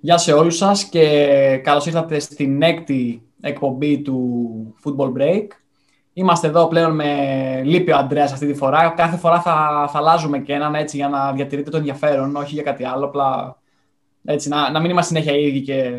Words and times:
Γεια 0.00 0.18
σε 0.18 0.32
όλους 0.32 0.56
σας 0.56 0.84
και 0.84 1.60
καλώς 1.62 1.86
ήρθατε 1.86 2.18
στην 2.18 2.62
έκτη 2.62 3.22
εκπομπή 3.40 4.02
του 4.02 4.74
Football 4.84 5.12
Break. 5.18 5.46
Είμαστε 6.12 6.46
εδώ 6.46 6.68
πλέον 6.68 6.94
με 6.94 7.62
λείπει 7.64 7.90
ο 7.90 7.96
Αντρέας 7.96 8.32
αυτή 8.32 8.46
τη 8.46 8.54
φορά. 8.54 8.88
Κάθε 8.96 9.16
φορά 9.16 9.40
θα, 9.40 9.88
θα 9.92 9.98
αλλάζουμε 9.98 10.38
και 10.38 10.52
έναν 10.52 10.74
έτσι 10.74 10.96
για 10.96 11.08
να 11.08 11.32
διατηρείτε 11.32 11.70
το 11.70 11.76
ενδιαφέρον, 11.76 12.36
όχι 12.36 12.54
για 12.54 12.62
κάτι 12.62 12.84
άλλο. 12.84 13.04
Απλά 13.04 13.56
έτσι, 14.24 14.48
να, 14.48 14.70
να 14.70 14.80
μην 14.80 14.90
είμαστε 14.90 15.14
συνέχεια 15.14 15.40
ίδιοι 15.40 15.60
και, 15.60 15.92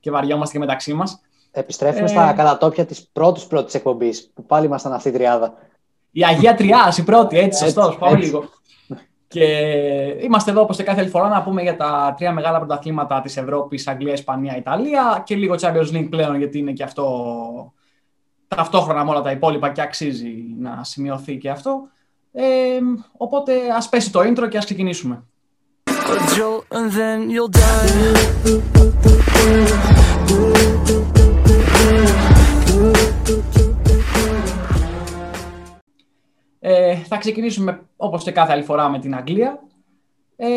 και 0.00 0.10
βαριόμαστε 0.10 0.52
και 0.52 0.58
μεταξύ 0.58 0.94
μας. 0.94 1.20
Επιστρέφουμε 1.50 2.04
ε... 2.04 2.06
στα 2.06 2.32
κατατόπια 2.32 2.86
της 2.86 3.08
πρώτης 3.12 3.46
πρώτης 3.46 3.74
εκπομπής, 3.74 4.30
που 4.34 4.46
πάλι 4.46 4.66
ήμασταν 4.66 4.92
αυτή 4.92 5.08
η 5.08 5.12
τριάδα. 5.12 5.54
Η 6.10 6.24
Αγία 6.24 6.54
Τριάς, 6.54 6.98
η 6.98 7.04
πρώτη, 7.04 7.38
έτσι, 7.38 7.64
σωστός, 7.64 7.98
πάμε 7.98 8.16
λίγο. 8.16 8.44
Και 9.32 9.46
είμαστε 10.20 10.50
εδώ 10.50 10.60
όπως 10.60 10.76
και 10.76 10.82
κάθε 10.82 11.06
φορά 11.06 11.28
να 11.28 11.42
πούμε 11.42 11.62
για 11.62 11.76
τα 11.76 12.14
τρία 12.16 12.32
μεγάλα 12.32 12.58
πρωταθλήματα 12.58 13.20
της 13.20 13.36
Ευρώπης, 13.36 13.88
Αγγλία, 13.88 14.12
Ισπανία, 14.12 14.56
Ιταλία 14.56 15.22
και 15.26 15.34
λίγο 15.34 15.54
Champions 15.60 15.92
League 15.92 16.06
πλέον 16.10 16.36
γιατί 16.36 16.58
είναι 16.58 16.72
και 16.72 16.82
αυτό 16.82 17.72
ταυτόχρονα 18.48 19.04
με 19.04 19.10
όλα 19.10 19.20
τα 19.20 19.30
υπόλοιπα 19.30 19.68
και 19.68 19.82
αξίζει 19.82 20.34
να 20.58 20.84
σημειωθεί 20.84 21.38
και 21.38 21.50
αυτό. 21.50 21.88
Ε, 22.32 22.78
οπότε 23.16 23.52
ας 23.76 23.88
πέσει 23.88 24.12
το 24.12 24.20
intro 24.20 24.48
και 24.48 24.58
ας 24.58 24.64
ξεκινήσουμε. 24.64 25.24
Ε, 36.64 36.94
θα 36.94 37.16
ξεκινήσουμε 37.16 37.82
όπως 37.96 38.22
και 38.24 38.30
κάθε 38.30 38.52
άλλη 38.52 38.62
φορά 38.62 38.88
με 38.88 38.98
την 38.98 39.14
Αγγλία, 39.14 39.62
ε, 40.36 40.48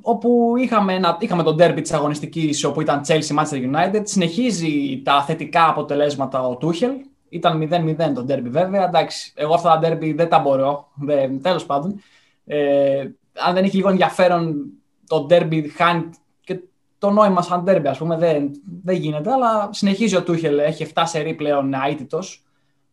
όπου 0.00 0.54
είχαμε, 0.58 0.94
ένα, 0.94 1.16
είχαμε 1.20 1.42
τον 1.42 1.56
derby 1.60 1.78
της 1.82 1.92
αγωνιστικής 1.92 2.64
όπου 2.64 2.80
ήταν 2.80 3.00
Chelsea 3.06 3.38
Manchester 3.38 3.72
United. 3.72 4.00
Συνεχίζει 4.02 5.02
τα 5.04 5.22
θετικά 5.22 5.68
αποτελέσματα 5.68 6.46
ο 6.46 6.56
Τούχελ. 6.56 6.90
Ήταν 7.28 7.68
0-0 7.70 8.14
το 8.14 8.26
derby 8.28 8.48
βέβαια. 8.48 8.84
Εντάξει, 8.84 9.32
εγώ 9.36 9.54
αυτά 9.54 9.78
τα 9.78 9.88
derby 9.88 10.12
δεν 10.16 10.28
τα 10.28 10.38
μπορώ. 10.38 10.88
Δεν, 10.94 11.42
τέλος 11.42 11.66
πάντων. 11.66 12.00
Ε, 12.44 13.04
αν 13.32 13.54
δεν 13.54 13.64
έχει 13.64 13.76
λίγο 13.76 13.88
ενδιαφέρον 13.88 14.72
το 15.06 15.26
derby 15.30 15.66
χάνει 15.76 16.10
και 16.40 16.60
το 16.98 17.10
νόημα 17.10 17.42
σαν 17.42 17.64
derby 17.66 17.86
ας 17.86 17.98
πούμε 17.98 18.16
δεν, 18.16 18.50
δεν 18.82 18.96
γίνεται. 18.96 19.32
Αλλά 19.32 19.68
συνεχίζει 19.72 20.16
ο 20.16 20.22
Τούχελ. 20.22 20.58
Έχει 20.58 20.86
7 20.94 21.02
σερί 21.06 21.34
πλέον 21.34 21.74
αίτητος 21.88 22.44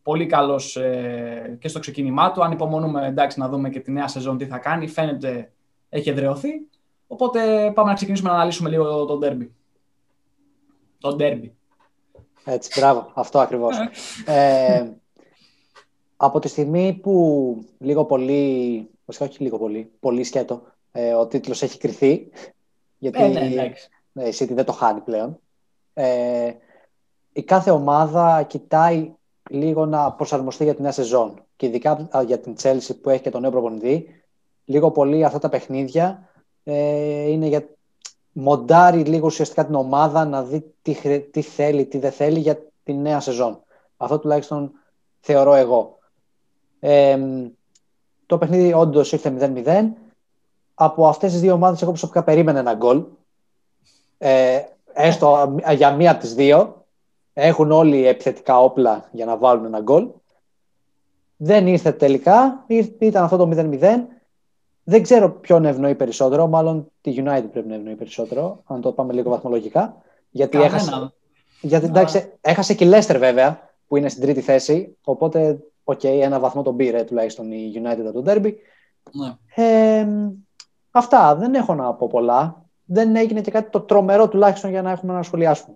πολύ 0.04 0.26
καλός 0.26 0.76
ε, 0.76 1.58
και 1.60 1.68
στο 1.68 1.80
ξεκίνημά 1.80 2.32
του. 2.32 2.44
Αν 2.44 2.52
υπομονούμε 2.52 3.08
εντάξει, 3.08 3.40
να 3.40 3.50
δούμε 3.50 3.70
και 3.70 3.80
τη 3.80 3.92
νέα 3.92 4.08
σεζόν 4.08 4.38
τι 4.38 4.46
θα 4.46 4.58
κάνει, 4.58 4.88
φαίνεται 4.88 5.52
έχει 5.90 6.10
εδρεωθεί. 6.10 6.50
Οπότε 7.08 7.72
πάμε 7.76 7.90
να 7.90 7.96
ξεκινήσουμε 7.96 8.30
να 8.30 8.36
αναλύσουμε 8.36 8.70
λίγο 8.70 9.06
το 9.06 9.18
ντέρμπι. 9.18 9.54
Το 11.00 11.16
ντέρμπι. 11.16 11.56
Έτσι, 12.46 12.80
μπράβο, 12.80 13.12
αυτό 13.14 13.40
ακριβώς. 13.40 13.78
ε, 14.26 14.92
από 16.18 16.40
τη 16.40 16.48
στιγμή 16.48 17.00
που 17.02 17.66
λίγο 17.78 18.06
πολύ, 18.06 18.90
βασικά 19.06 19.26
όχι 19.26 19.44
λίγο 19.44 19.58
πολύ, 19.58 19.92
πολύ 20.00 20.24
σκέτο, 20.24 20.62
ε, 20.92 21.14
ο 21.14 21.28
τίτλος 21.28 21.62
έχει 21.62 21.78
κρυθεί, 21.78 22.30
γιατί 22.98 23.24
ε, 23.24 23.28
ναι, 23.28 23.74
ναι, 24.12 24.24
η 24.24 24.34
City 24.38 24.52
δεν 24.52 24.66
το 24.66 24.72
χάνει 24.72 25.00
πλέον. 25.00 25.40
Ε, 25.94 26.52
η 27.34 27.44
κάθε 27.44 27.72
ομάδα 27.72 28.44
κοιτάει 28.44 29.14
λίγο 29.52 29.86
να 29.86 30.12
προσαρμοστεί 30.12 30.64
για 30.64 30.76
τη 30.76 30.82
νέα 30.82 30.92
σεζόν. 30.92 31.44
Και 31.56 31.66
ειδικά 31.66 32.10
για 32.26 32.40
την 32.40 32.56
Chelsea 32.62 32.96
που 33.02 33.10
έχει 33.10 33.22
και 33.22 33.30
τον 33.30 33.42
νέο 33.42 33.52
προπονητή, 33.52 34.24
λίγο 34.66 34.92
πολύ 34.92 35.26
αυτά 35.26 35.40
τα 35.40 35.50
παιχνίδια 35.50 36.30
ε, 36.64 37.30
είναι 37.30 37.48
για 37.48 37.68
μοντάρει 38.32 39.04
λίγο 39.04 39.26
ουσιαστικά 39.26 39.66
την 39.66 39.76
ομάδα 39.76 40.26
να 40.26 40.44
δει 40.44 40.74
τι, 40.82 41.20
τι 41.20 41.42
θέλει, 41.42 41.86
τι 41.86 41.98
δεν 41.98 42.12
θέλει 42.12 42.40
για 42.40 42.60
τη 42.84 42.94
νέα 42.94 43.20
σεζόν. 43.20 43.64
Αυτό 43.98 44.20
τουλάχιστον 44.20 44.72
θεωρώ 45.20 45.54
εγώ. 45.54 45.98
Ε, 46.80 47.20
το 48.26 48.38
παιχνίδι 48.38 48.74
όντως 48.74 49.12
ήρθε 49.12 49.54
0-0. 49.66 49.88
Από 50.74 51.08
αυτές 51.08 51.32
τις 51.32 51.42
δύο 51.42 51.54
ομάδες, 51.54 51.82
εγώ 51.82 51.92
προσωπικά 51.92 52.24
περίμενα 52.24 52.60
ένα 52.60 52.74
γκολ. 52.74 53.04
Ε, 54.18 54.62
έστω 54.94 55.56
για 55.76 55.92
μία 55.92 56.12
από 56.12 56.20
τις 56.20 56.34
δύο. 56.34 56.81
Έχουν 57.44 57.72
όλοι 57.72 58.08
επιθετικά 58.08 58.60
όπλα 58.60 59.10
για 59.12 59.26
να 59.26 59.38
βάλουν 59.38 59.66
ένα 59.66 59.80
γκολ. 59.80 60.08
Δεν 61.38 61.68
ήρθε 61.68 61.92
τελικά. 61.92 62.66
Ήταν 63.00 63.24
αυτό 63.24 63.38
το 63.38 63.50
0-0. 63.54 63.80
Δεν 64.84 65.02
ξέρω 65.02 65.32
ποιον 65.32 65.66
ευνοεί 65.66 65.96
περισσότερο. 65.96 66.48
Μάλλον 66.48 66.92
τη 67.02 67.14
United 67.18 67.46
πρέπει 67.52 67.68
να 67.68 67.76
ευνοεί 67.76 67.96
περισσότερο. 67.96 68.62
Αν 68.66 68.82
το 68.82 68.92
πάμε 68.92 69.14
λίγο 69.14 69.30
βαθμολογικά. 69.30 70.02
Γιατί 70.30 70.62
έχασε, 70.62 71.14
γιατί, 71.62 71.86
εντάξει, 71.86 72.32
έχασε 72.42 72.74
και 72.74 72.86
η 72.86 72.90
Leicester 72.94 73.16
βέβαια 73.20 73.70
που 73.88 73.98
είναι 73.98 74.10
στην 74.10 74.22
τρίτη 74.22 74.42
θέση. 74.42 74.98
Οπότε, 75.04 75.60
οκ, 75.84 76.04
ένα 76.04 76.40
βαθμό 76.40 76.62
τον 76.62 76.76
πήρε 76.76 77.04
τουλάχιστον 77.04 77.52
η 77.52 77.72
United 77.76 78.06
από 78.08 78.22
το 78.22 78.32
ντέρμπι. 78.32 78.54
Ναι. 79.12 79.64
Ε, 79.66 80.08
αυτά. 80.92 81.36
Δεν 81.36 81.54
έχω 81.54 81.76
να 81.76 81.94
πω 81.94 82.08
πολλά. 82.08 82.66
Δεν 82.86 83.16
έγινε 83.16 83.42
και 83.42 83.52
κάτι 83.52 83.70
το 83.70 83.82
τρομερό 83.82 84.28
τουλάχιστον 84.28 84.70
για 84.70 84.82
να 84.82 84.92
έχουμε 84.92 85.14
να 85.14 85.24
σχολιάσουμε. 85.24 85.76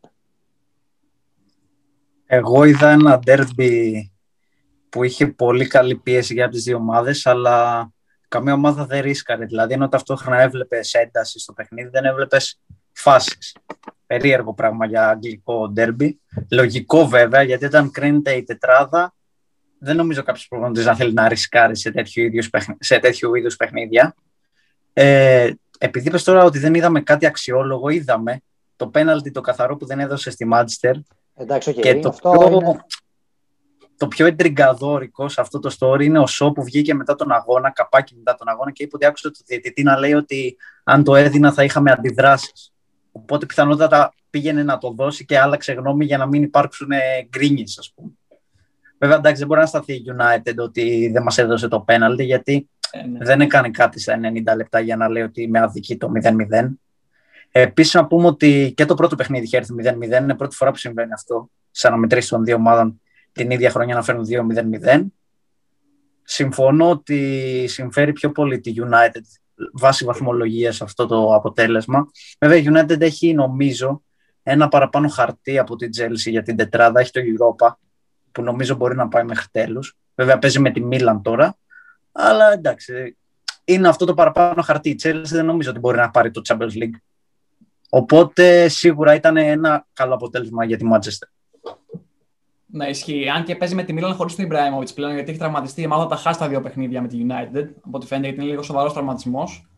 Εγώ 2.25 2.63
είδα 2.63 2.89
ένα 2.89 3.19
ντέρμπι 3.19 4.11
που 4.89 5.03
είχε 5.03 5.27
πολύ 5.27 5.67
καλή 5.67 5.95
πίεση 5.95 6.33
για 6.33 6.49
τις 6.49 6.63
δύο 6.63 6.77
ομάδες, 6.77 7.25
αλλά 7.25 7.89
καμία 8.27 8.53
ομάδα 8.53 8.85
δεν 8.85 9.01
ρίσκαρε. 9.01 9.45
Δηλαδή, 9.45 9.73
ενώ 9.73 9.89
ταυτόχρονα 9.89 10.41
έβλεπες 10.41 10.93
ένταση 10.93 11.39
στο 11.39 11.53
παιχνίδι, 11.53 11.89
δεν 11.89 12.05
έβλεπες 12.05 12.59
φάσεις. 12.91 13.55
Περίεργο 14.05 14.53
πράγμα 14.53 14.85
για 14.85 15.09
αγγλικό 15.09 15.69
ντέρμπι. 15.69 16.19
Λογικό 16.51 17.07
βέβαια, 17.07 17.41
γιατί 17.41 17.65
όταν 17.65 17.91
κρίνεται 17.91 18.31
η 18.31 18.43
τετράδα, 18.43 19.13
δεν 19.79 19.95
νομίζω 19.95 20.23
κάποιος 20.23 20.47
προπονητής 20.47 20.85
να 20.85 20.95
θέλει 20.95 21.13
να 21.13 21.27
ρισκάρει 21.27 21.77
σε 21.77 21.91
τέτοιου, 21.91 22.23
είδους 22.23 22.49
σε 22.79 22.99
τέτοιου 22.99 23.35
είδους 23.35 23.55
παιχνίδια. 23.55 24.15
Ε, 24.93 25.51
επειδή 25.77 26.07
είπες 26.07 26.23
τώρα 26.23 26.43
ότι 26.43 26.59
δεν 26.59 26.73
είδαμε 26.73 27.01
κάτι 27.01 27.25
αξιόλογο, 27.25 27.89
είδαμε 27.89 28.41
το 28.75 28.87
πέναλτι 28.87 29.31
το 29.31 29.41
καθαρό 29.41 29.77
που 29.77 29.85
δεν 29.85 29.99
έδωσε 29.99 30.29
στη 30.29 30.45
Μάντσεστερ 30.45 30.95
Εντάξει, 31.35 31.73
okay, 31.75 31.81
και 31.81 31.99
το 31.99 32.09
αυτό 32.09 32.29
πιο, 32.29 32.47
είναι... 32.47 32.85
το 33.97 34.07
πιο 34.07 34.25
εντριγκαδόρικο 34.25 35.29
σε 35.29 35.41
αυτό 35.41 35.59
το 35.59 35.75
story 35.79 36.03
είναι 36.03 36.19
ο 36.19 36.27
Σό 36.27 36.51
που 36.51 36.63
βγήκε 36.63 36.93
μετά 36.93 37.15
τον 37.15 37.31
αγώνα, 37.31 37.71
καπάκι 37.71 38.15
μετά 38.15 38.35
τον 38.35 38.47
αγώνα 38.47 38.71
και 38.71 38.83
είπε 38.83 38.95
ότι 38.95 39.05
άκουσε 39.05 39.29
το 39.31 39.39
διαιτητή 39.45 39.83
να 39.83 39.99
λέει 39.99 40.13
ότι 40.13 40.57
αν 40.83 41.03
το 41.03 41.15
έδινα 41.15 41.51
θα 41.51 41.63
είχαμε 41.63 41.91
αντιδράσεις. 41.91 42.73
Οπότε 43.11 43.45
πιθανότατα 43.45 44.13
πήγαινε 44.29 44.63
να 44.63 44.77
το 44.77 44.89
δώσει 44.89 45.25
και 45.25 45.39
άλλαξε 45.39 45.73
γνώμη 45.73 46.05
για 46.05 46.17
να 46.17 46.25
μην 46.25 46.43
υπάρξουν 46.43 46.89
γκρίνιες, 47.29 47.77
ας 47.77 47.93
πούμε. 47.95 48.11
Βέβαια, 48.99 49.17
εντάξει, 49.17 49.37
δεν 49.37 49.47
μπορεί 49.47 49.59
να 49.59 49.65
σταθεί 49.65 49.93
η 49.93 50.03
United 50.17 50.55
ότι 50.57 51.09
δεν 51.13 51.23
μας 51.23 51.37
έδωσε 51.37 51.67
το 51.67 51.79
πέναλτι, 51.79 52.23
γιατί 52.23 52.69
ε, 52.91 53.07
ναι. 53.07 53.25
δεν 53.25 53.41
έκανε 53.41 53.69
κάτι 53.69 53.99
στα 53.99 54.19
90 54.53 54.55
λεπτά 54.55 54.79
για 54.79 54.95
να 54.95 55.09
λέει 55.09 55.23
ότι 55.23 55.47
με 55.47 55.59
αδική 55.59 55.97
το 55.97 56.11
0-0. 56.23 56.33
Επίσης, 57.57 57.93
να 57.93 58.07
πούμε 58.07 58.27
ότι 58.27 58.73
και 58.75 58.85
το 58.85 58.93
πρώτο 58.93 59.15
παιχνίδι 59.15 59.43
είχε 59.43 59.57
έρθει 59.57 59.73
0-0. 59.83 60.21
Είναι 60.21 60.35
πρώτη 60.35 60.55
φορά 60.55 60.71
που 60.71 60.77
συμβαίνει 60.77 61.13
αυτό 61.13 61.49
σε 61.71 61.87
αναμετρήσει 61.87 62.29
των 62.29 62.43
δύο 62.43 62.55
ομάδων 62.55 63.01
την 63.31 63.51
ίδια 63.51 63.69
χρονιά 63.69 63.95
να 63.95 64.01
φέρουν 64.01 64.25
2-0-0. 64.83 65.05
Συμφωνώ 66.23 66.89
ότι 66.89 67.65
συμφέρει 67.67 68.13
πιο 68.13 68.31
πολύ 68.31 68.59
τη 68.59 68.73
United 68.77 69.21
βάσει 69.73 70.05
βαθμολογίας 70.05 70.81
αυτό 70.81 71.05
το 71.05 71.33
αποτέλεσμα. 71.33 72.07
Βέβαια, 72.39 72.57
η 72.57 72.65
United 72.67 73.01
έχει 73.01 73.33
νομίζω 73.33 74.03
ένα 74.43 74.67
παραπάνω 74.67 75.07
χαρτί 75.07 75.57
από 75.57 75.75
την 75.75 75.89
Chelsea 75.97 76.29
για 76.29 76.41
την 76.41 76.55
τετράδα. 76.55 76.99
Έχει 76.99 77.11
το 77.11 77.21
Europa 77.23 77.73
που 78.31 78.41
νομίζω 78.41 78.75
μπορεί 78.75 78.95
να 78.95 79.07
πάει 79.07 79.23
μέχρι 79.23 79.47
τέλους. 79.51 79.97
Βέβαια, 80.15 80.39
παίζει 80.39 80.59
με 80.59 80.71
τη 80.71 80.81
Μίλαν 80.81 81.21
τώρα. 81.21 81.57
Αλλά 82.11 82.51
εντάξει, 82.53 83.17
είναι 83.65 83.87
αυτό 83.87 84.05
το 84.05 84.13
παραπάνω 84.13 84.61
χαρτί. 84.61 84.89
Η 84.89 84.99
Chelsea 85.03 85.23
δεν 85.23 85.45
νομίζω 85.45 85.69
ότι 85.69 85.79
μπορεί 85.79 85.97
να 85.97 86.11
πάρει 86.11 86.31
το 86.31 86.41
Champions 86.47 86.73
League. 86.73 86.95
Οπότε 87.97 88.67
σίγουρα 88.67 89.15
ήταν 89.15 89.37
ένα 89.37 89.85
καλό 89.93 90.13
αποτέλεσμα 90.13 90.65
για 90.65 90.77
τη 90.77 90.85
Manchester. 90.93 91.27
Ναι, 92.65 92.87
ισχύει. 92.87 93.29
Αν 93.29 93.43
και 93.43 93.55
παίζει 93.55 93.75
με 93.75 93.83
τη 93.83 93.93
Μίλαν 93.93 94.13
χωρίς 94.13 94.35
τον 94.35 94.45
Ιμπραήμοβιτ 94.45 94.89
πλέον, 94.95 95.13
γιατί 95.13 95.29
έχει 95.29 95.39
τραυματιστεί. 95.39 95.81
η 95.81 95.87
θα 95.87 96.07
τα 96.07 96.15
χάσει 96.15 96.39
τα 96.39 96.47
δύο 96.47 96.61
παιχνίδια 96.61 97.01
με 97.01 97.07
τη 97.07 97.25
United. 97.27 97.67
Από 97.85 97.97
ό,τι 97.97 98.05
φαίνεται, 98.05 98.27
γιατί 98.27 98.41
είναι 98.41 98.49
λίγο 98.49 98.61
σοβαρός 98.61 98.93
τραυματισμός. 98.93 99.69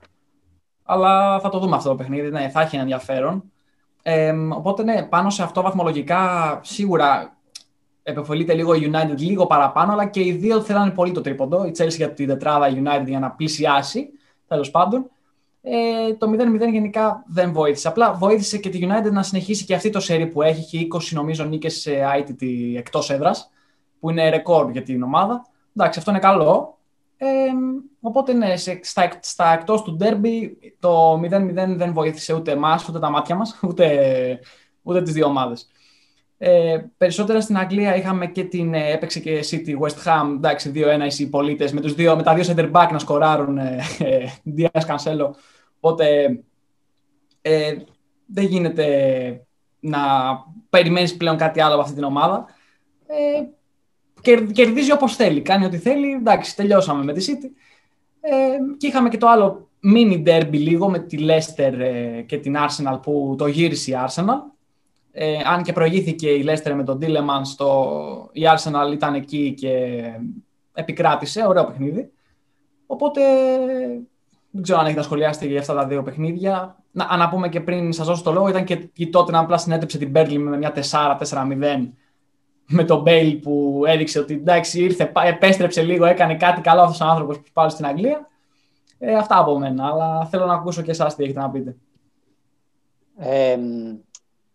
Αλλά 0.84 1.40
θα 1.40 1.50
το 1.50 1.60
δούμε 1.60 1.76
αυτό 1.76 1.90
το 1.90 1.96
παιχνίδι. 1.96 2.30
Ναι, 2.30 2.50
θα 2.50 2.62
έχει 2.62 2.76
ένα 2.76 2.84
ενδιαφέρον. 2.84 3.44
Ε, 4.02 4.32
οπότε, 4.32 4.84
ναι, 4.84 5.04
πάνω 5.04 5.30
σε 5.30 5.44
αυτό 5.44 5.62
βαθμολογικά 5.62 6.60
σίγουρα 6.64 7.38
επεφολείται 8.04 8.54
λίγο 8.54 8.74
η 8.74 8.92
United 8.94 9.18
λίγο 9.18 9.46
παραπάνω, 9.46 9.92
αλλά 9.92 10.06
και 10.06 10.24
οι 10.24 10.32
δύο 10.32 10.62
θέλανε 10.62 10.92
πολύ 10.92 11.12
το 11.12 11.22
τρίποντο. 11.22 11.66
Η 11.66 11.72
Chelsea 11.78 11.96
για 11.96 12.14
την 12.14 12.28
τετράδα, 12.28 12.70
η 12.70 12.82
United 12.84 13.08
για 13.08 13.20
να 13.20 13.32
πλησιάσει, 13.32 14.10
τέλος 14.48 14.72
πάντων. 14.72 15.10
Ε, 15.70 16.14
το 16.14 16.30
0-0 16.30 16.72
γενικά 16.72 17.24
δεν 17.28 17.54
βοήθησε. 17.54 17.88
Απλά 17.88 18.14
βοήθησε 18.14 18.58
και 18.58 18.70
τη 18.70 18.80
United 18.82 19.12
να 19.12 19.24
συνεχίσει 19.24 19.66
και 19.66 19.76
αυτή 19.76 19.90
το 19.90 20.00
σερί 20.00 20.28
που 20.28 20.42
έχει. 20.42 20.76
Έχει 20.76 20.88
20 20.94 21.00
νομίζω 21.12 21.44
νίκες 21.44 21.80
σε 21.80 21.92
ITT 22.18 22.46
εκτός 22.78 23.10
έδρας, 23.10 23.50
που 24.00 24.10
είναι 24.10 24.30
ρεκόρ 24.30 24.72
για 24.72 24.84
την 24.84 25.04
ομάδα. 25.04 25.46
Εντάξει, 25.76 26.00
αυτό 26.00 26.12
είναι 26.12 26.20
καλό. 26.20 26.78
Ε, 27.18 27.26
οπότε 28.02 28.34
ναι, 28.34 28.56
σε, 28.56 28.80
στα, 28.84 29.10
στα 29.22 29.54
εκτός 29.54 29.82
του 29.82 29.96
ντέρμπι 29.96 30.58
το 30.80 31.14
0-0 31.14 31.76
δεν 31.76 31.94
βοήθησε 31.94 32.34
ούτε 32.34 32.52
εμάς, 32.52 32.90
ούτε 32.90 33.00
τα 33.00 33.10
μάτια 33.10 33.36
μας, 33.36 33.60
ούτε, 33.68 34.40
ούτε 34.82 35.02
τις 35.02 35.14
δύο 35.14 35.26
ομάδες. 35.26 35.68
Ε, 36.38 36.78
περισσότερα 36.98 37.42
στην 37.42 37.58
Αγγλία 37.58 37.96
είχαμε 37.96 38.26
και 38.28 38.44
την 38.44 38.74
ε, 38.74 38.92
έπαιξε 38.92 39.20
και 39.20 39.44
City 39.50 39.80
West 39.80 40.04
Ham, 40.06 40.34
εντάξει, 40.36 40.72
2-1 40.76 40.80
οι 41.18 41.28
πολίτες, 41.28 41.74
με, 41.74 41.82
τους 41.82 41.94
δύο, 41.94 42.16
με 42.16 42.24
τα 42.24 42.34
δύο 42.34 42.54
center 42.54 42.72
back 42.72 42.88
να 42.92 43.00
σκοράρουν 43.00 43.58
ε, 43.58 43.80
ε, 44.00 44.28
Diaz 44.58 44.82
Cancelo. 44.88 45.30
Οπότε 45.80 46.40
ε, 47.42 47.76
δεν 48.26 48.46
γίνεται 48.46 48.88
να 49.80 50.00
περιμένεις 50.70 51.18
πλέον 51.18 51.38
κάτι 51.38 51.62
άλλο 51.62 51.74
από 51.74 51.82
αυτή 51.82 51.94
την 51.94 52.04
ομάδα. 52.04 52.46
Ε, 53.08 53.44
κερδίζει 54.52 54.92
όπως 54.92 55.16
θέλει, 55.16 55.42
κάνει 55.42 55.66
ό,τι 55.66 55.78
θέλει. 55.78 56.12
Εντάξει, 56.12 56.56
τελειώσαμε 56.56 57.04
με 57.04 57.14
τη 57.14 57.26
City. 57.28 57.50
Ε, 58.20 58.58
και 58.78 58.88
είχαμε 58.88 59.10
και 59.10 59.18
το 59.18 59.28
άλλο 59.28 59.70
mini 59.84 60.24
derby 60.28 60.52
λίγο 60.52 60.90
με 60.90 61.00
τη 61.00 61.18
Leicester 61.20 61.74
ε, 61.80 62.22
και 62.22 62.38
την 62.38 62.56
Arsenal 62.58 63.00
που 63.02 63.36
το 63.38 63.48
γύρισε 63.48 63.92
η 63.92 63.96
Arsenal. 64.08 64.56
Ε, 65.12 65.38
αν 65.46 65.64
και 65.64 65.74
προηγήθηκε 65.74 66.30
η 66.30 66.46
Leicester 66.48 66.74
με 66.76 66.84
τον 66.84 67.00
Τίλεμαν, 67.00 67.42
η 68.32 68.42
Arsenal 68.56 68.94
ήταν 68.94 69.14
εκεί 69.14 69.54
και 69.54 70.04
επικράτησε. 70.74 71.46
Ωραίο 71.48 71.66
παιχνίδι. 71.66 72.12
Οπότε 72.86 73.22
δεν 74.58 74.66
ξέρω 74.66 74.80
αν 74.80 74.86
έχετε 74.86 75.02
σχολιάσει 75.02 75.48
για 75.48 75.60
αυτά 75.60 75.74
τα 75.74 75.86
δύο 75.88 76.04
παιχνίδια. 76.04 76.76
Να, 76.92 77.18
να 77.18 77.30
πούμε 77.30 77.50
και 77.50 77.62
πριν 77.62 77.94
σας 77.94 78.08
δώσω 78.08 78.24
το 78.24 78.32
λόγο, 78.32 78.48
ήταν 78.48 78.64
και 78.64 78.90
η 78.94 79.10
τότε 79.10 79.32
να 79.32 79.40
απλά 79.40 79.58
συνέτρεψε 79.58 79.98
την 79.98 80.10
Μπέρλι 80.10 80.38
με 80.38 80.58
μια 80.58 80.74
4-4-0 81.20 81.90
με 82.68 82.84
τον 82.84 83.02
Μπέιλ 83.02 83.36
που 83.36 83.84
έδειξε 83.88 84.20
ότι 84.20 84.34
εντάξει, 84.34 84.84
ήρθε, 84.84 85.12
επέστρεψε 85.26 85.82
λίγο, 85.82 86.06
έκανε 86.06 86.36
κάτι 86.36 86.62
καλό 86.62 86.82
αυτός 86.82 87.02
ο 87.02 87.06
άνθρωπος 87.06 87.38
που 87.38 87.50
πάλι 87.54 87.72
στην 87.72 87.86
Αγγλία. 87.86 88.28
Ε, 88.98 89.16
αυτά 89.16 89.38
από 89.38 89.60
μένα, 89.60 89.88
αλλά 89.88 90.26
θέλω 90.26 90.46
να 90.46 90.54
ακούσω 90.54 90.82
και 90.82 90.92
εσάς 90.92 91.16
τι 91.16 91.24
έχετε 91.24 91.40
να 91.40 91.50
πείτε. 91.50 91.76
Ε, 93.18 93.58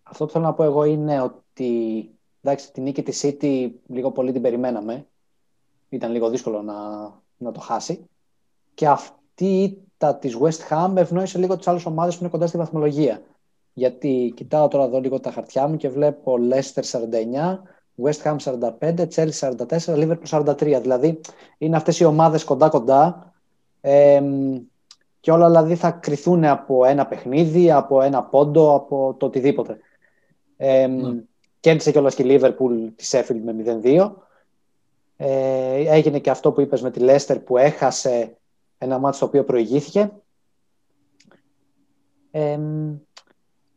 αυτό 0.03 0.25
που 0.25 0.33
θέλω 0.33 0.45
να 0.45 0.53
πω 0.53 0.63
εγώ 0.63 0.85
είναι 0.85 1.21
ότι 1.21 2.11
εντάξει, 2.43 2.73
την 2.73 2.83
νίκη 2.83 3.03
της 3.03 3.25
City 3.25 3.71
λίγο 3.87 4.11
πολύ 4.11 4.33
την 4.33 4.43
περιμέναμε. 4.43 5.07
Ήταν 5.89 6.13
λίγο 6.13 6.29
δύσκολο 6.31 6.63
να, 6.63 6.75
να 7.37 7.53
το 7.53 7.61
χάσει. 7.61 8.05
Και 8.75 8.89
αυτή 9.33 9.47
η 9.47 9.63
ήττα 9.63 10.17
της 10.17 10.39
West 10.41 10.69
Ham 10.71 10.97
ευνόησε 10.97 11.39
λίγο 11.39 11.57
τις 11.57 11.69
άλλες 11.69 11.87
ομάδες 11.87 12.15
που 12.15 12.21
είναι 12.21 12.33
κοντά 12.33 12.47
στη 12.47 12.57
βαθμολογία. 12.57 13.23
Γιατί 13.73 14.33
κοιτάω 14.37 14.69
τώρα 14.69 14.85
εδώ 14.85 15.01
λίγο 15.01 15.21
τα 15.21 15.31
χαρτιά 15.31 15.67
μου 15.69 15.77
και 15.77 15.89
βλέπω 15.89 16.37
Leicester 16.51 16.83
49, 16.83 17.59
West 18.03 18.23
Ham 18.23 18.37
45, 18.81 19.07
Chelsea 19.15 19.51
44, 19.69 19.95
Liverpool 19.95 20.45
43. 20.45 20.79
Δηλαδή 20.81 21.21
είναι 21.59 21.77
αυτές 21.77 22.01
οι 22.01 22.05
ομάδες 22.05 22.45
κοντά-κοντά 22.45 23.33
ε, 23.81 24.23
και 25.21 25.31
όλα 25.31 25.47
δηλαδή 25.47 25.75
θα 25.75 25.91
κρυθούν 25.91 26.45
από 26.45 26.85
ένα 26.85 27.07
παιχνίδι, 27.07 27.71
από 27.71 28.03
ένα 28.03 28.23
πόντο, 28.23 28.75
από 28.75 29.15
το 29.19 29.27
οτιδήποτε. 29.27 29.79
Ε, 30.57 30.87
mm. 30.91 31.15
Κέρδισε 31.61 31.91
κιόλας 31.91 32.15
και 32.15 32.23
η 32.23 32.39
Liverpool 32.41 32.91
τη 32.97 33.09
Sheffield 33.11 33.41
με 33.45 33.81
0-2. 33.83 34.13
Ε, 35.17 35.95
έγινε 35.95 36.19
και 36.19 36.31
αυτό 36.31 36.53
που 36.53 36.61
είπες 36.61 36.83
με 36.83 36.91
τη 36.91 37.01
Leicester 37.03 37.37
που 37.45 37.57
έχασε 37.57 38.37
ένα 38.83 38.99
μάτι 38.99 39.17
στο 39.17 39.27
οποίο 39.27 39.45
προηγήθηκε. 39.45 40.13
Ε, 42.31 42.59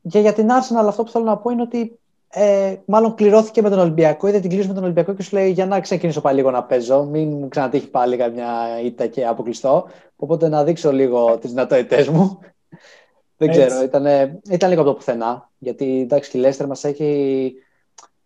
και 0.10 0.20
για 0.20 0.34
την 0.34 0.48
Arsenal 0.50 0.88
αυτό 0.88 1.04
που 1.04 1.12
θέλω 1.12 1.24
να 1.24 1.38
πω 1.38 1.50
είναι 1.50 1.62
ότι 1.62 2.00
ε, 2.28 2.76
μάλλον 2.86 3.16
κληρώθηκε 3.16 3.62
με 3.62 3.70
τον 3.70 3.80
Ολυμπιακό. 3.80 4.28
Είδε 4.28 4.40
την 4.40 4.50
κλήρωση 4.50 4.68
με 4.68 4.74
τον 4.74 4.84
Ολυμπιακό 4.84 5.14
και 5.14 5.24
σου 5.24 5.36
λέει 5.36 5.52
για 5.52 5.66
να 5.66 5.80
ξεκινήσω 5.80 6.22
πάλι 6.22 6.38
λίγο 6.38 6.52
να 6.52 6.64
παίζω. 6.64 7.04
Μην 7.04 7.30
μου 7.30 7.48
ξανατύχει 7.48 7.90
πάλι 7.90 8.18
καμιά 8.18 8.82
ήττα 8.84 9.08
και 9.08 9.26
αποκλειστώ. 9.28 9.88
Οπότε 10.16 10.48
να 10.48 10.64
δείξω 10.64 10.92
λίγο 10.92 11.38
τις 11.38 11.50
δυνατότητές 11.50 12.10
μου. 12.10 12.40
Δεν 13.38 13.50
ξέρω, 13.50 13.82
ήταν, 13.82 14.06
ήταν 14.50 14.70
λίγο 14.70 14.82
από 14.82 14.90
το 14.90 14.96
πουθενά. 14.96 15.50
Γιατί 15.58 16.02
εντάξει, 16.02 16.38
η 16.38 16.40
Λέστερ 16.40 16.68
μας 16.68 16.84
έχει 16.84 17.54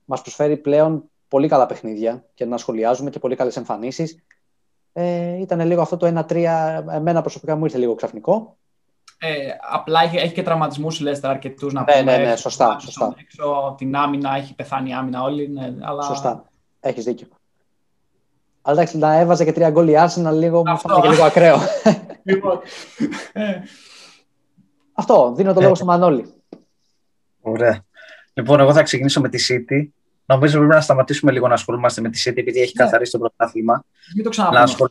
μας 0.06 0.22
προσφέρει 0.22 0.58
πλέον 0.58 1.10
πολύ 1.28 1.48
καλά 1.48 1.66
παιχνίδια 1.66 2.26
και 2.34 2.46
να 2.46 2.58
σχολιάζουμε 2.58 3.10
και 3.10 3.20
πολύ 3.20 3.36
καλές 3.36 3.58
εμφανίσεις. 3.58 4.24
Ε, 4.94 5.40
ήταν 5.40 5.68
λίγο 5.68 5.82
αυτό 5.82 5.98
το 5.98 6.26
1-3, 6.30 6.36
εμένα 6.92 7.22
προσωπικά 7.22 7.56
μου 7.56 7.66
ήρθε 7.66 7.78
λίγο 7.78 7.96
ξαφνικό. 7.96 8.58
Ε, 9.22 9.50
απλά 9.72 10.04
έχει, 10.04 10.18
έχει 10.18 10.34
και 10.34 10.44
τραυματισμούς 10.44 11.00
η 11.00 11.04
Λέστερ 11.04 11.30
αρκετούς 11.30 11.74
να 11.74 11.84
ναι, 11.84 12.00
πούμε. 12.00 12.18
Ναι, 12.18 12.24
ναι, 12.24 12.36
σωστά. 12.36 12.80
σωστά. 12.80 13.16
Έξω, 13.18 13.76
την 13.78 13.96
άμυνα, 13.96 14.36
έχει 14.36 14.56
πεθάνει 14.56 14.90
η 14.90 14.94
άμυνα 14.94 15.24
όλοι. 15.24 15.50
Ναι, 15.50 15.74
αλλά... 15.82 16.04
Σωστά. 16.04 16.44
Έχεις 16.80 17.04
δίκιο. 17.04 17.28
Αλλά 18.62 18.80
εντάξει, 18.80 18.98
να 18.98 19.14
έβαζε 19.14 19.46
και 19.46 19.52
τρία 19.52 19.70
γκολ 19.70 19.88
η 19.88 19.94
Arsenal 19.98 20.34
λίγο, 20.34 20.64
μου 20.68 20.78
φάνηκε 20.78 21.02
και 21.02 21.14
λίγο 21.14 21.24
ακραίο. 21.24 21.58
Λοιπόν. 22.24 22.60
Αυτό, 24.94 25.34
δίνω 25.36 25.54
το 25.54 25.62
λόγο 25.62 25.76
στο 25.76 25.86
Μανώλη. 25.86 26.34
Ωραία. 27.42 27.86
Λοιπόν, 28.34 28.60
εγώ 28.60 28.74
θα 28.74 28.84
ξεκινήσω 28.84 29.22
με 29.22 29.30
τη 29.30 29.46
City. 29.50 29.88
Νομίζω 30.30 30.58
πρέπει 30.58 30.74
να 30.74 30.82
σταματήσουμε 30.82 31.32
λίγο 31.32 31.48
να 31.48 31.54
ασχολούμαστε 31.54 32.02
με 32.02 32.10
τη 32.10 32.22
City 32.26 32.38
επειδή 32.38 32.60
έχει 32.60 32.74
ναι. 32.78 32.84
καθαρίσει 32.84 33.12
το 33.12 33.18
πρωτάθλημα. 33.18 33.86
Μην 34.16 34.24
το 34.24 34.30
ξαναπούμε. 34.30 34.60
Να, 34.60 34.90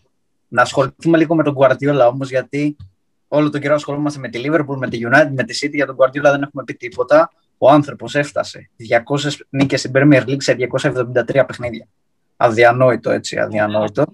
να 0.49 0.62
ασχοληθούμε 0.62 1.19
λίγο 1.19 1.35
με 1.35 1.43
τον 1.43 1.55
Guardiola 1.58 2.08
όμως, 2.11 2.31
γιατί 2.31 2.76
όλο 3.29 3.50
τον 3.50 3.61
καιρό 3.61 3.75
ασχολούμαστε 3.75 4.19
με 4.19 4.29
τη 4.29 4.40
Liverpool, 4.44 4.76
με 4.76 4.88
τη 4.88 4.99
United, 5.02 5.31
με 5.37 5.44
τη 5.44 5.58
City. 5.62 5.73
Για 5.73 5.87
τον 5.87 5.96
Guardiola 5.99 6.23
δεν 6.23 6.43
έχουμε 6.43 6.64
πει 6.64 6.75
τίποτα. 6.75 7.32
Ο 7.58 7.70
άνθρωπος 7.70 8.14
έφτασε 8.14 8.70
200 9.06 9.31
νίκες 9.49 9.81
στην 9.81 9.93
Premier 9.94 10.23
League 10.25 10.43
σε 10.43 10.56
273 10.73 11.44
παιχνίδια. 11.46 11.88
Αδιανόητο 12.37 13.11
έτσι, 13.11 13.38
αδιανόητο. 13.38 14.05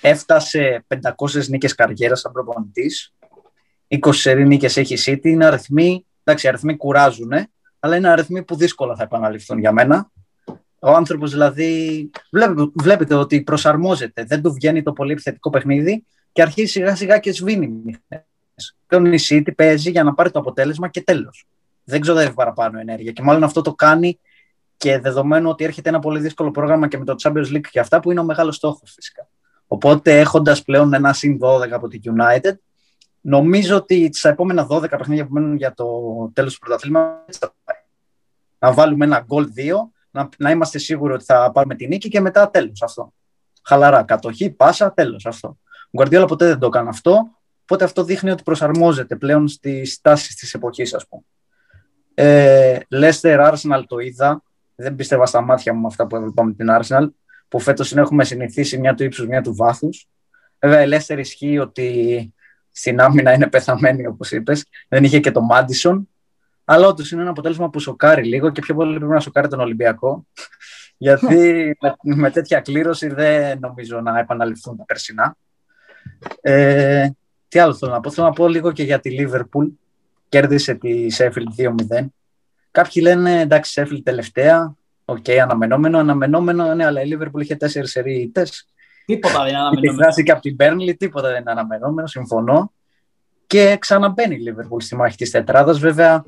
Έφτασε 0.00 0.84
500 1.02 1.46
νίκες 1.48 1.74
καριέρας 1.74 2.20
σαν 2.20 2.32
προπονητής. 2.32 3.14
20 3.88 4.44
νίκες 4.46 4.76
έχει 4.76 4.94
η 4.94 4.98
City. 5.04 5.24
Είναι 5.24 5.44
αριθμοί, 5.44 6.06
εντάξει, 6.24 6.48
αριθμοί 6.48 6.76
κουράζουν, 6.76 7.32
αλλά 7.86 7.96
είναι 7.96 8.08
αριθμοί 8.08 8.42
που 8.42 8.56
δύσκολα 8.56 8.96
θα 8.96 9.02
επαναληφθούν 9.02 9.58
για 9.58 9.72
μένα. 9.72 10.10
Ο 10.78 10.90
άνθρωπος 10.90 11.30
δηλαδή 11.30 12.10
βλέπετε 12.74 13.14
ότι 13.14 13.42
προσαρμόζεται. 13.42 14.24
Δεν 14.24 14.42
του 14.42 14.52
βγαίνει 14.52 14.82
το 14.82 14.92
πολύ 14.92 15.12
επιθετικό 15.12 15.50
παιχνίδι 15.50 16.04
και 16.32 16.42
αρχίζει 16.42 16.70
σιγά 16.70 16.96
σιγά 16.96 17.18
και 17.18 17.32
σβήνει 17.32 17.66
μηχανές. 17.66 18.76
Πλέον 18.86 19.12
η 19.12 19.18
City 19.28 19.54
παίζει 19.56 19.90
για 19.90 20.02
να 20.02 20.14
πάρει 20.14 20.30
το 20.30 20.38
αποτέλεσμα 20.38 20.88
και 20.88 21.02
τέλος. 21.02 21.46
Δεν 21.84 22.00
ξοδεύει 22.00 22.34
παραπάνω 22.34 22.78
ενέργεια. 22.78 23.12
Και 23.12 23.22
μάλλον 23.22 23.44
αυτό 23.44 23.62
το 23.62 23.74
κάνει 23.74 24.18
και 24.76 24.98
δεδομένου 24.98 25.48
ότι 25.48 25.64
έρχεται 25.64 25.88
ένα 25.88 25.98
πολύ 25.98 26.20
δύσκολο 26.20 26.50
πρόγραμμα 26.50 26.88
και 26.88 26.98
με 26.98 27.04
το 27.04 27.14
Champions 27.22 27.54
League 27.54 27.66
και 27.70 27.80
αυτά 27.80 28.00
που 28.00 28.10
είναι 28.10 28.20
ο 28.20 28.24
μεγάλος 28.24 28.56
στόχος 28.56 28.92
φυσικά. 28.94 29.28
Οπότε 29.66 30.20
έχοντας 30.20 30.62
πλέον 30.62 30.94
ένα 30.94 31.12
συν 31.12 31.38
12 31.42 31.68
από 31.70 31.88
τη 31.88 31.98
United, 32.04 32.54
νομίζω 33.20 33.76
ότι 33.76 34.10
στα 34.12 34.28
επόμενα 34.28 34.66
12 34.70 34.88
παιχνίδια 34.88 35.26
που 35.26 35.32
μένουν 35.32 35.56
για 35.56 35.74
το 35.74 35.86
τέλος 36.32 36.54
του 36.54 36.58
πρωταθλήματος 36.58 37.36
θα 37.36 37.54
πάει. 37.64 37.65
Να 38.58 38.72
βάλουμε 38.72 39.04
ένα 39.04 39.26
goal 39.28 39.42
2, 39.42 39.46
να, 40.10 40.28
να 40.38 40.50
είμαστε 40.50 40.78
σίγουροι 40.78 41.12
ότι 41.12 41.24
θα 41.24 41.50
πάρουμε 41.52 41.74
την 41.74 41.88
νίκη 41.88 42.08
και 42.08 42.20
μετά 42.20 42.50
τέλος 42.50 42.82
αυτό. 42.82 43.12
Χαλαρά, 43.62 44.02
κατοχή, 44.02 44.50
πάσα, 44.50 44.92
τέλος 44.92 45.26
αυτό. 45.26 45.58
Ο 45.86 45.90
Γκουαρδιόλα 45.96 46.26
ποτέ 46.26 46.46
δεν 46.46 46.58
το 46.58 46.66
έκανε 46.66 46.88
αυτό, 46.88 47.30
οπότε 47.62 47.84
αυτό 47.84 48.04
δείχνει 48.04 48.30
ότι 48.30 48.42
προσαρμόζεται 48.42 49.16
πλέον 49.16 49.48
στις 49.48 50.00
τάσεις 50.00 50.34
της 50.34 50.54
εποχής, 50.54 50.94
ας 50.94 51.06
πούμε. 51.08 51.22
Ε, 52.14 52.78
Leicester 52.90 53.52
Arsenal 53.52 53.82
το 53.86 53.98
είδα. 53.98 54.42
Δεν 54.74 54.94
πίστευα 54.94 55.26
στα 55.26 55.40
μάτια 55.40 55.74
μου 55.74 55.86
αυτά 55.86 56.06
που 56.06 56.16
έβλεπα 56.16 56.44
με 56.44 56.52
την 56.52 56.66
Arsenal, 56.70 57.08
που 57.48 57.60
φέτος 57.60 57.96
έχουμε 57.96 58.24
συνηθίσει 58.24 58.78
μια 58.78 58.94
του 58.94 59.04
ύψους, 59.04 59.26
μια 59.26 59.42
του 59.42 59.54
βάθους. 59.54 60.08
Βέβαια, 60.58 60.82
η 60.82 60.88
Leicester 60.90 61.18
ισχύει 61.18 61.58
ότι 61.58 62.34
στην 62.70 63.00
άμυνα 63.00 63.32
είναι 63.32 63.48
πεθαμένη, 63.48 64.06
όπως 64.06 64.30
είπες. 64.30 64.66
Δεν 64.88 65.04
είχε 65.04 65.20
και 65.20 65.30
το 65.30 65.40
Μάντισον. 65.40 66.08
Αλλά 66.68 66.86
όντως 66.86 67.10
είναι 67.10 67.20
ένα 67.20 67.30
αποτέλεσμα 67.30 67.70
που 67.70 67.78
σοκάρει 67.78 68.24
λίγο 68.24 68.50
και 68.50 68.60
πιο 68.60 68.74
πολύ 68.74 68.96
πρέπει 68.96 69.12
να 69.12 69.20
σοκάρει 69.20 69.48
τον 69.48 69.60
Ολυμπιακό. 69.60 70.26
Γιατί 70.98 71.76
με, 71.80 72.14
με 72.14 72.30
τέτοια 72.30 72.60
κλήρωση 72.60 73.08
δεν 73.08 73.58
νομίζω 73.58 74.00
να 74.00 74.18
επαναληφθούν 74.18 74.76
τα 74.76 74.84
περσινά. 74.84 75.36
Ε, 76.40 77.08
τι 77.48 77.58
άλλο 77.58 77.74
θέλω 77.74 77.92
να 77.92 78.00
πω. 78.00 78.10
Θέλω 78.10 78.26
να 78.26 78.32
πω 78.32 78.48
λίγο 78.48 78.72
και 78.72 78.82
για 78.82 79.00
τη 79.00 79.16
Liverpool. 79.18 79.68
Κέρδισε 80.28 80.74
τη 80.74 81.06
Sheffield 81.18 81.60
2-0. 81.60 82.06
Κάποιοι 82.70 83.02
λένε 83.06 83.40
εντάξει, 83.40 83.82
Sheffield 83.82 84.02
τελευταία. 84.02 84.74
OK, 85.04 85.16
okay, 85.26 85.36
αναμενόμενο. 85.36 85.98
Αναμενόμενο, 85.98 86.74
ναι, 86.74 86.86
αλλά 86.86 87.02
η 87.02 87.08
Liverpool 87.12 87.40
είχε 87.40 87.56
τέσσερις 87.56 87.90
σερίτέ. 87.90 88.46
Τίποτα 89.06 89.38
δεν 89.38 89.48
είναι 89.48 89.58
αναμενόμενο. 89.58 90.12
και 90.24 90.30
από 90.30 90.40
την 90.40 90.56
Burnley, 90.58 90.96
τίποτα 90.96 91.28
δεν 91.30 91.40
είναι 91.40 91.50
αναμενόμενο. 91.50 92.06
Συμφωνώ. 92.06 92.72
Και 93.46 93.76
ξαναμπαίνει 93.80 94.34
η 94.34 94.38
Liverpool 94.48 94.82
στη 94.82 94.96
μάχη 94.96 95.16
της 95.16 95.30
τετράδας. 95.30 95.78
Βέβαια, 95.78 96.24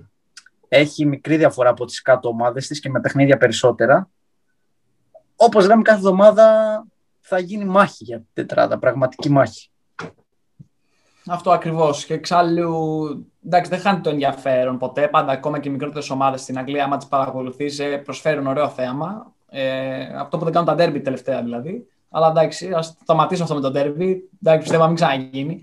έχει 0.68 1.06
μικρή 1.06 1.36
διαφορά 1.36 1.70
από 1.70 1.84
τις 1.84 2.02
κάτω 2.02 2.28
ομάδες 2.28 2.66
της 2.66 2.80
και 2.80 2.90
με 2.90 3.00
παιχνίδια 3.00 3.36
περισσότερα. 3.36 4.08
Όπως 5.36 5.66
λέμε 5.66 5.82
κάθε 5.82 5.98
εβδομάδα, 5.98 6.86
θα 7.20 7.38
γίνει 7.38 7.64
μάχη 7.64 8.04
για 8.04 8.16
την 8.16 8.26
τετράδα, 8.32 8.78
πραγματική 8.78 9.30
μάχη. 9.30 9.70
Αυτό 11.26 11.50
ακριβώς. 11.50 12.04
Και 12.04 12.14
εξάλλου, 12.14 13.26
εντάξει, 13.46 13.70
δεν 13.70 13.80
χάνει 13.80 14.00
το 14.00 14.10
ενδιαφέρον 14.10 14.78
ποτέ. 14.78 15.08
Πάντα 15.08 15.32
ακόμα 15.32 15.58
και 15.58 15.68
οι 15.68 15.72
μικρότερες 15.72 16.10
ομάδες 16.10 16.40
στην 16.40 16.58
Αγγλία, 16.58 16.84
άμα 16.84 16.96
τις 16.96 17.06
παρακολουθείς, 17.06 17.78
ε, 17.78 17.96
προσφέρουν 17.96 18.46
ωραίο 18.46 18.68
θέαμα. 18.68 19.32
Ε, 19.50 20.02
αυτό 20.16 20.38
που 20.38 20.44
δεν 20.44 20.52
κάνουν 20.52 20.68
τα 20.68 20.74
ντέρμπι 20.74 21.00
τελευταία 21.00 21.42
δηλαδή. 21.42 21.86
Αλλά 22.10 22.28
εντάξει, 22.28 22.72
ας 22.72 22.96
σταματήσω 23.02 23.42
αυτό 23.42 23.54
με 23.54 23.60
τον 23.60 23.72
τέρβι. 23.72 24.30
Εντάξει, 24.42 24.60
πιστεύω 24.60 24.82
να 24.82 24.88
μην 24.88 24.96
ξαναγίνει. 24.96 25.62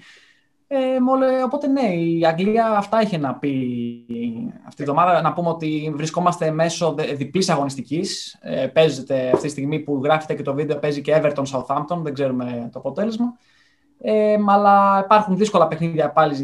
Ε, 0.67 0.99
μόλι, 0.99 1.25
οπότε 1.43 1.67
ναι, 1.67 1.93
η 1.93 2.25
Αγγλία 2.25 2.67
αυτά 2.67 3.01
είχε 3.01 3.17
να 3.17 3.35
πει 3.35 3.51
αυτή 4.63 4.75
τη 4.75 4.81
εβδομάδα. 4.81 5.21
Να 5.21 5.33
πούμε 5.33 5.49
ότι 5.49 5.93
βρισκόμαστε 5.95 6.51
μέσω 6.51 6.95
διπλής 7.15 7.49
αγωνιστικής. 7.49 8.37
Ε, 8.41 8.67
παίζεται 8.67 9.29
αυτή 9.33 9.45
τη 9.45 9.49
στιγμή 9.49 9.79
που 9.79 10.01
γράφεται 10.03 10.33
και 10.33 10.41
το 10.41 10.53
βίντεο, 10.53 10.77
παίζει 10.79 11.01
και 11.01 11.21
Everton 11.21 11.43
Southampton. 11.51 11.97
Δεν 12.01 12.13
ξέρουμε 12.13 12.69
το 12.71 12.79
αποτέλεσμα. 12.79 13.37
Ε, 14.01 14.35
αλλά 14.47 15.01
υπάρχουν 15.05 15.37
δύσκολα 15.37 15.67
παιχνίδια 15.67 16.11
πάλι 16.11 16.35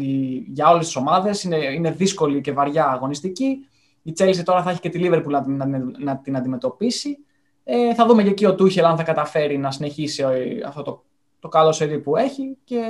για 0.48 0.70
όλες 0.70 0.86
τις 0.86 0.96
ομάδες. 0.96 1.44
Είναι, 1.44 1.56
είναι 1.56 1.90
δύσκολη 1.90 2.40
και 2.40 2.52
βαριά 2.52 2.86
αγωνιστική. 2.86 3.66
Η 4.02 4.12
Chelsea 4.18 4.42
τώρα 4.44 4.62
θα 4.62 4.70
έχει 4.70 4.80
και 4.80 4.88
τη 4.88 5.00
Liverpool 5.02 5.42
να, 5.46 5.66
να, 5.66 5.82
να 5.98 6.16
την 6.16 6.36
αντιμετωπίσει. 6.36 7.18
Ε, 7.64 7.94
θα 7.94 8.06
δούμε 8.06 8.22
και 8.22 8.28
εκεί 8.28 8.46
ο 8.46 8.54
Τούχελ 8.54 8.84
αν 8.84 8.96
θα 8.96 9.02
καταφέρει 9.02 9.58
να 9.58 9.70
συνεχίσει 9.70 10.24
αυτό 10.66 10.82
το, 10.82 11.04
το 11.40 11.48
καλό 11.48 11.72
σερί 11.72 11.98
που 11.98 12.16
έχει 12.16 12.56
και 12.64 12.84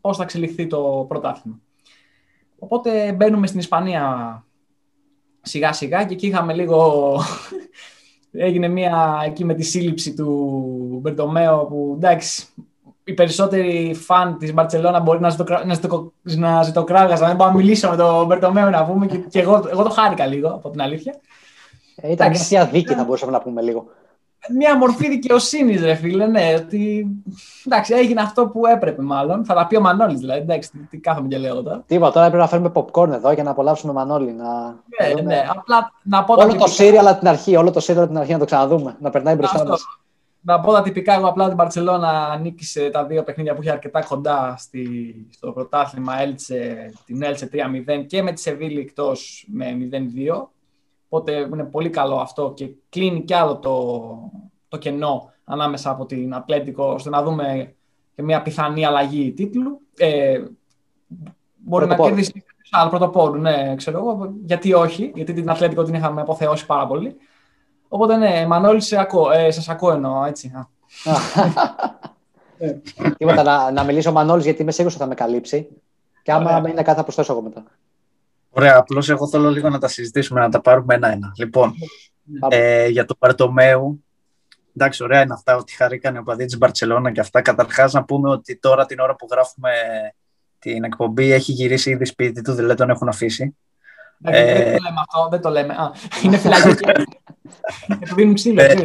πώς 0.00 0.16
θα 0.16 0.22
εξελιχθεί 0.22 0.66
το 0.66 1.04
πρωτάθλημα. 1.08 1.60
Οπότε 2.58 3.12
μπαίνουμε 3.12 3.46
στην 3.46 3.58
Ισπανία 3.58 4.44
σιγά 5.42 5.72
σιγά 5.72 6.04
και 6.04 6.14
εκεί 6.14 6.26
είχαμε 6.26 6.54
λίγο... 6.54 7.20
Έγινε 8.32 8.68
μια 8.68 9.22
εκεί 9.24 9.44
με 9.44 9.54
τη 9.54 9.62
σύλληψη 9.62 10.14
του 10.14 10.98
Μπερτομέο 11.02 11.64
που 11.64 11.92
εντάξει, 11.96 12.46
οι 13.04 13.12
περισσότεροι 13.12 13.94
φαν 13.94 14.38
της 14.38 14.54
Μπαρσελόνα 14.54 15.00
μπορεί 15.00 15.20
να, 15.20 15.28
ζητοκρα... 15.28 15.64
να, 15.64 15.74
ζητοκ... 15.74 16.12
να 16.22 16.62
ζητοκράγαζαν. 16.62 17.26
Δεν 17.26 17.36
μπορώ 17.36 17.50
να 17.50 17.56
μιλήσω 17.56 17.90
με 17.90 17.96
τον 17.96 18.26
Μπερτομέο 18.26 18.70
να 18.70 18.84
πούμε 18.84 19.06
και, 19.06 19.16
και 19.16 19.40
εγώ, 19.40 19.68
εγώ 19.70 19.82
το 19.82 19.90
χάρηκα 19.90 20.26
λίγο 20.26 20.48
από 20.48 20.70
την 20.70 20.80
αλήθεια. 20.82 21.20
Ε, 21.96 22.12
ήταν 22.12 22.32
μια 22.50 22.66
δίκη, 22.66 22.94
θα 22.94 23.04
μπορούσαμε 23.04 23.32
να 23.32 23.40
πούμε 23.40 23.62
λίγο 23.62 23.86
μια 24.48 24.76
μορφή 24.76 25.08
δικαιοσύνης, 25.08 25.82
ρε 25.82 25.94
φίλε, 25.94 26.26
ναι. 26.26 26.54
Ότι, 26.58 27.06
εντάξει, 27.66 27.94
έγινε 27.94 28.20
αυτό 28.20 28.46
που 28.46 28.66
έπρεπε, 28.66 29.02
μάλλον. 29.02 29.44
Θα 29.44 29.54
τα 29.54 29.66
πει 29.66 29.76
ο 29.76 29.80
Μανώλης, 29.80 30.18
δηλαδή. 30.20 30.40
Εντάξει, 30.40 30.70
τι 30.90 30.98
κάθομαι 30.98 31.28
και 31.28 31.38
λέω 31.38 31.62
τώρα. 31.62 31.82
Τίποτα, 31.86 32.12
τώρα 32.12 32.26
πρέπει 32.26 32.42
να 32.42 32.48
φέρουμε 32.48 32.72
popcorn 32.74 33.12
εδώ 33.12 33.32
για 33.32 33.42
να 33.42 33.50
απολαύσουμε 33.50 33.92
Μανώλη. 33.92 34.32
Να... 34.32 34.64
Ναι, 35.14 35.22
ναι, 35.22 35.44
απλά 35.48 35.92
να 36.02 36.24
πω. 36.24 36.34
Όλο 36.34 36.54
το 36.54 36.66
σύριαλ 36.66 37.06
αλλά 37.06 37.18
την 37.18 37.28
αρχή, 37.28 37.56
όλο 37.56 37.70
το 37.70 37.80
σύριαλ 37.80 38.06
την 38.06 38.18
αρχή 38.18 38.32
να 38.32 38.38
το 38.38 38.44
ξαναδούμε. 38.44 38.96
Να 39.00 39.10
περνάει 39.10 39.34
μπροστά 39.34 39.66
μας. 39.66 39.82
Να 40.42 40.60
πω 40.60 40.72
τα 40.72 40.82
τυπικά, 40.82 41.14
εγώ 41.14 41.28
απλά 41.28 41.48
την 41.48 41.56
Παρσελώνα 41.56 42.38
νίκησε 42.42 42.90
τα 42.90 43.04
δύο 43.04 43.22
παιχνίδια 43.22 43.54
που 43.54 43.62
είχε 43.62 43.70
αρκετά 43.70 44.02
κοντά 44.02 44.54
στη, 44.58 45.14
στο 45.30 45.52
πρωτάθλημα. 45.52 46.20
Έλτσε, 46.20 46.92
την 47.04 47.22
Έλτσε 47.22 47.50
3-0 47.52 48.04
και 48.06 48.22
με 48.22 48.32
τη 48.32 48.40
Σεβίλη 48.40 48.80
εκτός 48.80 49.46
με 49.48 49.76
0-2. 49.90 50.46
Οπότε 51.12 51.32
είναι 51.32 51.64
πολύ 51.64 51.90
καλό 51.90 52.16
αυτό 52.16 52.52
και 52.56 52.70
κλείνει 52.88 53.22
κι 53.22 53.34
άλλο 53.34 53.56
το, 53.56 54.16
το 54.68 54.76
κενό 54.76 55.32
ανάμεσα 55.44 55.90
από 55.90 56.06
την 56.06 56.34
Ατλέτικο, 56.34 56.84
ώστε 56.84 57.10
να 57.10 57.22
δούμε 57.22 57.74
και 58.14 58.22
μια 58.22 58.42
πιθανή 58.42 58.84
αλλαγή 58.84 59.32
τίτλου. 59.32 59.80
Ε, 59.96 60.42
μπορεί 61.56 61.86
να 61.86 61.96
κερδίσει 61.96 62.44
άλλος 62.70 62.90
πρωτοπόρου, 62.90 63.38
ναι, 63.38 63.74
ξέρω 63.76 63.98
εγώ. 63.98 64.34
Γιατί 64.44 64.72
όχι, 64.72 65.12
γιατί 65.14 65.32
την 65.32 65.50
Ατλέτικο 65.50 65.82
την 65.82 65.94
είχαμε 65.94 66.20
αποθεώσει 66.20 66.66
πάρα 66.66 66.86
πολύ. 66.86 67.16
Οπότε 67.88 68.16
ναι, 68.16 68.46
Μανώλη, 68.46 68.80
σε 68.80 69.00
ακούω, 69.00 69.30
ε, 69.30 69.50
σας 69.50 69.68
ακούω 69.68 69.92
εννοώ, 69.92 70.24
έτσι. 70.24 70.52
Τίποτα, 73.16 73.42
να, 73.42 73.70
να 73.70 73.84
μιλήσω 73.84 74.10
ο 74.10 74.12
Μανώλης, 74.12 74.44
γιατί 74.44 74.62
είμαι 74.62 74.70
σίγουρος 74.70 74.94
ότι 74.94 75.02
θα 75.02 75.08
με 75.08 75.14
καλύψει. 75.14 75.68
Και 76.22 76.32
άμα 76.32 76.68
είναι 76.68 76.82
κάτι 76.82 76.96
θα 76.96 77.02
προσθέσω 77.02 77.32
εγώ 77.32 77.42
μετά. 77.42 77.64
Ωραία, 78.50 78.76
απλώς 78.76 79.08
εγώ 79.08 79.28
θέλω 79.28 79.50
λίγο 79.50 79.68
να 79.68 79.78
τα 79.78 79.88
συζητήσουμε, 79.88 80.40
να 80.40 80.48
τα 80.48 80.60
πάρουμε 80.60 80.94
ένα-ένα. 80.94 81.32
Λοιπόν, 81.36 81.74
ε, 82.48 82.86
για 82.86 83.04
το 83.04 83.14
Παρτομέου, 83.14 84.04
εντάξει, 84.76 85.02
ωραία 85.02 85.22
είναι 85.22 85.32
αυτά 85.32 85.56
ότι 85.56 85.72
χαρήκανε 85.72 86.18
ο 86.18 86.22
παδί 86.22 86.44
της 86.44 86.58
Μπαρσελόνα 86.58 87.12
και 87.12 87.20
αυτά. 87.20 87.42
Καταρχάς, 87.42 87.92
να 87.92 88.04
πούμε 88.04 88.30
ότι 88.30 88.56
τώρα 88.56 88.86
την 88.86 88.98
ώρα 88.98 89.16
που 89.16 89.26
γράφουμε 89.30 89.70
την 90.58 90.84
εκπομπή 90.84 91.32
έχει 91.32 91.52
γυρίσει 91.52 91.90
ήδη 91.90 92.04
σπίτι 92.04 92.42
του, 92.42 92.52
δηλαδή 92.52 92.76
τον 92.76 92.90
έχουν 92.90 93.08
αφήσει. 93.08 93.56
Ε, 94.22 94.54
δεν 94.54 94.64
το 94.64 94.82
λέμε 94.82 95.00
αυτό, 95.08 95.28
δεν 95.30 95.40
το 95.40 95.50
λέμε. 95.50 95.74
Α, 95.74 95.92
είναι 96.22 96.36
φυλακή 96.36 96.74
και 96.74 96.92
του 98.06 98.14
δίνουν 98.14 98.34
ξύλο. 98.34 98.62
Ε, 98.62 98.84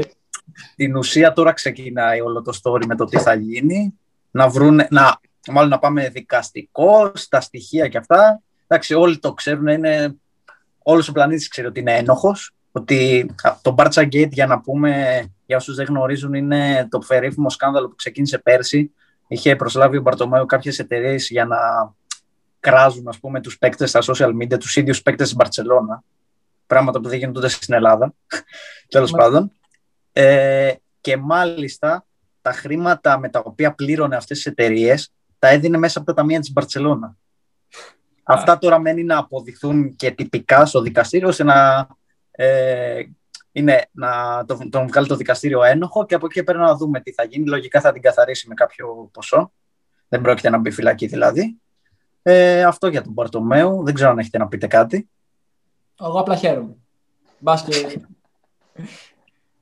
την 0.75 0.95
ουσία 0.95 1.33
τώρα 1.33 1.51
ξεκινάει 1.51 2.21
όλο 2.21 2.41
το 2.41 2.59
story 2.63 2.85
με 2.85 2.95
το 2.95 3.05
τι 3.05 3.17
θα 3.17 3.33
γίνει. 3.33 3.93
Να 4.31 4.49
βρουν, 4.49 4.81
να, 4.89 5.19
μάλλον 5.51 5.69
να 5.69 5.79
πάμε 5.79 6.09
δικαστικό, 6.09 7.11
στα 7.13 7.41
στοιχεία 7.41 7.87
και 7.87 7.97
αυτά 7.97 8.41
εντάξει, 8.67 8.93
όλοι 8.93 9.19
το 9.19 9.33
ξέρουν, 9.33 9.67
είναι, 9.67 10.15
όλος 10.83 11.07
ο 11.07 11.11
πλανήτης 11.11 11.47
ξέρει 11.47 11.67
ότι 11.67 11.79
είναι 11.79 11.97
ένοχος, 11.97 12.53
ότι 12.71 13.29
το 13.61 13.75
Barca 13.77 14.01
Gate, 14.01 14.31
για 14.31 14.47
να 14.47 14.59
πούμε, 14.61 15.23
για 15.45 15.57
όσους 15.57 15.75
δεν 15.75 15.85
γνωρίζουν, 15.85 16.33
είναι 16.33 16.87
το 16.89 16.99
περίφημο 17.07 17.49
σκάνδαλο 17.49 17.89
που 17.89 17.95
ξεκίνησε 17.95 18.37
πέρσι. 18.37 18.91
Είχε 19.27 19.55
προσλάβει 19.55 19.97
ο 19.97 20.01
Μπαρτομέο 20.01 20.45
κάποιες 20.45 20.79
εταιρείες 20.79 21.29
για 21.29 21.45
να 21.45 21.57
κράζουν, 22.59 23.07
ας 23.07 23.19
πούμε, 23.19 23.41
τους 23.41 23.57
παίκτες 23.57 23.89
στα 23.89 24.01
social 24.03 24.29
media, 24.41 24.59
τους 24.59 24.75
ίδιους 24.75 25.01
παίκτες 25.01 25.27
της 25.27 25.35
Μπαρτσελώνα. 25.35 26.03
Πράγματα 26.67 26.99
που 26.99 27.09
δεν 27.09 27.17
γίνονται 27.17 27.47
στην 27.47 27.73
Ελλάδα, 27.73 28.13
τέλος 28.89 29.11
πάντων. 29.11 29.51
Ε, 30.13 30.73
και 31.01 31.17
μάλιστα 31.17 32.05
τα 32.41 32.51
χρήματα 32.51 33.19
με 33.19 33.29
τα 33.29 33.41
οποία 33.45 33.73
πλήρωνε 33.73 34.15
αυτές 34.15 34.37
τις 34.37 34.45
εταιρείες 34.45 35.11
τα 35.39 35.47
έδινε 35.47 35.77
μέσα 35.77 35.97
από 35.99 36.07
τα 36.07 36.13
ταμεία 36.13 36.39
της 36.39 36.51
Μπαρτσελώνα. 36.51 37.17
Αυτά 38.27 38.57
τώρα 38.57 38.79
μένει 38.79 39.03
να 39.03 39.17
αποδειχθούν 39.17 39.95
και 39.95 40.11
τυπικά 40.11 40.65
στο 40.65 40.81
δικαστήριο, 40.81 41.27
ώστε 41.27 41.43
να, 41.43 41.87
ε, 42.31 43.03
είναι, 43.51 43.81
να 43.91 44.43
τον, 44.45 44.69
τον 44.69 44.87
βγάλει 44.87 45.07
το 45.07 45.15
δικαστήριο 45.15 45.63
ένοχο 45.63 46.05
και 46.05 46.15
από 46.15 46.25
εκεί 46.25 46.43
πέρα 46.43 46.59
να 46.59 46.75
δούμε 46.75 46.99
τι 46.99 47.11
θα 47.11 47.23
γίνει. 47.23 47.45
Λογικά 47.45 47.81
θα 47.81 47.91
την 47.91 48.01
καθαρίσει 48.01 48.47
με 48.47 48.53
κάποιο 48.53 49.09
ποσό. 49.13 49.51
Δεν 50.07 50.21
πρόκειται 50.21 50.49
να 50.49 50.57
μπει 50.57 50.71
φυλακή 50.71 51.07
δηλαδή. 51.07 51.59
Ε, 52.21 52.63
αυτό 52.63 52.87
για 52.87 53.01
τον 53.01 53.13
Παρτομέου. 53.13 53.83
Δεν 53.83 53.93
ξέρω 53.93 54.09
αν 54.09 54.19
έχετε 54.19 54.37
να 54.37 54.47
πείτε 54.47 54.67
κάτι. 54.67 55.09
Εγώ 56.01 56.19
απλά 56.19 56.35
χαίρομαι. 56.35 56.75
Μπάσκε... 57.39 58.01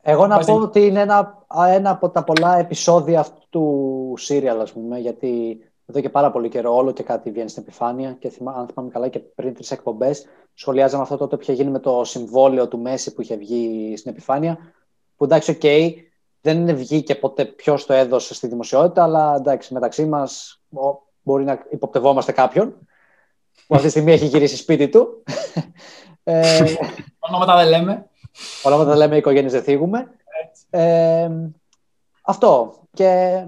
Εγώ 0.02 0.28
να 0.28 0.40
πω 0.40 0.56
ότι 0.56 0.86
είναι 0.86 1.00
ένα, 1.00 1.46
ένα 1.68 1.90
από 1.90 2.10
τα 2.10 2.24
πολλά 2.24 2.58
επεισόδια 2.58 3.20
αυτού 3.20 3.44
του 3.50 4.14
σίριαλ, 4.18 4.60
ας 4.60 4.72
πούμε, 4.72 5.00
γιατί 5.00 5.60
εδώ 5.86 6.00
και 6.00 6.10
πάρα 6.10 6.32
πολύ 6.32 6.50
καιρό 6.50 6.76
όλο 6.76 6.92
και 6.92 7.04
κάτι 7.04 7.32
βγαίνει 7.32 7.50
στην 7.50 7.64
επιφάνεια 7.64 8.12
και 8.12 8.30
θυμά, 8.30 8.52
αν 8.52 8.68
θυμάμαι 8.68 8.92
καλά 8.92 9.08
και 9.08 9.20
πριν 9.20 9.54
τρεις 9.54 9.72
εκπομπές 9.72 10.26
σχολιάζαμε 10.54 11.04
αυτό 11.04 11.18
τότε 11.18 11.36
που 11.36 11.42
είχε 11.42 11.54
γίνει 11.54 11.72
με 11.72 11.80
το 11.80 12.04
συμβόλαιο 12.04 12.68
του 12.68 12.80
Μέσι 12.80 13.14
που 13.14 13.22
είχε 13.22 13.36
βγει 13.36 13.94
στην 13.98 14.12
επιφάνεια 14.12 14.58
που 15.18 15.24
εντάξει, 15.24 15.52
OK, 15.52 15.60
okay, 15.64 15.94
δεν 16.42 16.76
βγήκε 16.76 17.16
ποτέ 17.16 17.46
ποιος 17.46 17.86
το 17.86 17.94
έδωσε 17.94 18.34
στη 18.34 18.48
δημοσιότητα 18.48 19.04
αλλά 19.04 19.36
εντάξει, 19.36 19.74
μεταξύ 19.74 20.06
μας 20.06 20.62
μπορεί 21.22 21.44
να 21.44 21.66
υποπτευόμαστε 21.70 22.32
κάποιον 22.32 22.76
που 23.68 23.76
αυτή 23.76 23.86
τη 23.86 23.90
στιγμή 23.90 24.12
έχει 24.12 24.26
γυρίσει 24.26 24.58
σπίτι 24.58 24.90
του. 24.90 25.24
ε, 26.24 26.64
Ονόματα 27.20 27.56
δεν 27.56 27.68
λέμε. 27.68 28.10
Ονόματα 28.64 28.90
δεν 28.90 28.98
λέμε, 28.98 29.18
οικογένειες 29.18 29.52
δεν 29.52 29.64
θίγουμε. 29.64 30.12
Ε, 30.70 31.30
αυτό. 32.22 32.74
Και 32.94 33.44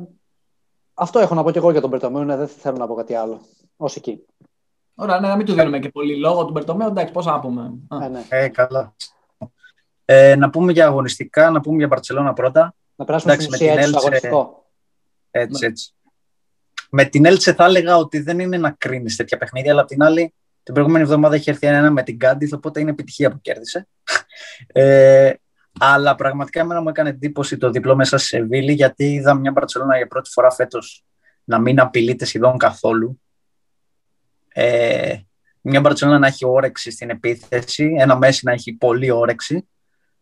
αυτό 0.95 1.19
έχω 1.19 1.35
να 1.35 1.43
πω 1.43 1.51
και 1.51 1.57
εγώ 1.57 1.71
για 1.71 1.81
τον 1.81 1.89
Μπερτομέο, 1.89 2.23
ναι, 2.23 2.37
δεν 2.37 2.47
θέλω 2.47 2.77
να 2.77 2.87
πω 2.87 2.93
κάτι 2.93 3.13
άλλο. 3.13 3.41
Ω 3.77 3.85
εκεί. 3.85 4.25
Ωραία, 4.95 5.19
ναι, 5.19 5.27
να 5.27 5.35
μην 5.35 5.45
του 5.45 5.53
δίνουμε 5.53 5.79
και 5.79 5.89
πολύ 5.89 6.17
λόγο 6.17 6.45
του 6.45 6.51
Μπερτομέου, 6.51 6.87
εντάξει, 6.87 7.13
πώς 7.13 7.25
να 7.25 7.39
πούμε. 7.39 7.73
Ε, 8.03 8.07
ναι. 8.07 8.25
ε, 8.29 8.47
καλά. 8.47 8.95
Ε, 10.05 10.35
να 10.35 10.49
πούμε 10.49 10.71
για 10.71 10.85
αγωνιστικά, 10.85 11.49
να 11.49 11.61
πούμε 11.61 11.77
για 11.77 11.87
Μπαρσελόνα 11.87 12.33
πρώτα. 12.33 12.75
Να 12.95 13.05
περάσουμε 13.05 13.33
εντάξει, 13.33 13.51
στην 13.51 13.67
ουσία 13.67 13.81
έτσι, 13.81 13.95
αγωνιστικό. 13.97 14.65
Έτσι, 15.31 15.61
ναι. 15.61 15.71
έτσι. 15.71 15.93
Με 16.89 17.05
την 17.05 17.25
Έλτσε 17.25 17.53
θα 17.53 17.65
έλεγα 17.65 17.97
ότι 17.97 18.19
δεν 18.19 18.39
είναι 18.39 18.57
να 18.57 18.71
κρίνεις 18.71 19.15
τέτοια 19.15 19.37
παιχνίδια, 19.37 19.71
αλλά 19.71 19.81
απ' 19.81 19.87
την 19.87 20.03
άλλη 20.03 20.33
την 20.63 20.73
προηγούμενη 20.73 21.03
εβδομάδα 21.03 21.35
έχει 21.35 21.49
έρθει 21.49 21.67
ένα 21.67 21.91
με 21.91 22.03
την 22.03 22.19
Κάντι, 22.19 22.53
οπότε 22.53 22.79
είναι 22.79 22.89
επιτυχία 22.89 23.31
που 23.31 23.41
κέρδισε. 23.41 23.87
Ε, 24.67 25.33
αλλά 25.79 26.15
πραγματικά 26.15 26.59
εμένα 26.59 26.81
μου 26.81 26.89
έκανε 26.89 27.09
εντύπωση 27.09 27.57
το 27.57 27.69
διπλό 27.69 27.95
μέσα 27.95 28.17
στη 28.17 28.27
Σεβίλη, 28.27 28.73
γιατί 28.73 29.13
είδα 29.13 29.33
μια 29.33 29.51
Μπαρσελόνα 29.51 29.97
για 29.97 30.07
πρώτη 30.07 30.29
φορά 30.29 30.51
φέτος 30.51 31.05
να 31.43 31.59
μην 31.59 31.79
απειλείται 31.79 32.25
σχεδόν 32.25 32.57
καθόλου. 32.57 33.21
Ε, 34.47 35.17
μια 35.61 35.79
Μπαρσελόνα 35.79 36.19
να 36.19 36.27
έχει 36.27 36.45
όρεξη 36.45 36.91
στην 36.91 37.09
επίθεση, 37.09 37.95
ένα 37.97 38.17
Μέση 38.17 38.45
να 38.45 38.51
έχει 38.51 38.73
πολύ 38.73 39.11
όρεξη. 39.11 39.67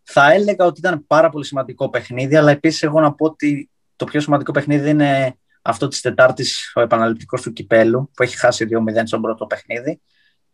Θα 0.03 0.31
έλεγα 0.31 0.65
ότι 0.65 0.79
ήταν 0.79 1.05
πάρα 1.07 1.29
πολύ 1.29 1.45
σημαντικό 1.45 1.89
παιχνίδι, 1.89 2.35
αλλά 2.35 2.51
επίσης 2.51 2.83
εγώ 2.83 2.99
να 2.99 3.13
πω 3.13 3.25
ότι 3.25 3.69
το 3.95 4.05
πιο 4.05 4.19
σημαντικό 4.19 4.51
παιχνίδι 4.51 4.89
είναι 4.89 5.37
αυτό 5.61 5.87
της 5.87 6.01
Τετάρτης, 6.01 6.71
ο 6.75 6.81
επαναληπτικός 6.81 7.41
του 7.41 7.53
κυπέλου, 7.53 8.11
που 8.13 8.23
έχει 8.23 8.37
χάσει 8.37 8.67
2-0 8.69 9.01
στον 9.03 9.21
πρώτο 9.21 9.45
παιχνίδι. 9.45 10.01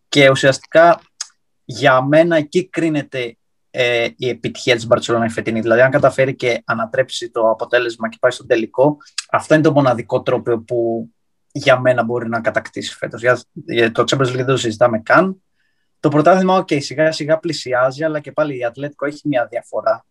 Και 0.10 0.30
ουσιαστικά 0.30 1.02
για 1.66 2.02
μένα 2.02 2.36
εκεί 2.36 2.70
κρίνεται 2.70 3.38
ε, 3.72 4.08
η 4.18 4.30
επιτυχία 4.30 4.76
της 4.76 4.88
Μπαρτσελόνα 4.88 5.26
η 5.26 5.30
φετινή. 5.30 5.60
Δηλαδή, 5.60 5.82
αν 5.82 5.92
καταφέρει 5.92 6.36
και 6.36 6.62
ανατρέψει 6.66 7.30
το 7.30 7.50
αποτέλεσμα 7.50 8.10
και 8.10 8.18
πάει 8.20 8.32
στο 8.32 8.46
τελικό, 8.46 8.98
αυτό 9.32 9.54
είναι 9.54 9.64
το 9.64 9.72
μοναδικό 9.72 10.22
τρόπο 10.22 10.60
που 10.60 11.10
για 11.52 11.80
μένα 11.80 12.04
μπορεί 12.04 12.30
να 12.30 12.42
κατακτήσει 12.42 12.96
φέτος. 12.96 13.22
Για, 13.22 13.40
για 13.52 13.92
το 13.92 14.04
Champions 14.08 14.30
League 14.30 14.36
δεν 14.36 14.46
το 14.46 14.58
συζητάμε 14.58 15.00
καν. 15.00 15.42
Το 16.00 16.10
πρωτάθλημα, 16.10 16.60
ok, 16.62 16.82
σιγά 16.82 17.12
σιγά 17.12 17.38
πλησιάζει, 17.38 18.04
αλλά 18.04 18.20
και 18.20 18.32
πάλι 18.32 18.58
η 18.58 18.66
Ατλέτικο 18.66 19.06
έχει 19.06 19.28
μια 19.28 19.48
διαφορά. 19.50 20.06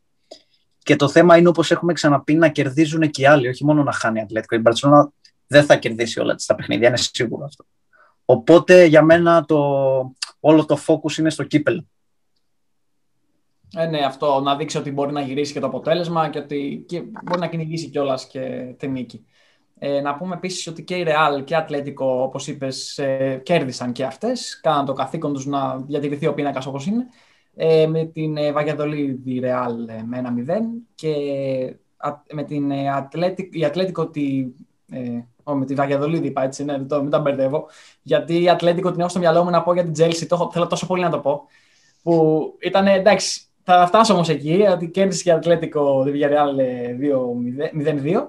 Και 0.78 0.96
το 0.96 1.08
θέμα 1.08 1.36
είναι, 1.36 1.48
όπως 1.48 1.70
έχουμε 1.70 1.92
ξαναπεί, 1.92 2.34
να 2.34 2.48
κερδίζουν 2.48 3.10
και 3.10 3.22
οι 3.22 3.26
άλλοι, 3.26 3.48
όχι 3.48 3.64
μόνο 3.64 3.82
να 3.82 3.92
χάνει 3.92 4.18
η 4.18 4.22
Ατλέτικο. 4.22 4.56
Η 4.56 4.58
Μπαρσελόνα 4.58 5.12
δεν 5.46 5.64
θα 5.64 5.76
κερδίσει 5.76 6.20
όλα 6.20 6.36
τα 6.46 6.54
παιχνίδια, 6.54 6.88
είναι 6.88 6.96
σίγουρο 6.96 7.44
αυτό. 7.44 7.64
Οπότε 8.24 8.84
για 8.84 9.02
μένα 9.02 9.44
το, 9.44 9.58
όλο 10.40 10.64
το 10.64 10.78
focus 10.86 11.18
είναι 11.18 11.30
στο 11.30 11.44
κύπελο. 11.44 11.86
Ε, 13.76 13.86
ναι, 13.86 13.98
αυτό 13.98 14.40
να 14.40 14.56
δείξει 14.56 14.78
ότι 14.78 14.90
μπορεί 14.90 15.12
να 15.12 15.20
γυρίσει 15.20 15.52
και 15.52 15.60
το 15.60 15.66
αποτέλεσμα 15.66 16.28
και 16.28 16.38
ότι 16.38 16.84
και 16.88 17.02
μπορεί 17.24 17.40
να 17.40 17.48
κυνηγήσει 17.48 17.88
κιόλας 17.88 18.26
και 18.26 18.74
τη 18.78 18.88
νίκη. 18.88 19.26
Ε, 19.78 20.00
να 20.00 20.14
πούμε 20.16 20.34
επίσης 20.34 20.66
ότι 20.66 20.84
και 20.84 20.94
η 20.94 21.04
Real 21.06 21.44
και 21.44 21.54
η 21.54 21.56
Ατλέτικο, 21.56 22.22
όπως 22.22 22.46
είπες, 22.46 22.98
ε, 22.98 23.40
κέρδισαν 23.44 23.92
και 23.92 24.04
αυτές. 24.04 24.60
Κάναν 24.60 24.84
το 24.84 24.92
καθήκον 24.92 25.32
τους 25.32 25.46
να 25.46 25.76
διατηρηθεί 25.78 26.26
ο 26.26 26.34
πίνακας 26.34 26.66
όπως 26.66 26.86
είναι. 26.86 27.06
Ε, 27.54 27.86
με 27.86 28.04
την 28.04 28.36
ε, 28.36 28.52
Βαγιαδολίδη 28.52 29.40
Real 29.44 29.88
ε, 29.88 30.02
με 30.02 30.18
ένα 30.18 30.34
0 30.34 30.60
και 30.94 31.14
με 32.32 32.42
την 32.42 32.70
ε, 32.70 32.90
Ατλέτικο, 32.90 33.48
η 33.52 33.64
Ατλέτικο 33.64 34.08
τη, 34.08 34.46
ε, 34.90 35.24
με 35.54 35.64
τη 35.64 35.74
Βαγιαδολίδη 35.74 36.26
είπα 36.26 36.42
έτσι, 36.42 36.64
ναι, 36.64 36.78
το, 36.78 37.00
μην 37.00 37.10
τα 37.10 37.18
μπερδεύω. 37.18 37.66
Γιατί 38.02 38.42
η 38.42 38.48
Ατλέτικο 38.48 38.90
την 38.90 39.00
έχω 39.00 39.08
στο 39.08 39.18
μυαλό 39.18 39.44
μου 39.44 39.50
να 39.50 39.62
πω 39.62 39.72
για 39.72 39.82
την 39.82 39.92
Τζέλση, 39.92 40.26
το 40.26 40.50
θέλω 40.52 40.66
τόσο 40.66 40.86
πολύ 40.86 41.02
να 41.02 41.10
το 41.10 41.18
πω. 41.18 41.42
Που 42.02 42.42
ήταν 42.60 42.86
εντάξει, 42.86 43.47
θα 43.70 43.86
φτάσω 43.86 44.12
όμως 44.14 44.28
εκεί, 44.28 44.66
ότι 44.70 44.88
κέρδισε 44.88 45.22
και 45.22 45.28
η 45.28 45.32
Ατλέτικο 45.32 46.04
τη 46.04 46.10
Villarreal 46.14 46.60
0-2 48.14 48.26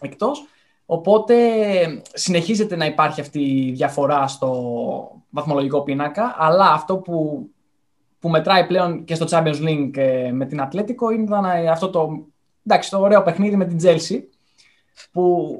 εκτός. 0.00 0.44
Οπότε 0.86 1.36
συνεχίζεται 2.12 2.76
να 2.76 2.86
υπάρχει 2.86 3.20
αυτή 3.20 3.40
η 3.40 3.72
διαφορά 3.72 4.26
στο 4.26 5.22
βαθμολογικό 5.30 5.82
πίνακα, 5.82 6.34
αλλά 6.38 6.72
αυτό 6.72 6.96
που, 6.96 7.48
που 8.18 8.28
μετράει 8.28 8.66
πλέον 8.66 9.04
και 9.04 9.14
στο 9.14 9.26
Champions 9.30 9.68
League 9.68 9.96
ε, 9.96 10.30
με 10.32 10.46
την 10.46 10.60
Ατλέτικο 10.60 11.10
είναι 11.10 11.70
αυτό 11.70 11.90
το, 11.90 12.26
εντάξει, 12.66 12.90
το 12.90 13.00
ωραίο 13.00 13.22
παιχνίδι 13.22 13.56
με 13.56 13.64
την 13.64 13.78
Chelsea, 13.82 14.20
που, 15.12 15.56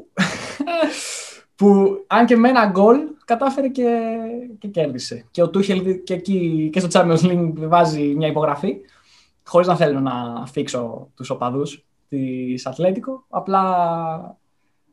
που 1.62 2.04
αν 2.06 2.26
και 2.26 2.36
με 2.36 2.48
ένα 2.48 2.66
γκολ 2.66 2.98
κατάφερε 3.24 3.68
και, 3.68 4.16
και 4.58 4.68
κέρδισε. 4.68 5.24
Και 5.30 5.42
ο 5.42 5.50
Τούχελ 5.50 6.02
και, 6.02 6.14
εκεί, 6.14 6.70
και 6.72 6.80
στο 6.80 6.88
Champions 6.92 7.24
League 7.24 7.52
βάζει 7.56 8.14
μια 8.16 8.28
υπογραφή, 8.28 8.76
χωρίς 9.46 9.66
να 9.66 9.76
θέλω 9.76 10.00
να 10.00 10.12
αφήξω 10.42 11.08
τους 11.16 11.30
οπαδούς 11.30 11.84
της 12.08 12.66
Ατλέτικο, 12.66 13.24
απλά 13.28 14.38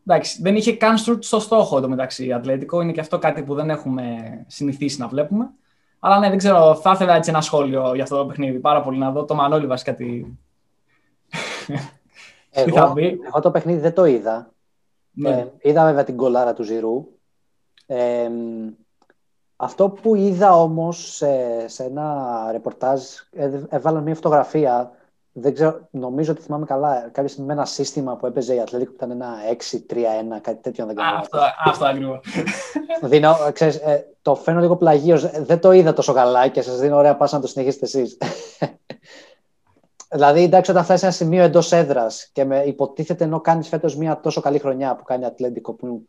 εντάξει, 0.06 0.42
δεν 0.42 0.56
είχε 0.56 0.76
καν 0.76 0.98
στο 1.20 1.40
στόχο 1.40 1.78
εδώ 1.78 1.88
μεταξύ 1.88 2.26
η 2.26 2.34
Ατλέτικο, 2.34 2.82
είναι 2.82 2.92
και 2.92 3.00
αυτό 3.00 3.18
κάτι 3.18 3.44
που 3.44 3.54
δεν 3.54 3.70
έχουμε 3.70 4.04
συνηθίσει 4.48 5.00
να 5.00 5.08
βλέπουμε. 5.08 5.50
Αλλά 6.00 6.20
ναι, 6.20 6.30
δεν 6.30 6.38
ξέρω, 6.38 6.76
θα 6.76 6.92
ήθελα 6.92 7.16
έτσι 7.16 7.30
ένα 7.30 7.42
σχόλιο 7.42 7.94
για 7.94 8.04
αυτό 8.04 8.18
το 8.18 8.26
παιχνίδι, 8.26 8.60
πάρα 8.60 8.82
πολύ 8.82 8.98
να 8.98 9.12
δω. 9.12 9.26
Το 9.26 9.36
Μανώλη 9.36 9.68
βασικά 9.68 9.96
τι... 9.96 10.26
Εγώ, 12.52 12.94
εγώ 13.28 13.40
το 13.42 13.52
παιχνίδι 13.52 13.80
δεν 13.80 13.94
το 13.94 14.06
είδα. 14.06 14.52
Ναι. 15.20 15.30
Ε, 15.30 15.48
είδα 15.62 15.86
βέβαια 15.86 16.04
την 16.04 16.18
κολάρα 16.18 16.54
του 16.54 16.64
Ζηρού. 16.64 17.08
Ε, 17.86 18.30
αυτό 19.56 19.90
που 19.90 20.16
είδα 20.16 20.62
όμως 20.62 21.16
σε, 21.16 21.68
σε 21.68 21.84
ένα 21.84 22.48
ρεπορτάζ, 22.52 23.02
ε, 23.32 23.50
έβαλα 23.70 24.00
μια 24.00 24.16
φωτογραφία, 24.16 24.92
δεν 25.32 25.54
ξέρω, 25.54 25.88
νομίζω 25.92 26.32
ότι 26.32 26.42
θυμάμαι 26.42 26.66
καλά, 26.66 27.00
κάποια 27.00 27.28
στιγμή 27.28 27.48
με 27.48 27.54
ένα 27.54 27.66
σύστημα 27.66 28.16
που 28.16 28.26
έπαιζε 28.26 28.56
η 28.56 28.60
Ατλέτικο 28.60 28.90
που 28.90 28.96
ήταν 28.96 29.12
ένα 29.12 29.36
6-3-1, 29.52 30.40
κάτι 30.42 30.62
τέτοιο 30.62 30.86
δεν 30.86 30.96
κάνω. 30.96 31.18
Αυτό, 31.18 31.40
αυτό 31.66 31.86
ακριβώς. 31.86 32.26
Δίνω, 33.02 33.36
ξέρεις, 33.54 33.76
ε, 33.76 34.06
το 34.22 34.36
φαίνω 34.36 34.60
λίγο 34.60 34.78
πλαγίως, 34.78 35.30
δεν 35.30 35.60
το 35.60 35.72
είδα 35.72 35.94
τόσο 35.94 36.14
καλά 36.14 36.48
και 36.48 36.62
σας 36.62 36.80
δίνω 36.80 36.98
ωραία 36.98 37.16
πάσα 37.16 37.36
να 37.36 37.42
το 37.42 37.48
συνεχίσετε 37.48 37.86
εσείς. 37.86 38.18
Δηλαδή, 40.12 40.44
εντάξει, 40.44 40.72
όταν 40.72 40.84
φτάσει 40.84 41.00
σε 41.00 41.06
ένα 41.06 41.16
σημείο 41.16 41.44
εντός 41.44 41.72
έδρας 41.72 42.30
και 42.34 42.46
με 42.46 42.64
υποτίθεται 42.64 43.24
ενώ 43.24 43.42
κάνεις 43.42 43.68
φέτος 43.68 43.96
μια 43.96 44.20
τόσο 44.20 44.42
καλή 44.42 44.60
χρονιά 44.60 44.96
που 44.96 45.04
κάνει 45.04 45.26
Ατλέντικο, 45.26 45.74
που 45.74 46.08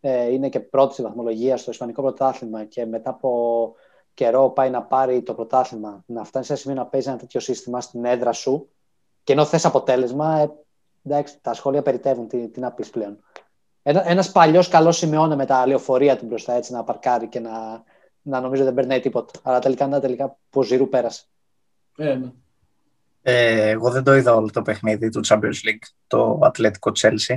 ε, 0.00 0.32
είναι 0.32 0.48
και 0.48 0.60
πρώτη 0.60 0.92
στη 0.92 1.02
βαθμολογία 1.02 1.56
στο 1.56 1.70
Ισπανικό 1.70 2.02
πρωτάθλημα 2.02 2.64
και 2.64 2.86
μετά 2.86 3.10
από 3.10 3.74
καιρό 4.14 4.50
πάει 4.50 4.70
να 4.70 4.82
πάρει 4.82 5.22
το 5.22 5.34
πρωτάθλημα, 5.34 6.04
να 6.06 6.24
φτάνει 6.24 6.44
σε 6.44 6.52
ένα 6.52 6.60
σημείο 6.60 6.76
να 6.76 6.86
παίζει 6.86 7.08
ένα 7.08 7.18
τέτοιο 7.18 7.40
σύστημα 7.40 7.80
στην 7.80 8.04
έδρα 8.04 8.32
σου 8.32 8.68
και 9.24 9.32
ενώ 9.32 9.44
θες 9.44 9.64
αποτέλεσμα, 9.64 10.38
ε, 10.38 10.50
εντάξει, 11.02 11.38
τα 11.40 11.54
σχόλια 11.54 11.82
περιτεύουν. 11.82 12.28
Τι, 12.28 12.48
τι 12.48 12.60
να 12.60 12.72
πεις 12.72 12.90
πλέον. 12.90 13.18
Ένα 13.82 14.08
ένας 14.08 14.32
παλιός 14.32 14.68
καλός 14.68 14.96
σημειώνε 14.96 15.36
με 15.36 15.46
τα 15.46 15.66
λεωφορεία 15.66 16.16
του 16.16 16.26
μπροστά 16.26 16.52
έτσι 16.52 16.72
να 16.72 16.84
παρκάρει 16.84 17.28
και 17.28 17.40
να, 17.40 17.82
να 18.22 18.40
νομίζω 18.40 18.64
δεν 18.64 18.74
περνάει 18.74 19.00
τίποτα. 19.00 19.40
Αλλά 19.42 19.58
τελικά, 19.58 19.86
να, 19.86 20.00
τελικά, 20.00 20.38
πω 20.50 20.62
ζήρου 20.62 20.88
πέρασε. 20.88 21.24
Ε, 21.96 22.14
ναι. 22.14 22.32
Ε, 23.22 23.68
εγώ 23.68 23.90
δεν 23.90 24.02
το 24.02 24.14
είδα 24.14 24.34
όλο 24.34 24.50
το 24.50 24.62
παιχνίδι 24.62 25.08
του 25.08 25.20
Champions 25.28 25.36
League, 25.38 25.86
το 26.06 26.38
Ατλέτικο 26.42 26.92
Chelsea. 27.00 27.36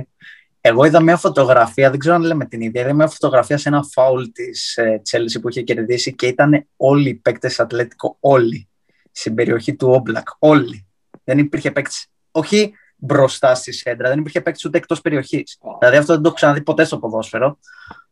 Εγώ 0.60 0.84
είδα 0.84 1.02
μια 1.02 1.16
φωτογραφία, 1.16 1.90
δεν 1.90 1.98
ξέρω 1.98 2.14
αν 2.14 2.22
λέμε 2.22 2.46
την 2.46 2.60
ίδια, 2.60 2.80
είδα 2.80 2.92
μια 2.92 3.08
φωτογραφία 3.08 3.58
σε 3.58 3.68
ένα 3.68 3.82
φάουλ 3.82 4.24
της 4.32 4.76
ε, 4.76 5.02
Chelsea 5.10 5.40
που 5.40 5.48
είχε 5.48 5.62
κερδίσει 5.62 6.14
και 6.14 6.26
ήταν 6.26 6.66
όλοι 6.76 7.08
οι 7.08 7.14
παίκτες 7.14 7.60
Ατλέτικο, 7.60 8.16
όλοι 8.20 8.68
στην 9.12 9.34
περιοχή 9.34 9.74
του 9.74 9.88
Όμπλακ. 9.90 10.28
Όλοι. 10.38 10.86
Δεν 11.24 11.38
υπήρχε 11.38 11.70
παίκτης. 11.70 12.06
Όχι 12.30 12.72
μπροστά 12.96 13.54
στη 13.54 13.72
σέντρα, 13.72 14.08
δεν 14.08 14.18
υπήρχε 14.18 14.40
παίκτης 14.40 14.64
ούτε 14.64 14.78
εκτός 14.78 15.00
περιοχής. 15.00 15.58
Δηλαδή 15.78 15.96
αυτό 15.96 16.12
δεν 16.12 16.22
το 16.22 16.28
έχω 16.28 16.36
ξαναδεί 16.36 16.62
ποτέ 16.62 16.84
στο 16.84 16.98
ποδόσφαιρο. 16.98 17.58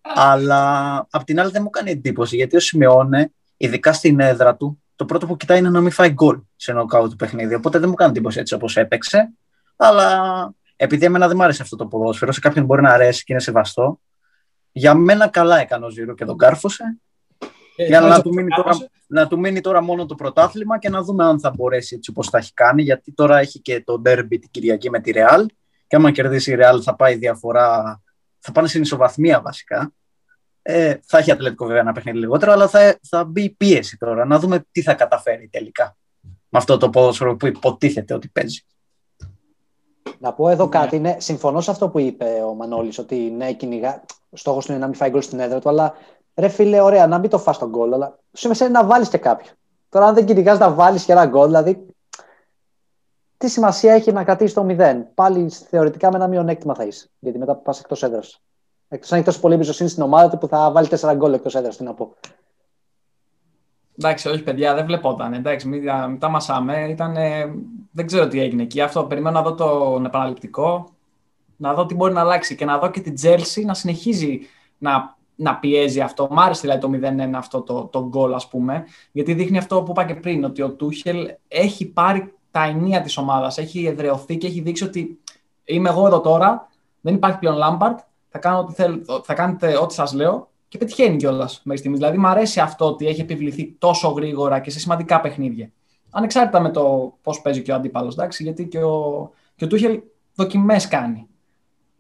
Αλλά 0.00 0.96
απ' 1.10 1.24
την 1.24 1.40
άλλη 1.40 1.50
δεν 1.50 1.62
μου 1.62 1.70
κάνει 1.70 1.90
εντύπωση 1.90 2.37
γιατί 2.37 2.56
ο 2.56 2.60
Σιμεώνε, 2.60 3.32
ειδικά 3.56 3.92
στην 3.92 4.20
έδρα 4.20 4.56
του, 4.56 4.83
το 4.96 5.04
πρώτο 5.04 5.26
που 5.26 5.37
κοιτάει 5.37 5.59
είναι 5.59 5.70
να 5.70 5.80
μην 5.80 5.90
φάει 5.90 6.11
γκολ 6.11 6.38
σε 6.57 6.72
νοκάου 6.72 7.09
του 7.09 7.16
παιχνίδι. 7.16 7.54
Οπότε 7.54 7.78
δεν 7.78 7.88
μου 7.88 7.94
κάνει 7.94 8.11
εντύπωση 8.11 8.38
έτσι 8.38 8.54
όπως 8.54 8.76
έπαιξε. 8.76 9.33
Αλλά 9.76 10.52
επειδή 10.76 11.04
εμένα 11.04 11.26
δεν 11.26 11.37
μου 11.37 11.42
άρεσε 11.42 11.62
αυτό 11.62 11.76
το 11.76 11.87
ποδόσφαιρο, 11.87 12.33
σε 12.33 12.40
κάποιον 12.40 12.64
μπορεί 12.64 12.83
να 12.83 12.90
αρέσει 12.90 13.24
και 13.24 13.33
είναι 13.33 13.42
σεβαστό. 13.42 14.00
Για 14.72 14.94
μένα 14.94 15.28
καλά 15.28 15.61
έκανε 15.61 15.85
ο 15.85 15.90
Ζήρο 15.90 16.14
και 16.14 16.24
τον 16.24 16.37
κάρφωσε. 16.37 16.98
Ε, 17.76 17.87
για 17.87 18.00
να 18.00 18.22
του, 18.22 18.35
μείνει 18.35 18.48
τώρα, 18.48 18.70
να 19.07 19.26
του 19.26 19.38
μείνει 19.38 19.61
τώρα 19.61 19.83
μόνο 19.83 20.07
το 20.07 20.14
πρωτάθλημα 20.14 20.78
και 20.78 20.88
να 20.88 21.02
δούμε 21.02 21.24
αν 21.24 21.40
θα 21.40 21.50
μπορέσει 21.50 21.94
έτσι 21.94 22.11
όπως 22.11 22.28
θα 22.28 22.38
έχει 22.38 22.52
κάνει. 22.54 22.83
Γιατί 22.83 23.12
τώρα 23.12 23.38
έχει 23.38 23.61
και 23.61 23.83
το 23.85 23.98
ντέρμπι 23.98 24.38
την 24.38 24.50
Κυριακή 24.50 24.90
με 24.90 25.00
τη 25.00 25.11
Ρεάλ. 25.11 25.46
Και 25.87 25.96
άμα 25.96 26.11
κερδίσει 26.11 26.50
η 26.50 26.54
Ρεάλ 26.54 26.80
θα 26.85 26.96
πάει 26.96 27.14
διαφορά. 27.14 28.00
Θα 28.38 28.52
πάνε 28.52 28.68
στην 28.68 28.83
ισοβαθμία 28.83 29.40
βασικά. 29.40 29.92
Ε, 30.66 30.94
θα 31.07 31.18
έχει 31.18 31.31
Ατλέτικο 31.31 31.64
βέβαια 31.64 31.81
ένα 31.81 31.92
παιχνίδι 31.92 32.18
λιγότερο, 32.18 32.53
αλλά 32.53 32.68
θα, 32.68 32.98
θα 33.09 33.24
μπει 33.24 33.50
πίεση 33.50 33.98
τώρα. 33.98 34.24
Να 34.24 34.38
δούμε 34.38 34.66
τι 34.72 34.83
θα 34.83 34.94
καταφέρει 34.94 35.48
τελικά 35.48 35.96
με 36.48 36.59
αυτό 36.59 36.77
το 36.77 36.90
ποδόσφαιρο 36.90 37.37
που 37.37 37.46
υποτίθεται 37.46 38.14
ότι 38.14 38.29
παίζει. 38.29 38.64
Να 40.18 40.33
πω 40.33 40.48
εδώ 40.48 40.64
ναι. 40.64 40.70
κάτι. 40.70 40.98
Ναι, 40.98 41.16
συμφωνώ 41.18 41.61
σε 41.61 41.70
αυτό 41.70 41.88
που 41.88 41.98
είπε 41.98 42.24
ο 42.46 42.55
Μανώλης, 42.55 42.98
ότι 42.98 43.16
ναι, 43.16 43.53
κυνηγά. 43.53 44.05
Στόχος 44.33 44.64
του 44.64 44.72
είναι 44.72 44.81
να 44.81 44.87
μην 44.87 44.96
φάει 44.96 45.11
γκολ 45.11 45.22
στην 45.22 45.40
έδρα 45.40 45.59
του, 45.59 45.68
αλλά 45.68 45.94
ρε 46.35 46.48
φίλε, 46.48 46.81
ωραία, 46.81 47.07
να 47.07 47.18
μην 47.18 47.31
το 47.31 47.38
φας 47.38 47.59
τον 47.59 47.68
γκολ, 47.68 47.92
αλλά 47.92 48.18
σου 48.33 48.50
είναι 48.61 48.68
να 48.68 48.85
βάλεις 48.85 49.09
και 49.09 49.18
κάποιο. 49.18 49.53
Τώρα, 49.88 50.07
αν 50.07 50.14
δεν 50.14 50.24
κυνηγάς 50.24 50.59
να 50.59 50.70
βάλεις 50.70 51.05
και 51.05 51.12
ένα 51.12 51.27
γκολ, 51.27 51.46
δηλαδή. 51.46 51.87
Τι 53.37 53.48
σημασία 53.48 53.94
έχει 53.94 54.12
να 54.12 54.24
κρατήσεις 54.24 54.55
το 54.55 54.66
0. 54.68 55.03
Πάλι 55.14 55.50
θεωρητικά 55.50 56.11
με 56.11 56.16
ένα 56.16 56.27
μειονέκτημα 56.27 56.74
θα 56.74 56.85
είσαι. 56.85 57.09
Γιατί 57.18 57.38
μετά 57.38 57.55
πας 57.55 57.81
εκτός 57.81 58.03
έδρας. 58.03 58.42
Εκτό 58.94 59.07
αν 59.11 59.16
έχει 59.16 59.26
τόσο 59.26 59.40
πολύ 59.40 59.54
εμπιστοσύνη 59.54 59.88
στην 59.88 60.02
ομάδα 60.02 60.28
του 60.28 60.38
που 60.38 60.46
θα 60.46 60.70
βάλει 60.70 60.88
4 61.00 61.14
γκολ 61.16 61.33
εκτός 61.33 61.54
έδρας, 61.54 61.76
τι 61.76 61.83
να 61.83 61.94
πω. 61.94 62.14
Εντάξει, 63.98 64.28
όχι 64.28 64.42
παιδιά, 64.42 64.74
δεν 64.74 64.87
βλεπόταν. 64.87 65.33
Εντάξει, 65.33 65.68
μην, 65.68 65.83
μην 66.09 66.18
τα 66.18 66.28
μασάμε. 66.28 66.88
Ήταν, 66.90 67.14
δεν 67.90 68.07
ξέρω 68.07 68.28
τι 68.28 68.40
έγινε 68.40 68.62
εκεί. 68.62 68.80
Αυτό 68.80 69.04
περιμένω 69.04 69.40
να 69.40 69.50
δω 69.50 69.54
τον 69.54 70.04
επαναληπτικό, 70.04 70.88
να 71.57 71.74
δω 71.74 71.87
τι 71.87 71.94
μπορεί 71.94 72.12
να 72.12 72.20
αλλάξει 72.20 72.54
και 72.54 72.64
να 72.64 72.78
δω 72.78 72.90
και 72.90 73.00
την 73.00 73.14
Τσέλσι 73.14 73.64
να 73.64 73.74
συνεχίζει 73.74 74.40
να, 74.78 75.16
να 75.35 75.57
πιέζει 75.57 76.00
αυτό. 76.00 76.28
Μ' 76.30 76.40
άρεσε 76.40 76.61
δηλαδή 76.61 76.80
το 76.80 77.09
0-1 77.30 77.33
αυτό 77.35 77.61
το, 77.61 77.85
το 77.85 78.07
γκολ, 78.09 78.35
ας 78.35 78.48
πούμε, 78.48 78.85
γιατί 79.12 79.35
δείχνει 79.35 79.59
αυτό 79.59 79.83
που 79.83 79.90
είπα 79.90 80.04
και 80.04 80.14
πριν, 80.14 80.44
ότι 80.44 80.62
ο 80.62 80.70
Τούχελ 80.70 81.35
έχει 81.48 81.87
πάρει 81.87 82.35
τα 82.50 82.62
ηνία 82.62 83.00
της 83.00 83.16
ομάδας, 83.16 83.59
έχει 83.59 83.87
εδραιωθεί 83.87 84.37
και 84.37 84.46
έχει 84.46 84.61
δείξει 84.61 84.85
ότι 84.85 85.18
είμαι 85.64 85.88
εγώ 85.88 86.07
εδώ 86.07 86.20
τώρα, 86.20 86.68
δεν 87.00 87.14
υπάρχει 87.14 87.38
πλέον 87.38 87.57
Λάμπαρντ, 87.56 87.98
θα, 88.34 88.40
κάνω 88.40 88.74
θα 89.24 89.34
κάνετε 89.34 89.76
ό,τι 89.76 89.94
σας 89.94 90.12
λέω 90.12 90.50
και 90.68 90.78
πετυχαίνει 90.78 91.16
κιόλας 91.16 91.60
μέχρι 91.64 91.78
στιγμής. 91.78 92.00
Δηλαδή, 92.00 92.18
μου 92.18 92.26
αρέσει 92.26 92.60
αυτό 92.60 92.86
ότι 92.86 93.06
έχει 93.06 93.20
επιβληθεί 93.20 93.76
τόσο 93.78 94.08
γρήγορα 94.08 94.58
και 94.60 94.70
σε 94.70 94.78
σημαντικά 94.78 95.20
παιχνίδια. 95.20 95.70
Ανεξάρτητα 96.10 96.60
με 96.60 96.70
το 96.70 97.14
πώς 97.22 97.40
παίζει 97.40 97.62
και 97.62 97.72
ο 97.72 97.74
αντίπαλος, 97.74 98.16
γιατί 98.38 98.68
και 98.68 98.82
ο, 98.82 99.30
και 99.56 99.64
ο 99.64 99.68
Τούχελ 99.68 100.00
δοκιμές 100.34 100.88
κάνει. 100.88 101.26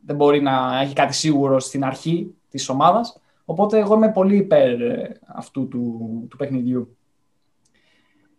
Δεν 0.06 0.16
μπορεί 0.16 0.40
να 0.42 0.80
έχει 0.80 0.94
κάτι 0.94 1.14
σίγουρο 1.14 1.60
στην 1.60 1.84
αρχή 1.84 2.34
της 2.48 2.68
ομάδας. 2.68 3.20
Οπότε, 3.44 3.78
εγώ 3.78 3.94
είμαι 3.94 4.12
πολύ 4.12 4.36
υπέρ 4.36 4.80
ε, 4.80 5.20
αυτού 5.26 5.68
του, 5.68 6.26
του 6.30 6.36
παιχνιδιού. 6.36 6.96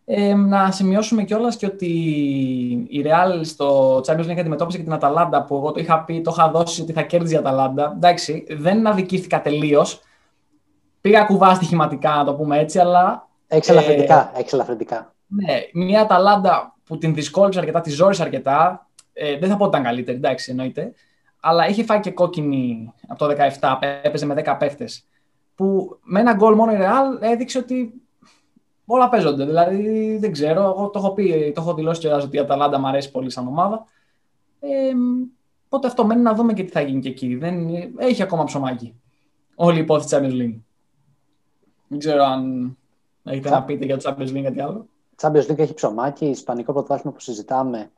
Ε, 0.07 0.33
να 0.33 0.71
σημειώσουμε 0.71 1.23
κιόλας 1.23 1.55
και 1.55 1.65
ότι 1.65 1.85
η 2.89 3.03
Real 3.05 3.39
στο 3.41 3.97
Champions 3.97 4.25
League 4.25 4.39
αντιμετώπισε 4.39 4.77
και 4.77 4.83
την 4.83 4.93
Αταλάντα 4.93 5.43
που 5.43 5.55
εγώ 5.55 5.71
το 5.71 5.79
είχα 5.79 6.03
πει, 6.03 6.21
το 6.21 6.31
είχα 6.37 6.49
δώσει 6.49 6.81
ότι 6.81 6.93
θα 6.93 7.01
κέρδιζε 7.01 7.35
η 7.35 7.37
Αταλάντα. 7.37 7.91
Εντάξει, 7.95 8.45
δεν 8.49 8.87
αδικήθηκα 8.87 9.41
τελείως. 9.41 10.01
Πήγα 11.01 11.23
κουβά 11.23 11.53
στοιχηματικά, 11.53 12.15
να 12.15 12.23
το 12.23 12.33
πούμε 12.33 12.59
έτσι, 12.59 12.79
αλλά. 12.79 13.27
Έχει 13.47 13.71
ελαφρυντικά. 13.71 14.31
Ε, 14.35 14.43
ελαφρυντικά. 14.51 15.13
Ναι, 15.27 15.59
μια 15.73 16.01
Αταλάντα 16.01 16.75
που 16.83 16.97
την 16.97 17.13
δυσκόλυψε 17.13 17.59
αρκετά, 17.59 17.81
τη 17.81 17.89
ζόρισε 17.89 18.23
αρκετά. 18.23 18.87
Ε, 19.13 19.37
δεν 19.37 19.49
θα 19.49 19.57
πω 19.57 19.63
ότι 19.63 19.75
ήταν 19.75 19.83
καλύτερη, 19.85 20.17
εντάξει, 20.17 20.51
εννοείται. 20.51 20.93
Αλλά 21.39 21.67
είχε 21.67 21.83
φάει 21.83 21.99
και 21.99 22.11
κόκκινη 22.11 22.93
από 23.07 23.27
το 23.27 23.35
17, 23.59 23.77
έπαιζε 24.01 24.25
με 24.25 24.43
10 24.45 24.55
παίχτες. 24.59 25.05
Που 25.55 25.99
με 26.03 26.19
ένα 26.19 26.33
γκολ 26.33 26.55
μόνο 26.55 26.71
η 26.71 26.77
Real 26.79 27.21
έδειξε 27.21 27.57
ότι 27.57 28.04
όλα 28.85 29.09
παίζονται. 29.09 29.45
Δηλαδή 29.45 30.17
δεν 30.17 30.31
ξέρω, 30.31 30.61
εγώ 30.61 30.89
το 30.89 30.99
έχω 30.99 31.13
πει, 31.13 31.51
το 31.55 31.61
έχω 31.61 31.73
δηλώσει 31.73 31.99
και 31.99 32.07
ότι 32.07 32.37
η 32.37 32.39
Αταλάντα 32.39 32.79
μου 32.79 32.87
αρέσει 32.87 33.11
πολύ 33.11 33.29
σαν 33.29 33.47
ομάδα. 33.47 33.85
Ε, 34.59 34.91
οπότε 35.69 35.87
αυτό 35.87 36.05
μένει 36.05 36.21
να 36.21 36.33
δούμε 36.33 36.53
και 36.53 36.63
τι 36.63 36.71
θα 36.71 36.81
γίνει 36.81 37.01
και 37.01 37.09
εκεί. 37.09 37.35
Δεν, 37.35 37.69
έχει 37.97 38.21
ακόμα 38.21 38.43
ψωμάκι. 38.43 38.95
Όλη 39.55 39.77
η 39.77 39.81
υπόθεση 39.81 40.15
Champions 40.17 40.41
League. 40.41 40.59
Δεν 41.87 41.99
ξέρω 41.99 42.23
αν 42.23 42.77
έχετε 43.23 43.49
να 43.49 43.63
πείτε 43.63 43.85
για 43.85 43.97
το 43.97 44.09
Champions 44.09 44.29
League 44.29 44.43
κάτι 44.43 44.61
άλλο. 44.61 44.87
Champions 45.21 45.51
League 45.51 45.59
έχει 45.59 45.73
ψωμάκι. 45.73 46.25
Ισπανικό 46.25 46.73
πρωτάθλημα 46.73 47.15
που 47.15 47.21
συζητάμε 47.21 47.91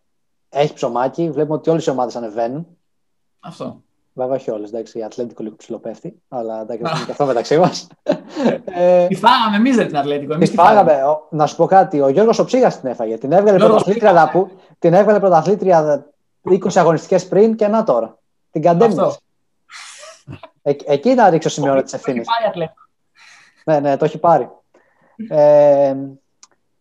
έχει 0.50 0.74
ψωμάκι. 0.74 1.30
Βλέπουμε 1.32 1.58
ότι 1.58 1.70
όλες 1.70 1.86
οι 1.86 1.90
ομάδες 1.90 2.16
ανεβαίνουν. 2.16 2.68
Αυτό. 3.40 3.82
Βέβαια, 4.18 4.36
όχι 4.36 4.52
όλες. 4.52 4.72
Η 4.94 5.04
Ατλέντικο 5.04 5.44
λίγο 5.44 5.56
ψηλοπέφτει. 5.56 6.22
Αλλά 6.30 6.62
εντάξει, 6.62 6.84
δεν 6.84 6.96
είναι 6.96 7.06
και 7.06 7.12
αυτό 7.12 7.26
μεταξύ 7.26 7.58
μας. 7.58 7.88
Τη 9.08 9.16
φάγαμε 9.16 9.56
εμείς 9.56 9.78
την 9.78 9.98
Ατλέντικο. 9.98 10.38
Τη 10.38 10.46
φάγαμε. 10.46 11.02
Να 11.30 11.46
σου 11.46 11.56
πω 11.56 11.66
κάτι. 11.66 12.02
Ο 12.02 12.10
Γιώργος 12.10 12.40
Οψίγας 12.40 12.80
την 12.80 12.90
έφαγε. 12.90 13.18
Την 13.18 13.32
έβγαλε 13.32 13.58
πρωταθλήτρια, 13.58 14.30
που, 14.32 14.50
την 14.80 14.94
έβγαλε 14.94 15.20
πρωταθλήτρια 15.20 16.06
20 16.44 16.58
αγωνιστικές 16.76 17.28
πριν 17.28 17.56
και 17.56 17.68
να 17.68 17.84
τώρα. 17.84 18.18
Την 18.52 18.62
καντέμισε. 18.62 19.18
Ε, 20.62 20.74
εκεί 20.86 21.14
να 21.14 21.30
ρίξω 21.30 21.50
σημείο 21.50 21.84
της 21.84 21.94
ευθύνης. 21.94 22.28
Ναι, 23.66 23.80
ναι, 23.80 23.98
το 23.98 24.06
έχει 24.06 24.18
πάρει. 24.18 24.50
Ε, 25.30 25.96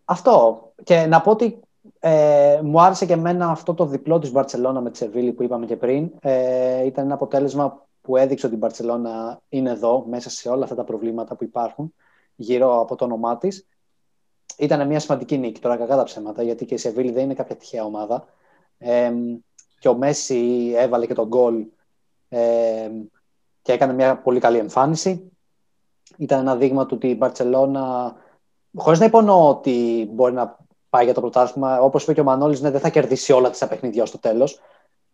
αυτό. 0.05 0.63
Και 0.85 1.07
να 1.07 1.21
πω 1.21 1.31
ότι 1.31 1.61
ε, 2.09 2.61
μου 2.63 2.81
άρεσε 2.81 3.07
και 3.07 3.13
εμένα 3.13 3.51
αυτό 3.51 3.75
το 3.75 3.87
διπλό 3.87 4.19
της 4.19 4.31
Μπαρτσελώνα 4.31 4.81
με 4.81 4.91
τη 4.91 4.97
Σεβίλη 4.97 5.33
που 5.33 5.43
είπαμε 5.43 5.67
και 5.67 5.77
πριν. 5.77 6.11
Ε, 6.21 6.85
ήταν 6.85 7.05
ένα 7.05 7.15
αποτέλεσμα 7.15 7.87
που 8.01 8.17
έδειξε 8.17 8.47
ότι 8.47 8.55
η 8.55 8.59
Μπαρτσελώνα 8.59 9.41
είναι 9.49 9.71
εδώ, 9.71 10.05
μέσα 10.09 10.31
σε 10.31 10.49
όλα 10.49 10.63
αυτά 10.63 10.75
τα 10.75 10.85
προβλήματα 10.85 11.37
που 11.37 11.45
υπάρχουν 11.45 11.95
γύρω 12.37 12.81
από 12.81 12.97
το 12.97 13.05
όνομά 13.05 13.39
της. 13.39 13.67
Ήταν 14.59 14.87
μια 14.87 15.01
σημαντική 15.01 15.39
νίκη, 15.39 15.61
τώρα 15.61 15.77
κακά 15.77 15.97
τα 15.97 16.03
ψέματα, 16.03 16.43
γιατί 16.43 16.65
και 16.65 16.75
η 16.75 16.79
Σεβίλη 16.79 17.11
δεν 17.11 17.25
είναι 17.25 17.35
κάποια 17.35 17.57
τυχαία 17.57 17.85
ομάδα. 17.85 18.25
Ε, 18.79 19.13
και 19.79 19.89
ο 19.89 19.97
Μέση 19.97 20.73
έβαλε 20.77 21.07
και 21.07 21.15
τον 21.15 21.27
γκολ 21.27 21.67
ε, 22.29 22.91
και 23.63 23.73
έκανε 23.73 23.93
μια 23.93 24.19
πολύ 24.19 24.41
καλή 24.41 24.59
εμφάνιση. 24.59 25.33
Ήταν 26.17 26.41
ένα 26.41 26.57
δείγμα 26.57 26.87
του 26.87 26.95
ότι 26.97 27.09
η 27.09 27.15
Μπαρτσελώνα, 27.19 28.15
χωρίς 28.77 28.99
να 28.99 29.05
υπονοώ 29.05 29.49
ότι 29.49 30.09
μπορεί 30.13 30.33
να 30.33 30.66
πάει 30.89 31.05
για 31.05 31.15
το 31.15 31.21
πρωτάθλημα. 31.21 31.81
Όπως 31.81 32.03
είπε 32.03 32.13
και 32.13 32.21
ο 32.21 32.25
Μανώλης, 32.25 32.61
ναι, 32.61 32.71
δεν 32.71 32.81
θα 32.81 32.89
κερδίσει 32.89 33.33
όλα 33.33 33.51
τα 33.51 33.69
παιχνίδια 33.69 34.07
στο 34.07 34.19
τέλος. 34.19 34.61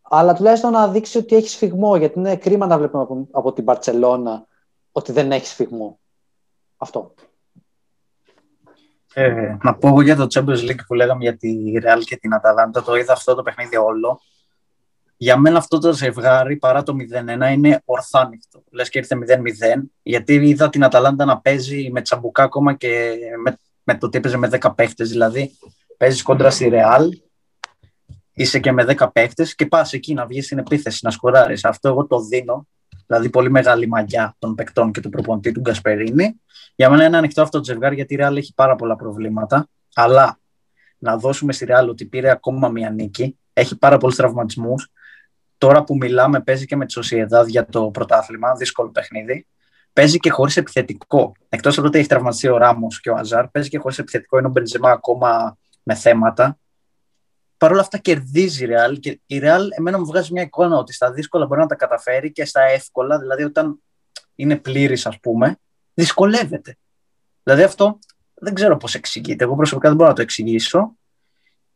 Αλλά 0.02 0.35
τουλάχιστον 0.35 0.72
να 0.72 0.88
δείξει 0.88 1.18
ότι 1.18 1.37
έχεις 1.37 1.50
σφιγμό. 1.50 1.96
Γιατί 1.96 2.18
είναι 2.18 2.37
κρίμα 2.37 2.66
να 2.66 2.78
βλέπουμε 2.78 3.02
από, 3.02 3.28
από 3.30 3.52
την 3.52 3.64
Παρσελώνα 3.64 4.46
ότι 4.92 5.12
δεν 5.12 5.32
έχει 5.32 5.46
σφιγμό. 5.46 5.98
Αυτό. 6.76 7.14
Ε, 9.14 9.56
να 9.62 9.74
πω 9.74 9.88
εγώ 9.88 10.02
για 10.02 10.16
το 10.16 10.26
Champions 10.35 10.70
League 10.70 10.85
που 10.87 10.94
λέγαμε 10.94 11.22
για 11.22 11.37
τη 11.37 11.72
Real 11.82 12.00
και 12.04 12.16
την 12.16 12.35
Αταλάντα. 12.35 12.82
Το 12.82 12.94
είδα 12.94 13.12
αυτό 13.12 13.35
το 13.35 13.42
παιχνίδι 13.42 13.76
όλο. 13.76 14.20
Για 15.16 15.37
μένα 15.37 15.58
αυτό 15.58 15.78
το 15.78 15.92
ζευγάρι 15.92 16.56
παρά 16.56 16.82
το 16.82 16.94
0-1 17.48 17.52
είναι 17.52 17.82
ορθάνυχτο. 17.85 18.62
Λες 18.70 18.88
και 18.88 18.98
ήρθε 18.98 19.18
0-0 19.26 19.82
γιατί 20.02 20.35
είδα 20.35 20.68
την 20.68 20.85
Αταλάντα 20.85 21.24
να 21.24 21.40
παίζει 21.40 21.90
με 21.92 22.00
τσαμπουκά 22.00 22.42
ακόμα 22.42 22.74
και 22.74 23.16
με 23.44 23.58
με 23.83 23.99
το 23.99 24.07
ότι 24.07 24.18
έπαιζε 24.18 24.37
με 24.37 24.49
10 24.61 24.75
παίχτες. 24.75 25.09
Δηλαδή, 25.09 25.57
παίζεις 25.97 26.23
κόντρα 26.23 26.51
στη 26.51 26.68
Ρεάλ, 26.68 27.09
είσαι 28.33 28.59
και 28.59 28.73
με 28.73 28.85
10 28.85 29.09
παίχτες 29.12 29.55
και 29.55 29.66
πας 29.66 29.92
εκεί 29.92 30.14
να 30.14 30.27
βγεις 30.27 30.45
στην 30.45 30.59
επίθεση, 30.59 31.01
να 31.03 31.11
σκοράρεις. 31.11 31.64
Αυτό 31.64 31.88
εγώ 31.88 32.07
το 32.07 32.21
δίνω. 32.21 32.66
Δηλαδή, 33.07 33.31
πολύ 33.31 33.51
μεγάλη 33.51 33.88
μαγιά 33.88 34.35
των 34.38 34.55
παικτών 34.55 34.92
και 34.92 35.01
του 35.01 35.09
προπονητή 35.09 35.53
του 35.53 35.61
Γκασπερίνη. 35.61 36.40
Για 36.75 36.90
μένα 36.90 37.05
είναι 37.05 37.16
ανοιχτό 37.16 37.42
αυτό 37.42 37.59
το 37.59 37.64
ζευγάρι 37.64 37.95
γιατί 37.95 38.14
η 38.14 38.16
Ρεάλ 38.16 38.37
έχει 38.37 38.53
πάρα 38.55 38.77
πολλά 38.77 38.97
προβλήματα. 38.97 39.68
Αλλά 39.95 40.38
να 40.99 41.16
δώσουμε 41.16 41.53
στη 41.53 41.64
Ρεάλ 41.64 41.88
ότι 41.88 42.05
πήρε 42.05 42.31
ακόμα 42.31 42.68
μία 42.68 42.90
νίκη. 42.90 43.38
Έχει 43.53 43.79
πάρα 43.79 43.99
πολλούς 43.99 44.16
τραυματισμούς. 44.16 44.90
Τώρα 45.59 45.85
που 45.85 45.97
μιλάμε, 45.97 46.40
παίζει 46.40 46.66
και 46.66 46.77
με 46.77 46.87
τη 46.87 46.92
Σοσιεδάδ 46.92 47.49
για 47.49 47.66
το 47.66 47.90
πρωτάθλημα. 47.90 48.55
Δύσκολο 48.55 48.90
παιχνίδι 48.90 49.47
παίζει 49.92 50.18
και 50.18 50.31
χωρίς 50.31 50.57
επιθετικό. 50.57 51.33
Εκτός 51.48 51.78
από 51.78 51.87
ότι 51.87 51.98
έχει 51.98 52.09
τραυματιστεί 52.09 52.48
ο 52.48 52.57
Ράμος 52.57 53.00
και 53.00 53.11
ο 53.11 53.14
Αζάρ, 53.16 53.48
παίζει 53.48 53.68
και 53.68 53.78
χωρίς 53.78 53.98
επιθετικό, 53.98 54.38
ενώ 54.38 54.48
ο 54.48 54.50
Μπεντζεμά 54.50 54.90
ακόμα 54.90 55.59
με 55.83 55.94
θέματα. 55.94 56.59
Παρ' 57.57 57.72
όλα 57.72 57.81
αυτά 57.81 57.98
κερδίζει 57.98 58.64
η 58.64 58.68
Real 58.70 58.98
και 59.00 59.20
η 59.26 59.40
Real 59.42 59.61
εμένα 59.78 59.98
μου 59.98 60.07
βγάζει 60.07 60.33
μια 60.33 60.42
εικόνα 60.42 60.76
ότι 60.76 60.92
στα 60.92 61.12
δύσκολα 61.12 61.46
μπορεί 61.46 61.61
να 61.61 61.66
τα 61.66 61.74
καταφέρει 61.74 62.33
και 62.33 62.44
στα 62.44 62.62
εύκολα, 62.62 63.18
δηλαδή 63.18 63.42
όταν 63.42 63.83
είναι 64.35 64.57
πλήρης, 64.57 65.07
ας 65.07 65.20
πούμε, 65.20 65.57
δυσκολεύεται. 65.94 66.76
Δηλαδή 67.42 67.62
αυτό 67.62 67.98
δεν 68.35 68.55
ξέρω 68.55 68.76
πώς 68.76 68.94
εξηγείται. 68.94 69.44
Εγώ 69.44 69.55
προσωπικά 69.55 69.88
δεν 69.88 69.96
μπορώ 69.96 70.09
να 70.09 70.14
το 70.14 70.22
εξηγήσω. 70.22 70.96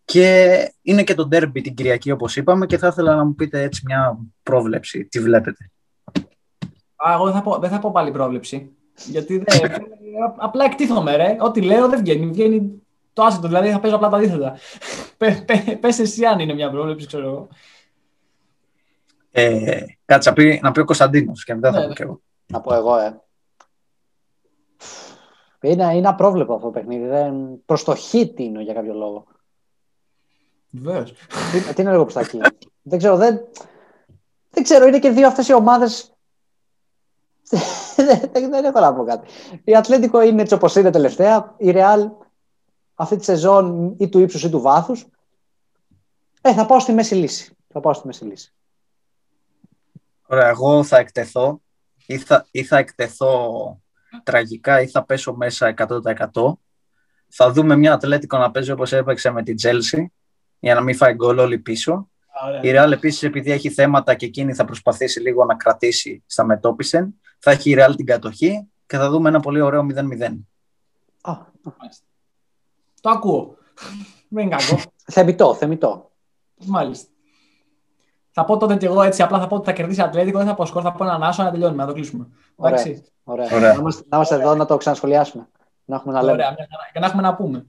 Και 0.04 0.56
είναι 0.82 1.02
και 1.02 1.14
το 1.14 1.26
ντέρμπι 1.26 1.60
την 1.60 1.74
Κυριακή, 1.74 2.10
όπως 2.10 2.36
είπαμε, 2.36 2.66
και 2.66 2.78
θα 2.78 2.86
ήθελα 2.86 3.14
να 3.14 3.24
μου 3.24 3.34
πείτε 3.34 3.62
έτσι 3.62 3.82
μια 3.84 4.18
πρόβλεψη. 4.42 5.04
Τι 5.04 5.20
βλέπετε; 5.20 5.70
Α, 6.96 7.12
εγώ 7.12 7.24
δεν 7.24 7.32
θα 7.32 7.42
πω, 7.42 7.58
δεν 7.58 7.70
θα 7.70 7.78
πω 7.78 7.90
πάλι 7.90 8.10
πρόβλεψη. 8.10 8.76
Γιατί 9.06 9.38
δεν, 9.38 9.72
απλά 10.36 10.64
εκτίθομαι, 10.64 11.16
ρε. 11.16 11.36
Ό,τι 11.40 11.62
λέω 11.62 11.88
δεν 11.88 12.00
βγαίνει. 12.00 12.26
Βγαίνει 12.26 12.82
το 13.12 13.22
άσχετο, 13.22 13.46
δηλαδή 13.46 13.70
θα 13.70 13.80
παίζω 13.80 13.96
απλά 13.96 14.08
τα 14.08 14.16
αντίθετα. 14.16 14.58
Πε 15.80 15.88
εσύ 15.88 16.24
αν 16.24 16.38
είναι 16.38 16.54
μια 16.54 16.70
πρόβλεψη, 16.70 17.06
ξέρω 17.06 17.28
εγώ. 17.28 17.48
Ε, 19.30 19.84
κάτσε 20.04 20.28
να 20.28 20.34
πει, 20.34 20.60
να 20.62 20.72
πει 20.72 20.80
ο 20.80 20.84
Κωνσταντίνος 20.84 21.44
και 21.44 21.54
μετά 21.54 21.72
θα 21.72 21.78
ναι, 21.78 21.82
πω 21.82 21.88
ναι. 21.88 21.94
και 21.94 22.02
εγώ. 22.02 22.20
Να 22.46 22.60
πω 22.60 22.74
εγώ, 22.74 22.98
ε. 22.98 23.20
Είναι, 25.60 25.94
είναι 25.94 26.08
απρόβλεπτο 26.08 26.54
αυτό 26.54 26.66
το 26.66 26.72
παιχνίδι. 26.72 27.06
Δεν... 27.06 27.64
Προς 27.64 27.84
το 27.84 27.96
είναι 28.36 28.62
για 28.62 28.74
κάποιο 28.74 28.94
λόγο. 28.94 29.26
Βεβαίως. 30.70 31.12
Τι, 31.52 31.74
τι 31.74 31.82
είναι 31.82 31.90
λίγο 31.90 32.04
προ 32.04 32.12
τα 32.12 32.26
δεν 32.82 32.98
ξέρω, 32.98 33.16
δεν, 33.16 33.40
δεν 34.50 34.62
ξέρω, 34.62 34.86
είναι 34.86 34.98
και 34.98 35.10
δύο 35.10 35.26
αυτές 35.26 35.48
οι 35.48 35.52
ομάδες 35.52 36.15
δεν 38.50 38.64
έχω 38.64 38.80
να 38.80 38.94
πω 38.94 39.04
κάτι. 39.04 39.28
Η 39.64 39.76
Ατλέντικο 39.76 40.20
είναι 40.20 40.42
έτσι 40.42 40.54
όπως 40.54 40.76
είναι 40.76 40.90
τελευταία. 40.90 41.54
Η 41.56 41.70
Ρεάλ 41.70 42.10
αυτή 42.94 43.16
τη 43.16 43.24
σεζόν 43.24 43.94
ή 43.98 44.08
του 44.08 44.18
ύψους 44.18 44.44
ή 44.44 44.50
του 44.50 44.60
βάθους. 44.60 45.06
Ε, 46.40 46.52
θα 46.52 46.66
πάω 46.66 46.80
στη 46.80 46.92
μέση 46.92 47.14
λύση. 47.14 47.56
Θα 47.68 47.80
πάω 47.80 47.92
στη 47.92 48.06
μέση 48.06 48.24
λύση. 48.24 48.54
Ωραία, 50.26 50.48
εγώ 50.48 50.84
θα 50.84 50.98
εκτεθώ 50.98 51.60
ή 52.06 52.18
θα, 52.18 52.46
ή 52.50 52.64
θα 52.64 52.78
εκτεθώ 52.78 53.80
τραγικά 54.22 54.80
ή 54.80 54.86
θα 54.86 55.04
πέσω 55.04 55.34
μέσα 55.34 55.74
100%. 55.76 56.52
Θα 57.28 57.52
δούμε 57.52 57.76
μια 57.76 57.92
Ατλέτικο 57.92 58.38
να 58.38 58.50
παίζει 58.50 58.70
όπως 58.70 58.92
έπαιξε 58.92 59.30
με 59.30 59.42
την 59.42 59.56
Τζέλσι 59.56 60.12
για 60.58 60.74
να 60.74 60.80
μην 60.80 60.96
φάει 60.96 61.14
γκολ 61.14 61.38
όλοι 61.38 61.58
πίσω. 61.58 62.10
Η 62.62 62.70
Real 62.74 62.90
επίσης, 62.92 63.22
επειδή 63.22 63.50
έχει 63.50 63.70
θέματα 63.70 64.14
και 64.14 64.26
εκείνη 64.26 64.54
θα 64.54 64.64
προσπαθήσει 64.64 65.20
λίγο 65.20 65.44
να 65.44 65.54
κρατήσει 65.54 66.22
στα 66.26 66.44
μετόπισεν, 66.44 67.14
θα 67.38 67.50
έχει 67.50 67.70
η 67.70 67.76
Real 67.78 67.92
την 67.96 68.06
κατοχή 68.06 68.68
και 68.86 68.96
θα 68.96 69.10
δούμε 69.10 69.28
ένα 69.28 69.40
πολύ 69.40 69.60
ωραίο 69.60 69.86
0-0. 69.94 70.36
το 73.00 73.10
ακούω. 73.10 73.56
Δεν 74.28 74.46
είναι 74.46 74.56
κακό. 74.56 74.82
θεμητό, 75.12 75.54
θεμητό. 75.54 76.10
Μάλιστα. 76.66 77.10
Θα 78.30 78.44
πω 78.44 78.56
τότε 78.56 78.76
και 78.76 78.86
εγώ 78.86 79.02
έτσι, 79.02 79.22
απλά 79.22 79.40
θα 79.40 79.46
πω 79.46 79.56
ότι 79.56 79.64
θα 79.64 79.72
κερδίσει 79.72 80.02
Ατλέτικο, 80.02 80.38
δεν 80.38 80.46
θα 80.46 80.54
πω 80.54 80.66
σκορ, 80.66 80.82
θα 80.84 80.92
πω 80.92 81.04
έναν 81.04 81.22
άσο 81.22 81.42
να 81.42 81.50
τελειώνουμε, 81.50 81.82
να 81.82 81.88
το 81.88 81.94
κλείσουμε. 81.94 82.28
Ωραία. 82.56 82.84
Ωραία. 83.24 83.46
Ωραία. 83.52 83.74
Να, 83.74 84.16
είμαστε, 84.16 84.34
εδώ 84.34 84.54
να 84.54 84.66
το 84.66 84.76
ξανασχολιάσουμε. 84.76 85.48
Να 85.84 85.96
έχουμε 85.96 86.12
να 86.12 86.22
λέμε. 86.22 86.32
Ωραία, 86.32 86.54
και 86.92 86.98
να 86.98 87.06
έχουμε 87.06 87.22
να 87.22 87.34
πούμε. 87.34 87.66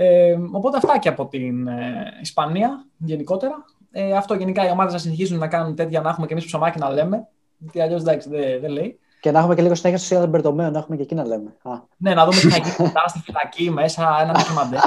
Ε, 0.00 0.38
οπότε 0.50 0.76
αυτά 0.76 0.98
και 0.98 1.08
από 1.08 1.26
την 1.26 1.66
ε, 1.66 2.18
Ισπανία 2.20 2.86
γενικότερα. 2.96 3.64
Ε, 3.90 4.12
αυτό 4.16 4.34
γενικά 4.34 4.66
οι 4.66 4.70
ομάδες 4.70 4.92
να 4.92 4.98
συνεχίζουν 4.98 5.38
να 5.38 5.48
κάνουν 5.48 5.74
τέτοια, 5.74 6.00
να 6.00 6.08
έχουμε 6.08 6.26
και 6.26 6.32
εμείς 6.32 6.44
ψωμάκι 6.44 6.78
να 6.78 6.90
λέμε. 6.90 7.28
Γιατί 7.58 7.80
αλλιώς 7.80 8.00
εντάξει 8.00 8.28
δεν, 8.28 8.60
δεν 8.60 8.70
λέει. 8.70 8.98
Και 9.20 9.30
να 9.30 9.38
έχουμε 9.38 9.54
και 9.54 9.62
λίγο 9.62 9.74
συνέχεια 9.74 9.98
στο 9.98 10.06
Σιάδε 10.06 10.26
Μπερτομέο, 10.26 10.70
να 10.70 10.78
έχουμε 10.78 10.96
και 10.96 11.02
εκεί 11.02 11.14
να 11.14 11.26
λέμε. 11.26 11.54
Α. 11.62 11.70
Ναι, 11.96 12.14
να 12.14 12.24
δούμε 12.24 12.40
τι 12.40 12.48
θα 12.48 12.56
γίνει 12.56 12.74
μετά 12.78 13.08
στη 13.08 13.18
φυλακή 13.18 13.70
μέσα, 13.70 14.18
ένα 14.22 14.32
ντοκιμαντέρ. 14.32 14.80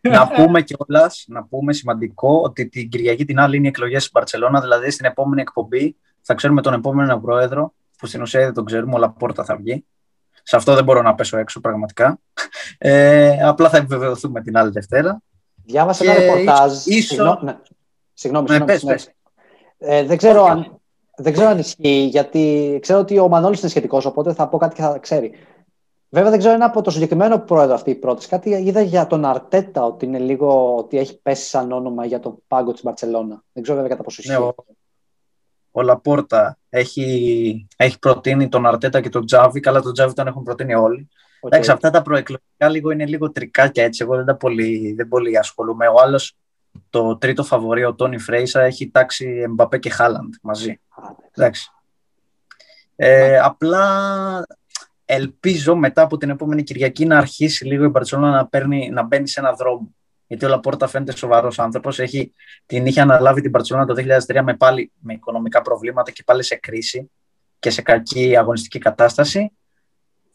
να 0.00 0.28
πούμε 0.28 0.62
κιόλας, 0.62 1.24
να 1.28 1.44
πούμε 1.44 1.72
σημαντικό 1.72 2.40
ότι 2.44 2.68
την 2.68 2.88
Κυριακή 2.88 3.24
την 3.24 3.40
άλλη 3.40 3.56
είναι 3.56 3.66
οι 3.66 3.68
εκλογές 3.68 4.00
στην 4.00 4.12
Παρσελώνα. 4.12 4.60
Δηλαδή 4.60 4.90
στην 4.90 5.04
επόμενη 5.06 5.40
εκπομπή 5.40 5.96
θα 6.20 6.34
ξέρουμε 6.34 6.62
τον 6.62 6.74
επόμενο 6.74 7.20
πρόεδρο, 7.20 7.72
που 7.98 8.06
στην 8.06 8.22
ουσία 8.22 8.40
δεν 8.40 8.54
τον 8.54 8.64
ξέρουμε, 8.64 8.94
όλα 8.94 9.10
πόρτα 9.10 9.44
θα 9.44 9.56
βγει. 9.56 9.84
Σε 10.42 10.56
αυτό 10.56 10.74
δεν 10.74 10.84
μπορώ 10.84 11.02
να 11.02 11.14
πέσω 11.14 11.38
έξω 11.38 11.60
πραγματικά. 11.60 12.18
Ε, 12.78 13.42
απλά 13.42 13.68
θα 13.68 13.76
επιβεβαιωθούμε 13.76 14.42
την 14.42 14.56
άλλη 14.56 14.70
Δευτέρα. 14.70 15.22
Διάβασα 15.64 16.04
ένα 16.04 16.14
ρεπορτάζ. 16.14 16.86
Ίσο... 16.86 17.38
Ναι. 17.42 17.56
Συγγνώμη, 18.14 18.48
ναι, 18.50 18.64
πες, 18.64 18.84
πες. 18.84 19.10
Ε, 19.78 20.04
δεν, 20.04 20.16
ξέρω 20.16 20.44
αν, 20.44 20.80
δεν 21.16 21.32
ξέρω 21.32 21.48
αν 21.48 21.58
ισχύει, 21.58 22.06
γιατί 22.10 22.78
ξέρω 22.82 22.98
ότι 22.98 23.18
ο 23.18 23.28
Μανώλης 23.28 23.60
είναι 23.60 23.68
σχετικός, 23.68 24.04
οπότε 24.04 24.32
θα 24.32 24.48
πω 24.48 24.58
κάτι 24.58 24.74
και 24.74 24.82
θα 24.82 24.98
ξέρει. 24.98 25.32
Βέβαια 26.08 26.30
δεν 26.30 26.38
ξέρω, 26.38 26.54
είναι 26.54 26.64
από 26.64 26.82
το 26.82 26.90
συγκεκριμένο 26.90 27.38
πρόεδρο 27.38 27.74
αυτή 27.74 27.90
η 27.90 27.94
πρόταση. 27.94 28.28
Κάτι 28.28 28.50
είδα 28.50 28.80
για 28.80 29.06
τον 29.06 29.24
Αρτέτα 29.24 29.84
ότι 29.84 30.04
είναι 30.04 30.18
λίγο 30.18 30.76
ότι 30.76 30.98
έχει 30.98 31.20
πέσει 31.20 31.48
σαν 31.48 31.72
όνομα 31.72 32.06
για 32.06 32.20
τον 32.20 32.36
πάγκο 32.46 32.72
της 32.72 32.82
Μπαρσελόνα. 32.82 33.42
Δεν 33.52 33.62
ξέρω 33.62 33.76
βέβαια 33.76 33.92
κατά 33.92 34.02
πόσο 34.02 34.22
ισχύει. 34.22 34.38
Ναι, 34.38 34.44
ο, 34.44 34.54
ο 35.70 35.82
Λαπόρτα 35.82 36.58
έχει, 36.68 37.66
έχει 37.76 37.98
προτείνει 37.98 38.48
τον 38.48 38.66
Αρτέτα 38.66 39.00
και 39.00 39.08
τον 39.08 39.26
Τζάβι. 39.26 39.60
Καλά, 39.60 39.80
τον 39.80 39.92
Τζάβι 39.92 40.12
τον 40.12 40.26
έχουν 40.26 40.42
προτείνει 40.42 40.74
όλοι. 40.74 41.08
Okay. 41.46 41.52
Εντάξει, 41.52 41.70
αυτά 41.70 41.90
τα 41.90 42.02
προεκλογικά 42.02 42.68
λίγο 42.68 42.90
είναι 42.90 43.06
λίγο 43.06 43.32
τρικάκια 43.32 43.84
έτσι. 43.84 44.02
Εγώ 44.04 44.16
δεν, 44.16 44.24
τα 44.24 44.36
πολύ, 44.36 44.94
δεν 44.96 45.08
πολύ 45.08 45.38
ασχολούμαι. 45.38 45.86
Ο 45.86 45.94
άλλος, 46.02 46.36
το 46.90 47.16
τρίτο 47.16 47.44
φαβορή, 47.44 47.84
ο 47.84 47.94
Τόνι 47.94 48.18
Φρέισα, 48.18 48.62
έχει 48.62 48.90
τάξει 48.90 49.40
Εμπαπέ 49.44 49.78
και 49.78 49.90
Χάλαντ 49.90 50.34
μαζί. 50.42 50.80
Εντάξει. 51.32 51.70
Ε, 52.96 53.38
απλά 53.38 54.46
ελπίζω 55.04 55.76
μετά 55.76 56.02
από 56.02 56.16
την 56.16 56.30
επόμενη 56.30 56.62
Κυριακή 56.62 57.06
να 57.06 57.18
αρχίσει 57.18 57.64
λίγο 57.64 57.84
η 57.84 57.88
Μπαρτσελόνα 57.88 58.30
να, 58.30 58.46
παίρνει, 58.46 58.90
να 58.90 59.02
μπαίνει 59.02 59.28
σε 59.28 59.40
ένα 59.40 59.52
δρόμο. 59.52 59.94
Γιατί 60.26 60.44
ο 60.44 60.48
Λαπόρτα 60.48 60.86
φαίνεται 60.86 61.16
σοβαρός 61.16 61.58
άνθρωπος. 61.58 62.00
Την 62.66 62.86
είχε 62.86 63.00
αναλάβει 63.00 63.40
την 63.40 63.50
Μπαρτσελόνα 63.50 63.86
το 63.86 63.94
2003 64.26 64.40
με 64.42 64.56
πάλι 64.56 64.92
με 64.98 65.12
οικονομικά 65.12 65.62
προβλήματα 65.62 66.10
και 66.10 66.22
πάλι 66.26 66.42
σε 66.42 66.56
κρίση 66.56 67.10
και 67.58 67.70
σε 67.70 67.82
κακή 67.82 68.36
αγωνιστική 68.36 68.78
κατάσταση. 68.78 69.52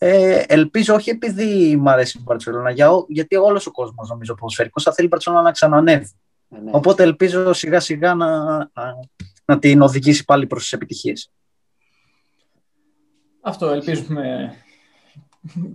Ε, 0.03 0.43
ελπίζω 0.47 0.93
όχι 0.93 1.09
επειδή 1.09 1.75
μου 1.75 1.89
αρέσει 1.89 2.17
η 2.17 2.21
Μπαρτσελόνα, 2.23 2.71
για, 2.71 2.89
γιατί 3.07 3.35
όλος 3.35 3.65
ο 3.65 3.71
κόσμος 3.71 4.09
νομίζω 4.09 4.35
ποδοσφαιρικός 4.35 4.83
θα 4.83 4.93
θέλει 4.93 5.07
η 5.07 5.09
Μπαρτσελόνα 5.11 5.41
να 5.41 5.51
ξανανεύει. 5.51 6.09
Ε, 6.49 6.59
ναι. 6.59 6.71
Οπότε 6.73 7.03
ελπίζω 7.03 7.53
σιγά 7.53 7.79
σιγά 7.79 8.13
να, 8.13 8.57
να, 8.57 8.69
να 9.45 9.59
την 9.59 9.81
οδηγήσει 9.81 10.25
πάλι 10.25 10.47
προς 10.47 10.61
τις 10.61 10.71
επιτυχίες. 10.73 11.31
Αυτό 13.41 13.67
ελπίζουμε 13.67 14.53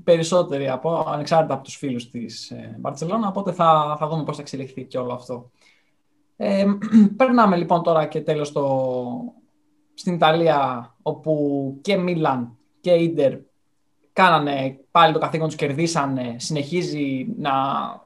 περισσότεροι 0.04 0.68
από, 0.68 1.04
ανεξάρτητα 1.08 1.54
από 1.54 1.64
τους 1.64 1.76
φίλους 1.76 2.10
της 2.10 2.50
ε, 2.50 2.76
Μπαρτσελώνα, 2.78 3.28
οπότε 3.28 3.52
θα, 3.52 3.96
θα 3.98 4.08
δούμε 4.08 4.24
πώς 4.24 4.36
θα 4.36 4.42
εξελιχθεί 4.42 4.84
και 4.84 4.98
όλο 4.98 5.12
αυτό. 5.12 5.50
Ε, 6.36 6.64
περνάμε 7.16 7.56
λοιπόν 7.56 7.82
τώρα 7.82 8.06
και 8.06 8.20
τέλος 8.20 8.52
το, 8.52 8.64
στην 9.94 10.14
Ιταλία, 10.14 10.94
όπου 11.02 11.78
και 11.82 11.96
Μίλαν 11.96 12.56
και 12.80 12.90
Ίντερ 12.90 13.38
κάνανε 14.16 14.78
πάλι 14.90 15.12
το 15.12 15.18
καθήκον 15.18 15.46
τους, 15.46 15.56
κερδίσανε, 15.56 16.34
συνεχίζει 16.38 17.26
να, 17.38 17.52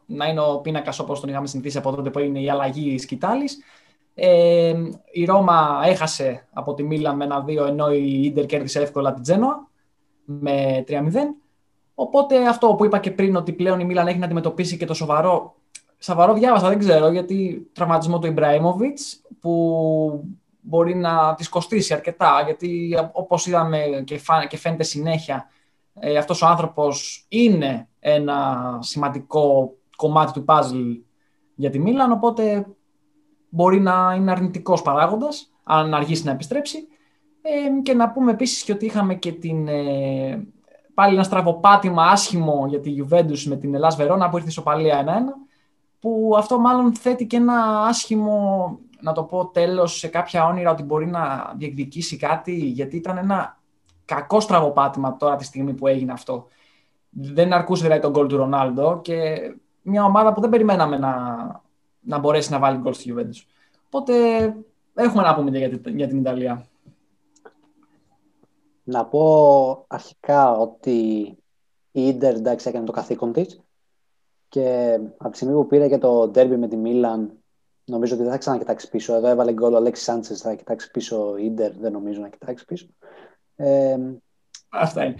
να 0.07 0.27
είναι 0.27 0.41
ο 0.41 0.61
πίνακας 0.61 0.99
όπως 0.99 1.21
τον 1.21 1.29
είχαμε 1.29 1.47
συνηθίσει 1.47 1.79
από 1.79 1.95
τότε 1.95 2.11
που 2.11 2.19
είναι 2.19 2.41
η 2.41 2.51
αλλαγή 2.51 2.99
σκητάλης. 2.99 3.59
Ε, 4.15 4.75
η 5.13 5.25
Ρώμα 5.25 5.81
έχασε 5.85 6.49
από 6.53 6.75
τη 6.75 6.83
Μίλαν 6.83 7.17
με 7.17 7.25
ένα 7.25 7.45
2, 7.45 7.57
ενώ 7.69 7.93
η 7.93 8.23
Ίντερ 8.25 8.47
κέρδισε 8.47 8.81
εύκολα 8.81 9.13
την 9.15 9.23
Τζένοα 9.23 9.69
με 10.25 10.85
3-0. 10.89 10.93
Οπότε 11.95 12.49
αυτό 12.49 12.75
που 12.75 12.85
είπα 12.85 12.99
και 12.99 13.11
πριν, 13.11 13.37
ότι 13.37 13.53
πλέον 13.53 13.81
η 13.81 13.85
Μίλαν 13.85 14.07
έχει 14.07 14.19
να 14.19 14.25
αντιμετωπίσει 14.25 14.77
και 14.77 14.87
το 14.87 14.95
σοβαρό. 14.95 15.55
Σοβαρό 15.99 16.35
διάβασα, 16.35 16.69
δεν 16.69 16.79
ξέρω, 16.79 17.11
γιατί 17.11 17.69
τραυματισμό 17.73 18.19
του 18.19 18.27
Ιμπραήμοβιτς 18.27 19.21
που 19.41 20.25
μπορεί 20.61 20.95
να 20.95 21.35
της 21.35 21.49
κοστίσει 21.49 21.95
αρκετά. 21.95 22.43
Γιατί 22.45 22.95
όπως 23.13 23.47
είδαμε 23.47 24.03
και, 24.05 24.21
και 24.49 24.57
φαίνεται 24.57 24.83
συνέχεια, 24.83 25.49
ε, 26.01 26.17
αυτός 26.17 26.43
ο 26.43 26.47
άνθρωπος 26.47 27.27
είναι 27.29 27.89
ένα 27.99 28.79
σημαντικό 28.81 29.75
κομμάτι 29.97 30.33
του 30.33 30.45
puzzle 30.49 31.01
για 31.55 31.71
τη 31.71 31.79
Μίλαν. 31.79 32.13
Οπότε 32.13 32.67
μπορεί 33.49 33.81
να 33.81 34.15
είναι 34.17 34.31
αρνητικός 34.31 34.83
παράγοντας, 34.83 35.53
αν 35.63 35.95
αργήσει 35.95 36.25
να 36.25 36.31
επιστρέψει. 36.31 36.89
Ε, 37.43 37.81
και 37.83 37.95
να 37.95 38.11
πούμε 38.11 38.31
επίσης 38.31 38.63
και 38.63 38.73
ότι 38.73 38.87
είχαμε 38.87 39.15
και 39.15 39.33
την, 39.33 39.69
ε, 39.69 40.47
πάλι 40.95 41.15
ένα 41.15 41.23
στραβοπάτημα 41.23 42.05
άσχημο 42.05 42.67
για 42.69 42.81
τη 42.81 42.95
Juventus 42.99 43.43
με 43.45 43.57
την 43.57 43.75
Ελλάς 43.75 43.97
Βερόνα 43.97 44.29
που 44.29 44.37
ήρθε 44.37 44.51
σοπαλία 44.51 44.99
1-1 44.99 45.49
που 46.01 46.35
αυτό 46.37 46.59
μάλλον 46.59 46.95
θέτει 46.95 47.27
και 47.27 47.37
ένα 47.37 47.87
άσχημο, 47.87 48.79
να 49.01 49.13
το 49.13 49.23
πω 49.23 49.47
τέλος, 49.47 49.99
σε 49.99 50.09
κάποια 50.09 50.45
όνειρα 50.45 50.71
ότι 50.71 50.83
μπορεί 50.83 51.07
να 51.07 51.55
διεκδικήσει 51.57 52.17
κάτι 52.17 52.55
γιατί 52.55 52.97
ήταν 52.97 53.17
ένα 53.17 53.60
κακό 54.15 54.41
στραβοπάτημα 54.41 55.17
τώρα 55.17 55.37
τη 55.37 55.45
στιγμή 55.45 55.75
που 55.75 55.87
έγινε 55.87 56.13
αυτό. 56.13 56.47
Δεν 57.11 57.53
αρκούσε 57.53 57.83
δηλαδή 57.83 58.01
τον 58.01 58.11
γκολ 58.11 58.27
του 58.27 58.37
Ρονάλντο 58.37 59.01
και 59.01 59.39
μια 59.83 60.05
ομάδα 60.05 60.33
που 60.33 60.41
δεν 60.41 60.51
περιμέναμε 60.51 60.99
να, 60.99 61.15
να 62.01 62.19
μπορέσει 62.19 62.53
να 62.53 62.59
βάλει 62.59 62.79
γκολ 62.79 62.93
στη 62.93 63.15
Juventus. 63.15 63.45
Οπότε 63.87 64.15
έχουμε 64.95 65.23
να 65.23 65.35
πούμε 65.35 65.59
για 65.85 66.09
την 66.09 66.19
Ιταλία. 66.19 66.67
Να 68.83 69.05
πω 69.05 69.85
αρχικά 69.89 70.53
ότι 70.53 70.99
η 71.93 72.07
Ίντερ 72.07 72.35
εντάξει 72.35 72.69
έκανε 72.69 72.87
το 72.87 72.93
καθήκον 72.93 73.33
της 73.33 73.61
και 74.49 74.99
από 75.17 75.31
τη 75.31 75.37
στιγμή 75.37 75.55
που 75.55 75.67
πήρε 75.67 75.89
και 75.89 75.99
το 75.99 76.29
ντέρμπι 76.29 76.57
με 76.57 76.69
τη 76.69 76.77
Μίλαν 76.77 77.33
νομίζω 77.85 78.15
ότι 78.15 78.23
δεν 78.23 78.33
θα 78.33 78.39
ξανακοιτάξει 78.39 78.91
πίσω. 78.91 79.15
Εδώ 79.15 79.29
έβαλε 79.29 79.53
γκολ 79.53 79.73
ο 79.73 79.77
Αλέξης 79.77 80.05
Σάντσες, 80.05 80.41
θα 80.41 80.55
κοιτάξει 80.55 80.91
πίσω 80.91 81.37
η 81.37 81.45
Ίντερ, 81.45 81.73
δεν 81.73 81.93
νομίζω 81.93 82.21
να 82.21 82.29
κοιτάξει 82.29 82.65
πίσω. 82.65 82.87
Ε, 83.61 83.99
Αυτά 84.69 85.05
είναι. 85.05 85.15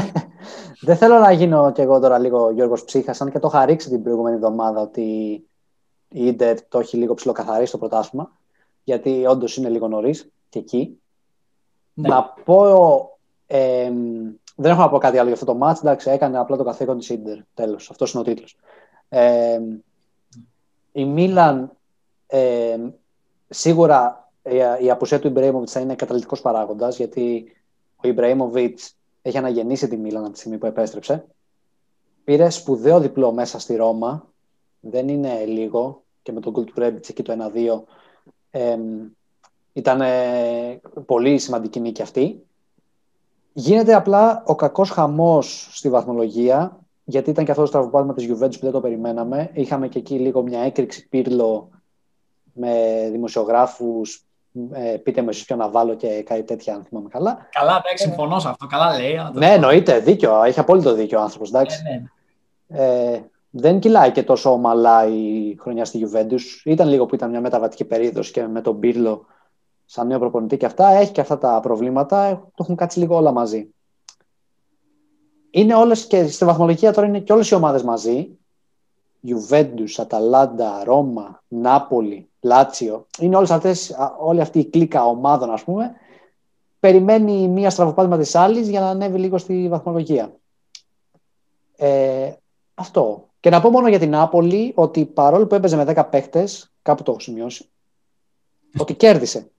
δεν 0.86 0.96
θέλω 0.96 1.18
να 1.18 1.32
γίνω 1.32 1.72
κι 1.72 1.80
εγώ 1.80 2.00
τώρα 2.00 2.18
λίγο 2.18 2.50
Γιώργος 2.50 2.84
Ψύχας, 2.84 3.22
και 3.32 3.38
το 3.38 3.48
είχα 3.48 3.64
ρίξει 3.64 3.88
την 3.88 4.02
προηγούμενη 4.02 4.36
εβδομάδα 4.36 4.80
ότι 4.80 5.02
η 6.08 6.26
Ίντερ 6.26 6.62
το 6.62 6.78
έχει 6.78 6.96
λίγο 6.96 7.14
ψηλοκαθαρίσει 7.14 7.72
το 7.72 7.78
πρωτάθλημα, 7.78 8.30
γιατί 8.84 9.26
όντως 9.26 9.56
είναι 9.56 9.68
λίγο 9.68 9.88
νωρίς 9.88 10.30
και 10.48 10.58
εκεί. 10.58 11.00
Ναι. 11.94 12.08
Να 12.08 12.24
πω. 12.24 13.18
Ε, 13.46 13.92
δεν 14.56 14.70
έχω 14.70 14.80
να 14.80 14.88
πω 14.88 14.98
κάτι 14.98 15.18
άλλο 15.18 15.28
για 15.28 15.38
αυτό 15.40 15.52
το 15.52 15.58
match. 15.62 15.76
Εντάξει, 15.76 16.10
έκανε 16.10 16.38
απλά 16.38 16.56
το 16.56 16.64
καθήκον 16.64 16.98
της 16.98 17.08
Ιντερ. 17.08 17.38
Τέλος. 17.54 17.90
Αυτός 17.90 18.12
είναι 18.12 18.22
ο 18.22 18.24
τίτλος. 18.24 18.56
Ε, 19.08 19.60
η 20.92 21.04
Μίλαν 21.04 21.70
ε, 22.26 22.76
σίγουρα 23.48 24.30
η 24.80 24.90
απουσία 24.90 25.18
του 25.18 25.26
Ιμπραήμοβιτς 25.26 25.72
θα 25.72 25.80
είναι 25.80 25.94
καταλητικός 25.94 26.40
παράγοντας 26.40 26.96
γιατί 26.96 27.55
ο 28.06 28.08
Ιμπραήμοβιτς 28.08 28.96
έχει 29.22 29.38
αναγεννήσει 29.38 29.88
τη 29.88 29.96
Μίλαν 29.96 30.24
από 30.24 30.32
τη 30.32 30.38
στιγμή 30.38 30.58
που 30.58 30.66
επέστρεψε. 30.66 31.26
Πήρε 32.24 32.50
σπουδαίο 32.50 33.00
διπλό 33.00 33.32
μέσα 33.32 33.58
στη 33.58 33.76
Ρώμα. 33.76 34.28
Δεν 34.80 35.08
είναι 35.08 35.44
λίγο 35.44 36.02
και 36.22 36.32
με 36.32 36.40
τον 36.40 36.52
Γκουλ 36.52 36.64
του 36.64 36.82
εκεί 36.82 37.22
το 37.22 37.50
1-2. 37.54 37.82
Ε, 38.50 38.78
ήταν 39.72 40.02
πολύ 41.06 41.38
σημαντική 41.38 41.80
νίκη 41.80 42.02
αυτή. 42.02 42.46
Γίνεται 43.52 43.94
απλά 43.94 44.42
ο 44.46 44.54
κακός 44.54 44.90
χαμός 44.90 45.68
στη 45.72 45.88
βαθμολογία, 45.88 46.78
γιατί 47.04 47.30
ήταν 47.30 47.44
και 47.44 47.50
αυτό 47.50 47.62
το 47.62 47.68
στραβοπάτημα 47.68 48.14
της 48.14 48.26
Juventus 48.30 48.52
που 48.58 48.60
δεν 48.60 48.70
το 48.70 48.80
περιμέναμε. 48.80 49.50
Είχαμε 49.54 49.88
και 49.88 49.98
εκεί 49.98 50.18
λίγο 50.18 50.42
μια 50.42 50.60
έκρηξη 50.60 51.08
πύρλο 51.08 51.70
με 52.52 53.08
δημοσιογράφους, 53.12 54.25
ε, 54.72 54.96
πείτε 54.96 55.22
μου 55.22 55.28
εσείς 55.28 55.44
ποιο 55.44 55.56
να 55.56 55.68
βάλω 55.68 55.94
και 55.94 56.22
κάτι 56.22 56.42
τέτοια, 56.42 56.74
αν 56.74 56.84
θυμάμαι 56.84 57.08
καλά. 57.08 57.48
Καλά, 57.50 57.82
εντάξει, 57.84 58.04
συμφωνώ 58.04 58.38
σε 58.38 58.48
αυτό. 58.48 58.66
Καλά 58.66 58.98
λέει. 58.98 59.18
Ναι, 59.32 59.52
εννοείται, 59.52 59.98
δίκιο. 59.98 60.42
Έχει 60.42 60.60
απόλυτο 60.60 60.94
δίκιο 60.94 61.18
ο 61.18 61.22
άνθρωπος, 61.22 61.48
εντάξει. 61.48 61.82
Ναι, 61.82 61.90
ναι. 62.78 62.84
Ε, 62.84 63.20
δεν 63.50 63.78
κυλάει 63.78 64.12
και 64.12 64.22
τόσο 64.22 64.52
ομαλά 64.52 65.06
η 65.06 65.56
χρονιά 65.60 65.84
στη 65.84 66.06
Juventus. 66.06 66.40
Ήταν 66.64 66.88
λίγο 66.88 67.06
που 67.06 67.14
ήταν 67.14 67.30
μια 67.30 67.40
μεταβατική 67.40 67.84
περίοδος 67.84 68.30
και 68.30 68.46
με 68.46 68.60
τον 68.60 68.78
Πύρλο 68.78 69.26
σαν 69.84 70.06
νέο 70.06 70.18
προπονητή 70.18 70.56
και 70.56 70.66
αυτά, 70.66 70.88
έχει 70.88 71.12
και 71.12 71.20
αυτά 71.20 71.38
τα 71.38 71.60
προβλήματα, 71.60 72.34
το 72.34 72.56
έχουν 72.58 72.76
κάτσει 72.76 72.98
λίγο 72.98 73.16
όλα 73.16 73.32
μαζί. 73.32 73.70
Είναι 75.50 75.74
όλες 75.74 76.06
και 76.06 76.26
στη 76.26 76.44
βαθμολογία 76.44 76.92
τώρα 76.92 77.06
είναι 77.06 77.20
και 77.20 77.32
όλες 77.32 77.50
οι 77.50 77.54
ομάδες 77.54 77.82
μαζί. 77.82 78.38
Juventus, 79.26 79.90
Αταλάντα, 79.96 80.84
Ρώμα, 80.84 81.42
Νάπολη, 81.48 82.28
Λάτσιο. 82.46 83.06
Είναι 83.20 83.36
όλες 83.36 83.50
αυτές, 83.50 83.96
όλη 84.18 84.40
αυτή 84.40 84.58
η 84.58 84.64
κλίκα 84.64 85.04
ομάδων 85.04 85.50
ας 85.50 85.64
πούμε. 85.64 85.94
Περιμένει 86.80 87.48
μία 87.48 87.70
στραβοπάτημα 87.70 88.18
της 88.18 88.34
άλλης 88.34 88.68
για 88.68 88.80
να 88.80 88.88
ανέβει 88.88 89.18
λίγο 89.18 89.38
στη 89.38 89.68
βαθμολογία. 89.68 90.34
Ε, 91.76 92.32
αυτό. 92.74 93.28
Και 93.40 93.50
να 93.50 93.60
πω 93.60 93.70
μόνο 93.70 93.88
για 93.88 93.98
την 93.98 94.10
Νάπολη 94.10 94.72
ότι 94.74 95.04
παρόλο 95.04 95.46
που 95.46 95.54
έπαιζε 95.54 95.76
με 95.76 95.84
10 95.96 96.08
παίχτες, 96.10 96.72
κάπου 96.82 97.02
το 97.02 97.10
έχω 97.10 97.20
σημειώσει, 97.20 97.68
ότι 98.78 98.94
κέρδισε. 98.94 99.50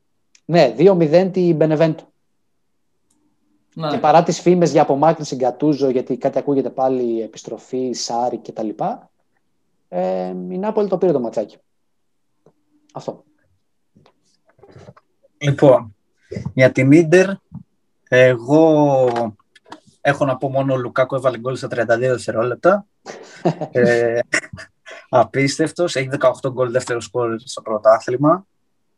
Ναι, 0.45 0.75
2-0 0.77 1.29
την 1.31 1.55
Μπενεβέντο. 1.55 2.03
Ναι. 3.73 3.89
Και 3.89 3.97
παρά 3.97 4.23
τις 4.23 4.39
φήμες 4.41 4.71
για 4.71 4.81
απομάκρυνση 4.81 5.35
Γκατούζο, 5.35 5.89
γιατί 5.89 6.17
κάτι 6.17 6.37
ακούγεται 6.37 6.69
πάλι 6.69 7.21
επιστροφή, 7.21 7.93
Σάρι 7.93 8.37
κτλ. 8.37 8.69
Ε, 9.89 10.27
η 10.27 10.57
Νάπολη 10.57 10.87
το 10.87 10.97
πήρε 10.97 11.11
το 11.11 11.19
ματσάκι. 11.19 11.57
Αυτό. 12.97 13.23
Λοιπόν, 15.37 15.95
για 16.53 16.71
την 16.71 16.91
Ίντερ, 16.91 17.29
εγώ 18.07 19.33
έχω 20.01 20.25
να 20.25 20.37
πω 20.37 20.49
μόνο 20.49 20.73
ο 20.73 20.77
Λουκάκο 20.77 21.15
έβαλε 21.15 21.37
γκολ 21.37 21.55
στα 21.55 21.67
32 21.71 21.85
δευτερόλεπτα. 21.99 22.85
ε, 23.71 24.19
απίστευτος, 25.09 25.95
έχει 25.95 26.09
18 26.19 26.51
γκολ 26.51 26.71
δεύτερο 26.71 26.99
σκόρ 26.99 27.39
στο 27.39 27.61
πρωτάθλημα 27.61 28.45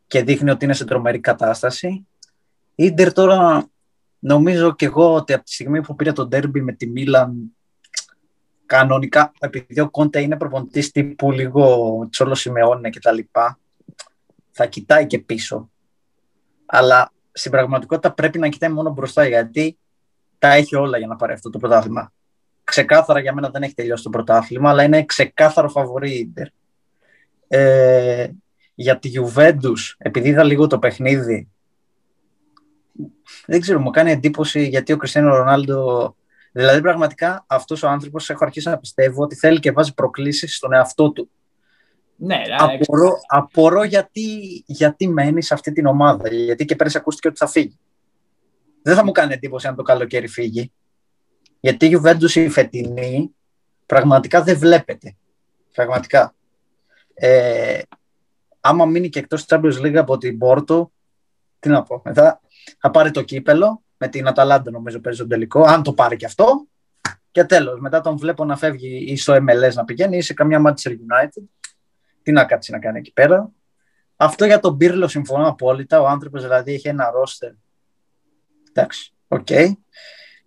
και 0.07 0.23
δείχνει 0.23 0.49
ότι 0.49 0.65
είναι 0.65 0.73
σε 0.73 0.85
τρομερή 0.85 1.19
κατάσταση. 1.19 1.87
Η 2.75 2.85
Ίντερ 2.85 3.13
τώρα 3.13 3.69
νομίζω 4.19 4.75
και 4.75 4.85
εγώ 4.85 5.13
ότι 5.13 5.33
από 5.33 5.43
τη 5.43 5.53
στιγμή 5.53 5.81
που 5.81 5.95
πήρε 5.95 6.11
το 6.11 6.27
ντέρμπι 6.27 6.61
με 6.61 6.71
τη 6.71 6.87
Μίλαν 6.87 7.55
κανονικά, 8.65 9.31
επειδή 9.39 9.79
ο 9.79 9.89
Κόντε 9.89 10.21
είναι 10.21 10.37
προπονητής 10.37 10.91
τύπου 10.91 11.31
λίγο 11.31 12.07
Τσόλο 12.09 12.35
Σιμεώνε 12.35 12.89
και 12.89 12.99
τα 12.99 13.11
λοιπά, 13.11 13.59
θα 14.61 14.67
κοιτάει 14.67 15.05
και 15.05 15.19
πίσω. 15.19 15.69
Αλλά 16.65 17.11
στην 17.31 17.51
πραγματικότητα 17.51 18.13
πρέπει 18.13 18.39
να 18.39 18.47
κοιτάει 18.47 18.69
μόνο 18.69 18.89
μπροστά, 18.89 19.27
γιατί 19.27 19.77
τα 20.39 20.53
έχει 20.53 20.75
όλα 20.75 20.97
για 20.97 21.07
να 21.07 21.15
πάρει 21.15 21.33
αυτό 21.33 21.49
το 21.49 21.57
πρωτάθλημα. 21.57 22.11
Ξεκάθαρα 22.63 23.19
για 23.19 23.33
μένα 23.33 23.49
δεν 23.49 23.63
έχει 23.63 23.73
τελειώσει 23.73 24.03
το 24.03 24.09
πρωτάθλημα, 24.09 24.69
αλλά 24.69 24.83
είναι 24.83 25.05
ξεκάθαρο 25.05 25.69
φαβορή 25.69 26.17
Ιντερ. 26.17 26.47
Ε, 27.47 28.29
για 28.75 28.99
τη 28.99 29.11
Juventus, 29.15 29.95
επειδή 29.97 30.29
είδα 30.29 30.43
λίγο 30.43 30.67
το 30.67 30.79
παιχνίδι, 30.79 31.49
δεν 33.45 33.61
ξέρω, 33.61 33.79
μου 33.79 33.89
κάνει 33.89 34.11
εντύπωση 34.11 34.67
γιατί 34.67 34.93
ο 34.93 34.97
Κριστιανό 34.97 35.35
Ρονάλντο. 35.35 36.15
Δηλαδή, 36.51 36.81
πραγματικά 36.81 37.45
αυτός 37.47 37.83
ο 37.83 37.87
άνθρωπος 37.87 38.29
έχω 38.29 38.45
αρχίσει 38.45 38.69
να 38.69 38.77
πιστεύω 38.77 39.23
ότι 39.23 39.35
θέλει 39.35 39.59
και 39.59 39.71
βάζει 39.71 39.93
προκλήσεις 39.93 40.55
στον 40.55 40.73
εαυτό 40.73 41.11
του. 41.11 41.29
Ναι, 42.21 42.41
απορώ, 42.57 43.19
απορώ 43.27 43.83
γιατί, 43.83 44.63
γιατί 44.65 45.07
μένει 45.07 45.41
σε 45.41 45.53
αυτή 45.53 45.71
την 45.71 45.85
ομάδα. 45.85 46.33
Γιατί 46.33 46.65
και 46.65 46.75
πέρυσι 46.75 46.97
ακούστηκε 46.97 47.27
ότι 47.27 47.37
θα 47.37 47.47
φύγει. 47.47 47.79
Δεν 48.81 48.95
θα 48.95 49.03
μου 49.05 49.11
κάνει 49.11 49.33
εντύπωση 49.33 49.67
αν 49.67 49.75
το 49.75 49.83
καλοκαίρι 49.83 50.27
φύγει. 50.27 50.71
Γιατί 51.59 51.85
η 51.85 51.99
Juventus 52.01 52.31
η 52.33 52.49
φετινή 52.49 53.35
πραγματικά 53.85 54.43
δεν 54.43 54.57
βλέπετε. 54.57 55.15
Πραγματικά. 55.73 56.33
Ε, 57.13 57.81
άμα 58.59 58.85
μείνει 58.85 59.09
και 59.09 59.19
εκτός 59.19 59.45
της 59.45 59.57
Champions 59.57 59.85
League 59.85 59.95
από 59.95 60.17
την 60.17 60.37
Πόρτο, 60.37 60.91
τι 61.59 61.69
να 61.69 61.83
πω, 61.83 62.01
μετά 62.05 62.41
θα 62.79 62.91
πάρει 62.91 63.11
το 63.11 63.21
κύπελλο, 63.21 63.83
με 63.97 64.07
την 64.07 64.27
Αταλάντα 64.27 64.71
νομίζω 64.71 64.99
παίζει 64.99 65.19
τον 65.19 65.29
τελικό, 65.29 65.61
αν 65.61 65.83
το 65.83 65.93
πάρει 65.93 66.15
και 66.15 66.25
αυτό, 66.25 66.67
και 67.31 67.43
τέλος, 67.43 67.79
μετά 67.79 68.01
τον 68.01 68.17
βλέπω 68.17 68.45
να 68.45 68.57
φεύγει 68.57 69.03
ή 69.07 69.17
στο 69.17 69.35
MLS 69.35 69.73
να 69.73 69.85
πηγαίνει 69.85 70.17
ή 70.17 70.21
σε 70.21 70.33
καμιά 70.33 70.61
Manchester 70.65 70.89
United, 70.89 71.43
τι 72.29 72.35
να 72.35 72.45
κάτσει 72.45 72.71
να 72.71 72.79
κάνει 72.79 72.99
εκεί 72.99 73.13
πέρα. 73.13 73.51
Αυτό 74.15 74.45
για 74.45 74.59
τον 74.59 74.77
Πίρλο 74.77 75.07
συμφωνώ 75.07 75.47
απόλυτα, 75.47 76.01
ο 76.01 76.07
άνθρωπος 76.07 76.41
δηλαδή 76.41 76.73
έχει 76.73 76.87
ένα 76.87 77.11
ρόστερ, 77.11 77.51
εντάξει, 78.69 79.13
OK, 79.27 79.47
okay. 79.49 79.71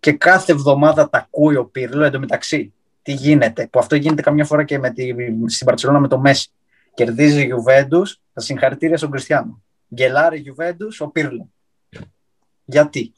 και 0.01 0.13
κάθε 0.13 0.53
εβδομάδα 0.53 1.11
τα 1.11 1.19
ακούει 1.19 1.57
ο 1.57 1.65
Πίρλο, 1.65 2.05
εντωμεταξύ, 2.05 2.73
τι 3.03 3.13
γίνεται, 3.13 3.67
που 3.67 3.79
αυτό 3.79 3.97
γίνεται 3.97 4.23
καμιά 4.23 4.45
φορά 4.45 4.65
και 4.65 4.79
με 4.79 4.91
τη, 4.91 5.15
στην 5.47 5.67
Μπαρσελόνα 5.67 6.01
με 6.01 6.09
το 6.09 6.19
Μέσι 6.19 6.51
Κερδίζει 6.95 7.43
η 7.43 7.53
Juventus, 7.55 8.07
τα 8.33 8.41
συγχαρητήρια 8.41 8.97
στον 8.97 9.11
Κριστιανό. 9.11 9.63
Γκελάρει 9.95 10.39
η 10.39 10.55
Juventus, 10.57 10.97
ο 10.99 11.09
Πύρλο. 11.09 11.51
Γιατί; 12.65 13.13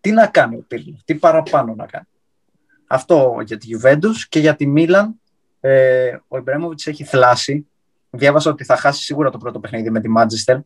Τι 0.00 0.10
να 0.10 0.26
κάνει 0.26 0.56
ο 0.56 0.64
Πύρλο, 0.68 0.98
τι 1.04 1.14
παραπάνω 1.14 1.74
να 1.74 1.86
κάνει; 1.86 2.06
Αυτό 2.86 3.42
για 3.44 3.58
τη 3.58 3.68
Juventus 3.76 4.16
και 4.28 4.38
για 4.38 4.56
τη 4.56 4.66
Μίλαν. 4.66 5.20
Ε, 5.60 6.16
ο 6.28 6.36
Ιμπρέμοβιτς 6.36 6.86
έχει 6.86 7.04
θλάσει. 7.04 7.66
Διάβασα 8.10 8.50
ότι 8.50 8.64
θα 8.64 8.76
χάσει 8.76 9.02
σίγουρα 9.02 9.30
το 9.30 9.38
πρώτο 9.38 9.60
παιχνίδι 9.60 9.90
με 9.90 10.00
τη 10.00 10.08
Μάντζεστερ. 10.08 10.56
Ναι, 10.56 10.62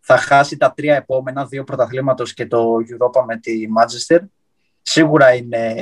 θα 0.00 0.16
χάσει 0.16 0.56
τα 0.56 0.72
τρία 0.72 0.96
επόμενα, 0.96 1.46
δύο 1.46 1.64
πρωταθλήματος 1.64 2.34
και 2.34 2.46
το 2.46 2.74
Europa 2.76 3.24
με 3.26 3.36
τη 3.36 3.68
Μάντζεστερ. 3.68 4.20
Σίγουρα 4.82 5.34
είναι 5.34 5.74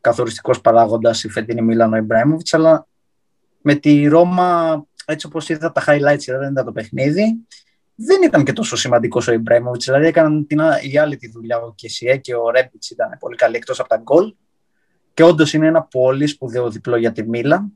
καθοριστικός 0.00 0.60
παράγοντας 0.60 1.24
η 1.24 1.28
φετινή 1.28 1.62
Μίλαν 1.62 1.92
ο 1.92 1.96
Ιμπρέμοβιτς, 1.96 2.54
αλλά 2.54 2.86
με 3.62 3.74
τη 3.74 4.06
Ρώμα, 4.06 4.84
έτσι 5.04 5.26
όπως 5.26 5.48
είδα 5.48 5.72
τα 5.72 5.82
highlights, 5.86 6.24
δεν 6.26 6.50
ήταν 6.52 6.64
το 6.64 6.72
παιχνίδι, 6.72 7.46
δεν 7.94 8.22
ήταν 8.22 8.44
και 8.44 8.52
τόσο 8.52 8.76
σημαντικός 8.76 9.28
ο 9.28 9.32
Ιμπρέμοβιτ. 9.32 9.82
Δηλαδή 9.82 10.06
έκαναν 10.06 10.46
την, 10.46 10.60
η 10.90 10.98
άλλη 10.98 11.16
τη 11.16 11.30
δουλειά 11.30 11.58
ο 11.58 11.72
Κεσιέ 11.74 12.16
και 12.16 12.34
ο 12.34 12.50
Ρέμπιτ 12.50 12.84
ήταν 12.90 13.16
πολύ 13.18 13.36
καλή 13.36 13.56
εκτός 13.56 13.80
από 13.80 13.88
τα 13.88 13.96
γκολ. 13.96 14.34
Και 15.14 15.22
όντως 15.22 15.52
είναι 15.52 15.66
ένα 15.66 15.82
πολύ 15.82 16.26
σπουδαίο 16.26 16.70
διπλό 16.70 16.96
για 16.96 17.12
τη 17.12 17.28
Μίλαν. 17.28 17.72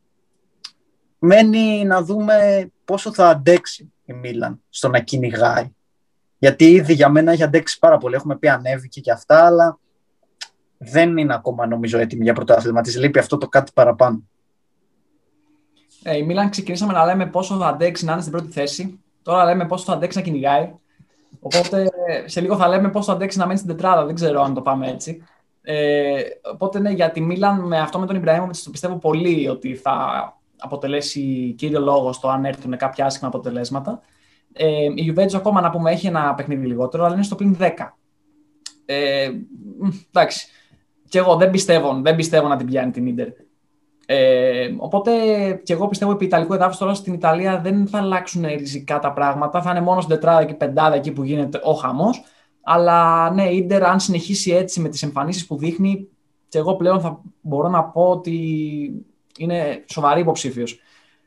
Μένει 1.23 1.85
να 1.85 2.03
δούμε 2.03 2.71
πόσο 2.85 3.13
θα 3.13 3.29
αντέξει 3.29 3.93
η 4.05 4.13
Μίλαν 4.13 4.61
στο 4.69 4.89
να 4.89 5.01
κυνηγάει. 5.01 5.73
Γιατί 6.39 6.65
ήδη 6.71 6.93
για 6.93 7.09
μένα 7.09 7.33
έχει 7.33 7.43
αντέξει 7.43 7.79
πάρα 7.79 7.99
πολύ. 7.99 8.15
Έχουμε 8.15 8.37
πει 8.37 8.49
ανέβηκε 8.49 9.01
και 9.01 9.13
αυτά, 9.13 9.47
αλλά 9.47 9.79
δεν 10.79 11.17
είναι 11.17 11.35
ακόμα 11.35 11.67
νομίζω 11.67 11.99
έτοιμη 11.99 12.25
για 12.25 12.35
πρωτάθλημα. 12.35 12.81
Της 12.81 12.99
λείπει 12.99 13.19
αυτό 13.19 13.39
το 13.39 13.49
κάτι 13.49 13.73
παραπάνω. 13.75 14.23
Ε, 16.03 16.17
η 16.17 16.23
Μίλαν 16.23 16.51
ξεκινήσαμε 16.51 16.93
να 16.93 17.05
λέμε 17.05 17.27
πόσο 17.27 17.59
θα 17.59 17.67
αντέξει 17.67 18.05
να 18.05 18.13
είναι 18.13 18.21
στην 18.21 18.33
πρώτη 18.33 18.51
θέση. 18.51 19.01
Τώρα 19.23 19.45
λέμε 19.45 19.67
πόσο 19.67 19.85
θα 19.85 19.93
αντέξει 19.93 20.19
να 20.19 20.25
κυνηγάει. 20.25 20.75
Οπότε 21.41 21.91
σε 22.25 22.41
λίγο 22.41 22.57
θα 22.57 22.69
λέμε 22.69 22.91
πόσο 22.91 23.11
θα 23.11 23.13
αντέξει 23.17 23.39
να 23.39 23.47
μένει 23.47 23.59
στην 23.59 23.71
τετράδα. 23.71 24.05
Δεν 24.05 24.15
ξέρω 24.15 24.43
αν 24.43 24.55
το 24.55 24.61
πάμε 24.61 24.89
έτσι. 24.91 25.25
Ε, 25.63 26.23
οπότε 26.53 26.79
ναι, 26.79 26.91
για 26.91 27.11
τη 27.11 27.21
Μίλαν 27.21 27.67
με 27.67 27.79
αυτό 27.79 27.99
με 27.99 28.07
τον 28.07 28.17
Ιμπραήμοβιτ 28.17 28.57
το 28.65 28.71
πιστεύω 28.71 28.97
πολύ 28.97 29.49
ότι 29.49 29.75
θα 29.75 29.95
αποτελέσει 30.61 31.55
κύριο 31.59 31.81
λόγο 31.81 32.13
στο 32.13 32.29
αν 32.29 32.45
έρθουν 32.45 32.77
κάποια 32.77 33.05
άσχημα 33.05 33.29
αποτελέσματα. 33.29 34.01
Ε, 34.53 34.85
η 34.95 35.15
Juventus 35.15 35.35
ακόμα 35.35 35.61
να 35.61 35.71
πούμε 35.71 35.91
έχει 35.91 36.07
ένα 36.07 36.35
παιχνίδι 36.35 36.67
λιγότερο, 36.67 37.05
αλλά 37.05 37.15
είναι 37.15 37.23
στο 37.23 37.35
πλήν 37.35 37.57
10. 37.61 37.71
Ε, 38.85 39.31
εντάξει. 40.11 40.49
Και 41.09 41.19
εγώ 41.19 41.37
δεν 41.37 41.51
πιστεύω, 41.51 42.01
δεν 42.03 42.17
πιστεύω 42.17 42.49
να 42.49 42.57
την 42.57 42.67
πιάνει 42.67 42.91
την 42.91 43.07
Ίντερ. 43.07 43.29
Ε, 44.07 44.75
οπότε 44.77 45.11
και 45.63 45.73
εγώ 45.73 45.89
πιστεύω 45.89 46.11
ότι 46.11 46.25
Ιταλικού 46.25 46.55
εδάφους 46.55 46.77
τώρα 46.77 46.95
στην 46.95 47.15
Ιταλία 47.15 47.61
δεν 47.61 47.87
θα 47.87 47.99
αλλάξουν 47.99 48.45
ριζικά 48.47 48.99
τα 48.99 49.13
πράγματα. 49.13 49.63
Θα 49.63 49.71
είναι 49.71 49.81
μόνο 49.81 50.01
στην 50.01 50.15
τετράδα 50.15 50.45
και 50.45 50.55
πεντάδα 50.55 50.95
εκεί 50.95 51.13
που 51.13 51.25
γίνεται 51.25 51.61
ο 51.65 51.73
χαμός. 51.73 52.23
Αλλά 52.63 53.31
ναι, 53.31 53.51
η 53.51 53.57
Ιντερ, 53.57 53.85
αν 53.85 54.01
συνεχίσει 54.01 54.51
έτσι 54.51 54.81
με 54.81 54.89
τις 54.89 55.03
εμφανίσεις 55.03 55.47
που 55.47 55.57
δείχνει, 55.57 56.09
και 56.49 56.59
εγώ 56.59 56.77
πλέον 56.77 57.01
θα 57.01 57.23
μπορώ 57.41 57.69
να 57.69 57.85
πω 57.85 58.03
ότι 58.03 58.37
είναι 59.39 59.85
σοβαρή 59.87 60.21
υποψήφιος. 60.21 60.81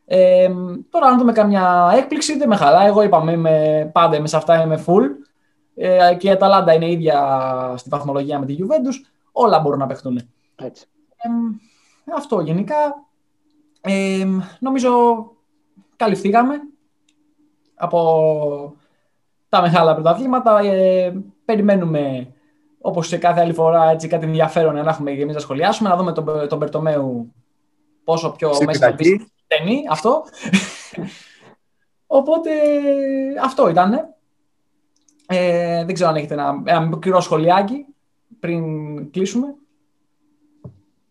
Ε, 0.06 0.50
τώρα, 0.90 1.08
αν 1.08 1.18
δούμε 1.18 1.32
καμιά 1.32 1.94
έκπληξη, 1.96 2.38
δεν 2.38 2.48
με 2.48 2.56
χαλά. 2.56 2.86
Εγώ 2.86 3.02
είπαμε, 3.02 3.32
είμαι, 3.32 3.90
πάντα 3.94 4.16
είμαι 4.16 4.28
σε 4.28 4.38
αυτά, 4.38 4.64
είμαι 4.64 4.84
full. 4.86 5.04
Ε, 5.76 6.16
και 6.18 6.28
η 6.28 6.32
Αταλάντα 6.32 6.74
είναι 6.74 6.92
ίδια 6.92 7.74
στη 7.78 7.90
βαθμολογία 7.90 8.40
με 8.40 8.46
τη 8.46 8.56
Juventus. 8.60 9.10
Όλα 9.32 9.60
μπορούν 9.60 9.80
να 9.80 9.88
παιχτούν. 9.88 10.30
Έτσι. 10.56 10.86
Ε, 11.18 11.30
αυτό 12.16 12.40
γενικά. 12.40 12.76
Ε, 13.82 14.28
νομίζω 14.60 14.92
καλυφθήκαμε 15.96 16.56
από 17.76 18.76
τα 19.50 19.62
μεγάλα 19.62 19.94
πρωταθλήματα. 19.94 20.60
Ε, 20.60 21.14
περιμένουμε 21.46 22.34
όπως 22.82 23.08
σε 23.08 23.18
κάθε 23.18 23.42
άλλη 23.42 23.54
φορά 23.54 23.90
έτσι, 23.90 24.08
κάτι 24.08 24.26
ενδιαφέρον 24.26 24.74
να 24.74 24.90
έχουμε 24.90 25.12
και 25.12 25.22
εμείς 25.22 25.34
να 25.34 25.40
σχολιάσουμε, 25.40 25.90
να 25.90 25.96
δούμε 25.96 26.12
τον, 26.12 26.48
τον 26.50 26.60
Περτομέου 26.60 27.34
πόσο 28.04 28.32
πιο 28.32 28.52
μέσα 28.66 28.88
θα 28.88 28.96
πει 28.96 29.28
ταινί, 29.48 29.84
αυτό. 29.90 30.24
Οπότε 32.08 32.52
αυτό 33.44 33.70
ήταν. 33.70 33.94
Ε, 35.28 35.86
δεν 35.86 35.94
ξέρω 35.94 36.10
αν 36.10 36.16
έχετε 36.16 36.34
ένα, 36.34 36.62
ένα 36.66 36.80
μικρό 36.80 37.20
σχολιάκι 37.20 37.86
πριν 38.40 39.12
κλείσουμε. 39.12 39.56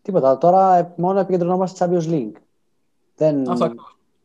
Τίποτα. 0.01 0.37
Τώρα 0.37 0.93
μόνο 0.97 1.19
επικεντρωνόμαστε 1.19 1.75
στη 1.75 1.85
Champions 1.85 2.13
League. 2.13 2.41
Δεν... 3.15 3.49
Αυτό. 3.49 3.73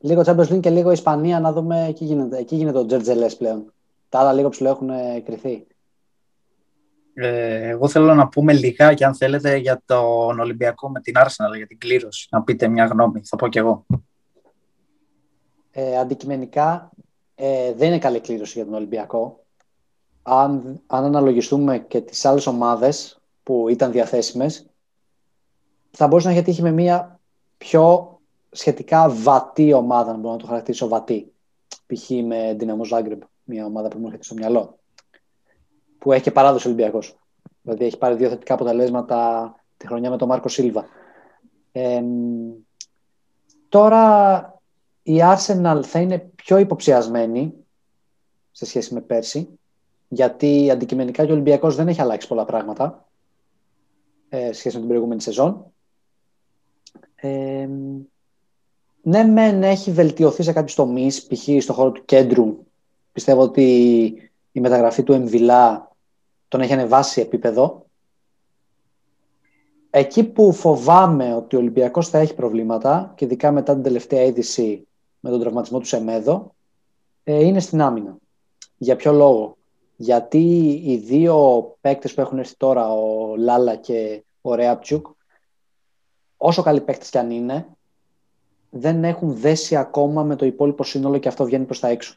Λίγο 0.00 0.22
Champions 0.24 0.48
League 0.48 0.60
και 0.60 0.70
λίγο 0.70 0.90
Ισπανία 0.90 1.40
να 1.40 1.52
δούμε. 1.52 1.86
Εκεί 1.86 2.04
γίνεται, 2.04 2.38
εκεί 2.38 2.56
γίνεται 2.56 2.78
το 2.78 2.86
Τζερτζελές 2.86 3.36
πλέον. 3.36 3.72
Τα 4.08 4.18
άλλα 4.18 4.32
λίγο 4.32 4.48
ψηλό 4.48 4.68
έχουν 4.68 4.90
κρυθεί. 5.24 5.66
Ε, 7.20 7.68
εγώ 7.68 7.88
θέλω 7.88 8.14
να 8.14 8.28
πούμε 8.28 8.52
λιγάκι, 8.52 9.04
αν 9.04 9.14
θέλετε, 9.14 9.56
για 9.56 9.82
τον 9.86 10.40
Ολυμπιακό 10.40 10.90
με 10.90 11.00
την 11.00 11.14
Arsenal, 11.16 11.56
για 11.56 11.66
την 11.66 11.78
κλήρωση. 11.78 12.28
Να 12.30 12.42
πείτε 12.42 12.68
μια 12.68 12.84
γνώμη. 12.84 13.22
Θα 13.24 13.36
πω 13.36 13.48
κι 13.48 13.58
εγώ. 13.58 13.86
Ε, 15.70 15.98
αντικειμενικά, 15.98 16.90
ε, 17.34 17.72
δεν 17.74 17.88
είναι 17.88 17.98
καλή 17.98 18.20
κλήρωση 18.20 18.52
για 18.52 18.64
τον 18.64 18.74
Ολυμπιακό. 18.74 19.44
Αν, 20.22 20.80
αν 20.86 21.04
αναλογιστούμε 21.04 21.78
και 21.78 22.00
τις 22.00 22.24
άλλες 22.24 22.46
ομάδες 22.46 23.20
που 23.42 23.68
ήταν 23.68 23.92
διαθέσιμες, 23.92 24.66
θα 25.90 26.06
μπορούσε 26.06 26.28
να 26.28 26.34
έχει 26.34 26.42
τύχει 26.42 26.62
με 26.62 26.70
μια 26.70 27.20
πιο 27.58 28.18
σχετικά 28.50 29.08
βατή 29.10 29.72
ομάδα, 29.72 30.12
να 30.12 30.18
μπορώ 30.18 30.32
να 30.32 30.40
το 30.40 30.46
χαρακτηρίσω 30.46 30.88
βατή. 30.88 31.32
Π.χ. 31.86 32.08
με 32.08 32.56
Dinamo 32.60 32.98
Zagreb, 32.98 33.18
μια 33.44 33.64
ομάδα 33.64 33.88
που 33.88 33.98
μου 33.98 34.06
έρχεται 34.06 34.24
στο 34.24 34.34
μυαλό. 34.34 34.78
Που 35.98 36.12
έχει 36.12 36.22
και 36.22 36.30
παράδοση 36.30 36.66
Ολυμπιακός. 36.66 37.18
Δηλαδή 37.62 37.84
έχει 37.84 37.98
πάρει 37.98 38.14
δύο 38.14 38.28
θετικά 38.28 38.54
αποτελέσματα 38.54 39.54
τη 39.76 39.86
χρονιά 39.86 40.10
με 40.10 40.16
τον 40.16 40.28
Μάρκο 40.28 40.48
Σίλβα. 40.48 40.86
Ε, 41.72 42.02
τώρα 43.68 44.42
η 45.02 45.18
Arsenal 45.20 45.80
θα 45.84 46.00
είναι 46.00 46.18
πιο 46.18 46.58
υποψιασμένη 46.58 47.54
σε 48.50 48.66
σχέση 48.66 48.94
με 48.94 49.00
πέρσι, 49.00 49.58
γιατί 50.08 50.70
αντικειμενικά 50.70 51.24
και 51.24 51.30
ο 51.30 51.34
Ολυμπιακός 51.34 51.76
δεν 51.76 51.88
έχει 51.88 52.00
αλλάξει 52.00 52.28
πολλά 52.28 52.44
πράγματα 52.44 53.08
ε, 54.28 54.46
σε 54.46 54.52
σχέση 54.52 54.74
με 54.74 54.80
την 54.80 54.88
προηγούμενη 54.88 55.20
σεζόν. 55.20 55.72
Ε, 57.14 57.68
ναι, 59.02 59.24
μεν 59.24 59.62
έχει 59.62 59.90
βελτιωθεί 59.90 60.42
σε 60.42 60.52
κάποιους 60.52 60.74
τομείς, 60.74 61.26
π.χ. 61.26 61.62
στον 61.62 61.74
χώρο 61.74 61.90
του 61.90 62.04
κέντρου. 62.04 62.66
Πιστεύω 63.12 63.42
ότι 63.42 64.27
η 64.52 64.60
μεταγραφή 64.60 65.02
του 65.02 65.12
Εμβιλά 65.12 65.90
τον 66.48 66.60
έχει 66.60 66.72
ανεβάσει 66.72 67.20
επίπεδο. 67.20 67.86
Εκεί 69.90 70.24
που 70.24 70.52
φοβάμαι 70.52 71.34
ότι 71.34 71.56
ο 71.56 71.58
Ολυμπιακός 71.58 72.08
θα 72.08 72.18
έχει 72.18 72.34
προβλήματα 72.34 73.12
και 73.16 73.24
ειδικά 73.24 73.52
μετά 73.52 73.72
την 73.74 73.82
τελευταία 73.82 74.22
είδηση 74.22 74.86
με 75.20 75.30
τον 75.30 75.40
τραυματισμό 75.40 75.78
του 75.78 75.86
Σεμέδο 75.86 76.54
ε, 77.24 77.44
είναι 77.44 77.60
στην 77.60 77.80
άμυνα. 77.80 78.16
Για 78.76 78.96
ποιο 78.96 79.12
λόγο; 79.12 79.56
Γιατί 79.96 80.68
οι 80.84 80.96
δύο 80.96 81.62
παίκτες 81.80 82.14
που 82.14 82.20
έχουν 82.20 82.38
έρθει 82.38 82.56
τώρα, 82.56 82.92
ο 82.92 83.36
Λάλα 83.36 83.76
και 83.76 84.24
ο 84.40 84.54
Ρέαπτσουκ, 84.54 85.06
όσο 86.36 86.62
καλοί 86.62 86.80
παίκτες 86.80 87.10
κι 87.10 87.18
αν 87.18 87.30
είναι, 87.30 87.66
δεν 88.70 89.04
έχουν 89.04 89.34
δέσει 89.34 89.76
ακόμα 89.76 90.22
με 90.22 90.36
το 90.36 90.46
υπόλοιπο 90.46 90.84
σύνολο 90.84 91.18
και 91.18 91.28
αυτό 91.28 91.44
βγαίνει 91.44 91.64
προς 91.64 91.80
τα 91.80 91.88
έξω. 91.88 92.16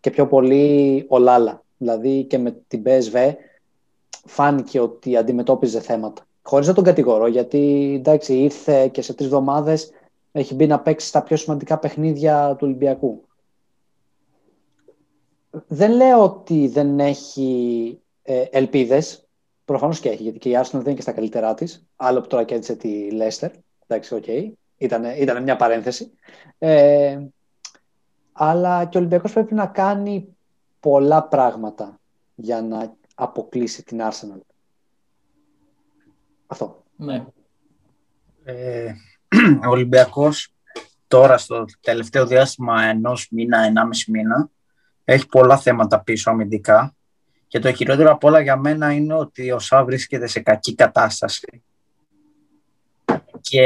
Και 0.00 0.10
πιο 0.10 0.26
πολύ 0.26 1.04
ο 1.08 1.18
Λάλα. 1.18 1.64
Δηλαδή 1.76 2.24
και 2.24 2.38
με 2.38 2.62
την 2.68 2.82
PSV 2.86 3.34
φάνηκε 4.24 4.80
ότι 4.80 5.16
αντιμετώπιζε 5.16 5.80
θέματα. 5.80 6.24
Χωρίς 6.42 6.66
να 6.66 6.74
τον 6.74 6.84
κατηγορώ, 6.84 7.26
γιατί 7.26 7.94
εντάξει, 7.98 8.34
ήρθε 8.34 8.88
και 8.88 9.02
σε 9.02 9.14
τρεις 9.14 9.26
εβδομάδες 9.26 9.90
έχει 10.32 10.54
μπει 10.54 10.66
να 10.66 10.80
παίξει 10.80 11.06
στα 11.06 11.22
πιο 11.22 11.36
σημαντικά 11.36 11.78
παιχνίδια 11.78 12.50
του 12.50 12.66
Ολυμπιακού. 12.66 13.24
Δεν 15.66 15.92
λέω 15.92 16.22
ότι 16.22 16.68
δεν 16.68 17.00
έχει 17.00 18.00
ε, 18.22 18.44
ελπίδες. 18.50 19.24
Προφανώς 19.64 20.00
και 20.00 20.08
έχει, 20.08 20.22
γιατί 20.22 20.38
και 20.38 20.48
η 20.48 20.58
Arsenal 20.60 20.70
δεν 20.70 20.80
είναι 20.80 20.94
και 20.94 21.02
στα 21.02 21.12
καλύτερά 21.12 21.54
της. 21.54 21.86
Άλλο 21.96 22.20
που 22.20 22.26
τώρα 22.26 22.44
κέρδισε 22.44 22.76
τη 22.76 23.08
Leicester. 23.12 23.48
Εντάξει, 23.86 24.14
OK. 24.14 24.24
Okay. 24.26 24.52
Ήταν, 24.76 25.42
μια 25.42 25.56
παρένθεση. 25.56 26.10
Ε, 26.58 27.18
αλλά 28.42 28.84
και 28.84 28.96
ο 28.96 29.00
Ολυμπιακός 29.00 29.32
πρέπει 29.32 29.54
να 29.54 29.66
κάνει 29.66 30.36
πολλά 30.80 31.22
πράγματα 31.22 32.00
για 32.34 32.62
να 32.62 32.92
αποκλείσει 33.14 33.84
την 33.84 34.00
Arsenal. 34.02 34.40
Αυτό. 36.46 36.82
Ναι. 36.96 37.24
Ε, 38.44 38.92
ο 39.66 39.68
Ολυμπιακός 39.68 40.52
τώρα 41.08 41.38
στο 41.38 41.64
τελευταίο 41.80 42.26
διάστημα 42.26 42.82
ενός 42.82 43.28
μήνα, 43.30 43.58
ενάμιση 43.58 44.10
μήνα, 44.10 44.50
έχει 45.04 45.26
πολλά 45.26 45.58
θέματα 45.58 46.00
πίσω 46.00 46.30
αμυντικά 46.30 46.94
και 47.46 47.58
το 47.58 47.72
χειρότερο 47.72 48.10
από 48.10 48.28
όλα 48.28 48.40
για 48.40 48.56
μένα 48.56 48.92
είναι 48.92 49.14
ότι 49.14 49.50
ο 49.50 49.58
Σά 49.58 49.84
βρίσκεται 49.84 50.26
σε 50.26 50.40
κακή 50.40 50.74
κατάσταση. 50.74 51.62
Και 53.40 53.64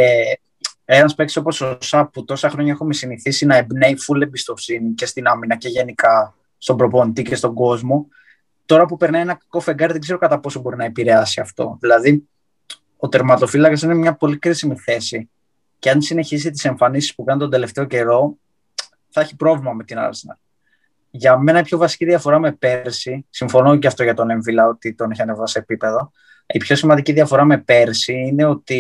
ένας 0.85 1.15
παίκτης 1.15 1.37
όπως 1.37 1.61
ο 1.61 1.79
Σά 1.81 2.07
που 2.07 2.25
τόσα 2.25 2.51
χρόνια 2.51 2.73
έχουμε 2.73 2.95
συνηθίσει 2.95 3.47
να 3.47 3.57
εμπνέει 3.57 3.97
full 4.09 4.21
εμπιστοσύνη 4.21 4.93
και 4.93 5.07
στην 5.07 5.27
άμυνα 5.27 5.57
και 5.57 5.69
γενικά 5.69 6.35
στον 6.59 6.77
προπονητή 6.77 7.23
και 7.23 7.35
στον 7.35 7.55
κόσμο, 7.55 8.09
τώρα 8.67 8.87
που 8.87 8.97
περνάει 8.97 9.21
ένα 9.21 9.35
κακό 9.35 9.61
φεγγάρι 9.61 9.93
δεν 9.93 10.01
ξέρω 10.01 10.19
κατά 10.19 10.41
πόσο 10.41 10.61
μπορεί 10.61 10.77
να 10.77 10.85
επηρεάσει 10.85 11.41
αυτό. 11.41 11.77
Δηλαδή, 11.81 12.29
ο 12.97 13.09
τερματοφύλακας 13.09 13.83
είναι 13.83 13.95
μια 13.95 14.15
πολύ 14.15 14.39
κρίσιμη 14.39 14.79
θέση 14.79 15.31
και 15.79 15.91
αν 15.91 16.03
συνεχίσει 16.03 16.51
τις 16.51 16.65
εμφανίσεις 16.65 17.15
που 17.15 17.25
κάνει 17.25 17.41
τον 17.41 17.51
τελευταίο 17.51 17.85
καιρό, 17.85 18.37
θα 19.09 19.21
έχει 19.21 19.37
πρόβλημα 19.37 19.73
με 19.73 19.85
την 19.85 19.97
Arsenal. 20.01 20.39
Για 21.11 21.39
μένα 21.39 21.59
η 21.59 21.63
πιο 21.63 21.79
βασική 21.79 22.05
διαφορά 22.05 22.39
με 22.39 22.53
πέρσι, 22.53 23.27
συμφωνώ 23.31 23.77
και 23.77 23.87
αυτό 23.87 24.03
για 24.03 24.15
τον 24.15 24.31
Εμβιλά 24.31 24.67
ότι 24.67 24.95
τον 24.95 25.11
έχει 25.11 25.23
ανεβάσει 25.23 25.53
σε 25.53 25.59
επίπεδο, 25.59 26.13
η 26.47 26.59
πιο 26.59 26.77
σημαντική 26.77 27.13
διαφορά 27.13 27.45
με 27.45 27.59
πέρσι 27.59 28.13
είναι 28.13 28.45
ότι 28.45 28.77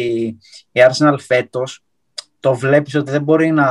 η 0.73 0.81
Arsenal 0.89 1.17
φέτος 1.19 1.85
το 2.45 2.55
βλέπεις 2.55 2.95
ότι 2.95 3.11
δεν 3.11 3.23
μπορεί 3.23 3.51
να. 3.51 3.67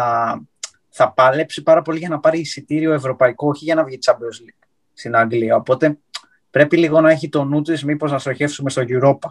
θα 0.89 1.11
παλέψει 1.11 1.63
πάρα 1.63 1.81
πολύ 1.81 1.99
για 1.99 2.09
να 2.09 2.19
πάρει 2.19 2.39
εισιτήριο 2.39 2.93
ευρωπαϊκό, 2.93 3.47
όχι 3.47 3.63
για 3.63 3.75
να 3.75 3.83
βγει 3.83 3.99
Champions 4.05 4.13
League 4.13 4.67
στην 4.93 5.15
Αγγλία. 5.15 5.55
Οπότε 5.55 5.97
πρέπει 6.49 6.77
λίγο 6.77 7.01
να 7.01 7.11
έχει 7.11 7.29
το 7.29 7.43
νου 7.43 7.61
της, 7.61 7.83
μήπως 7.83 8.11
να 8.11 8.19
στοχεύσουμε 8.19 8.69
στο 8.69 8.81
Europa. 8.87 9.29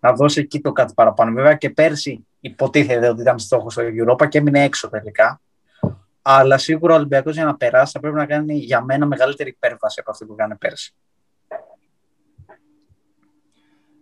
Να 0.00 0.12
δώσει 0.12 0.40
εκεί 0.40 0.60
το 0.60 0.72
κάτι 0.72 0.92
παραπάνω. 0.94 1.32
Βέβαια 1.32 1.54
και 1.54 1.70
πέρσι 1.70 2.26
υποτίθεται 2.40 3.08
ότι 3.08 3.20
ήταν 3.20 3.38
στόχος 3.38 3.72
στο 3.72 3.82
Europa 3.82 4.28
και 4.28 4.38
έμεινε 4.38 4.64
έξω 4.64 4.88
τελικά. 4.88 5.40
Αλλά 6.22 6.58
σίγουρα 6.58 6.94
ο 6.94 6.96
Ολυμπιακός 6.96 7.34
για 7.34 7.44
να 7.44 7.56
περάσει 7.56 7.92
θα 7.92 8.00
πρέπει 8.00 8.16
να 8.16 8.26
κάνει 8.26 8.54
για 8.54 8.80
μένα 8.80 9.06
μεγαλύτερη 9.06 9.48
υπέρβαση 9.50 10.00
από 10.00 10.10
αυτή 10.10 10.24
που 10.24 10.34
κάνει 10.34 10.56
πέρσι. 10.56 10.94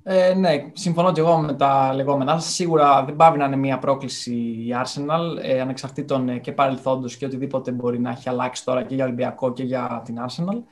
Ε, 0.02 0.34
ναι, 0.34 0.70
συμφωνώ 0.72 1.12
και 1.12 1.20
εγώ 1.20 1.36
με 1.36 1.52
τα 1.54 1.94
λεγόμενά 1.94 2.38
Σίγουρα 2.38 3.04
δεν 3.04 3.16
πάβει 3.16 3.38
να 3.38 3.44
είναι 3.44 3.56
μια 3.56 3.78
πρόκληση 3.78 4.34
η 4.34 4.74
Arsenal, 4.84 5.38
ε, 5.42 5.60
ανεξαρτήτων 5.60 6.28
ε, 6.28 6.38
και 6.38 6.52
παρελθόντος 6.52 7.16
και 7.16 7.24
οτιδήποτε 7.24 7.70
μπορεί 7.70 8.00
να 8.00 8.10
έχει 8.10 8.28
αλλάξει 8.28 8.64
τώρα 8.64 8.82
και 8.82 8.94
για 8.94 9.04
Ολυμπιακό 9.04 9.52
και 9.52 9.62
για 9.62 10.02
την 10.04 10.16
Arsenal. 10.18 10.62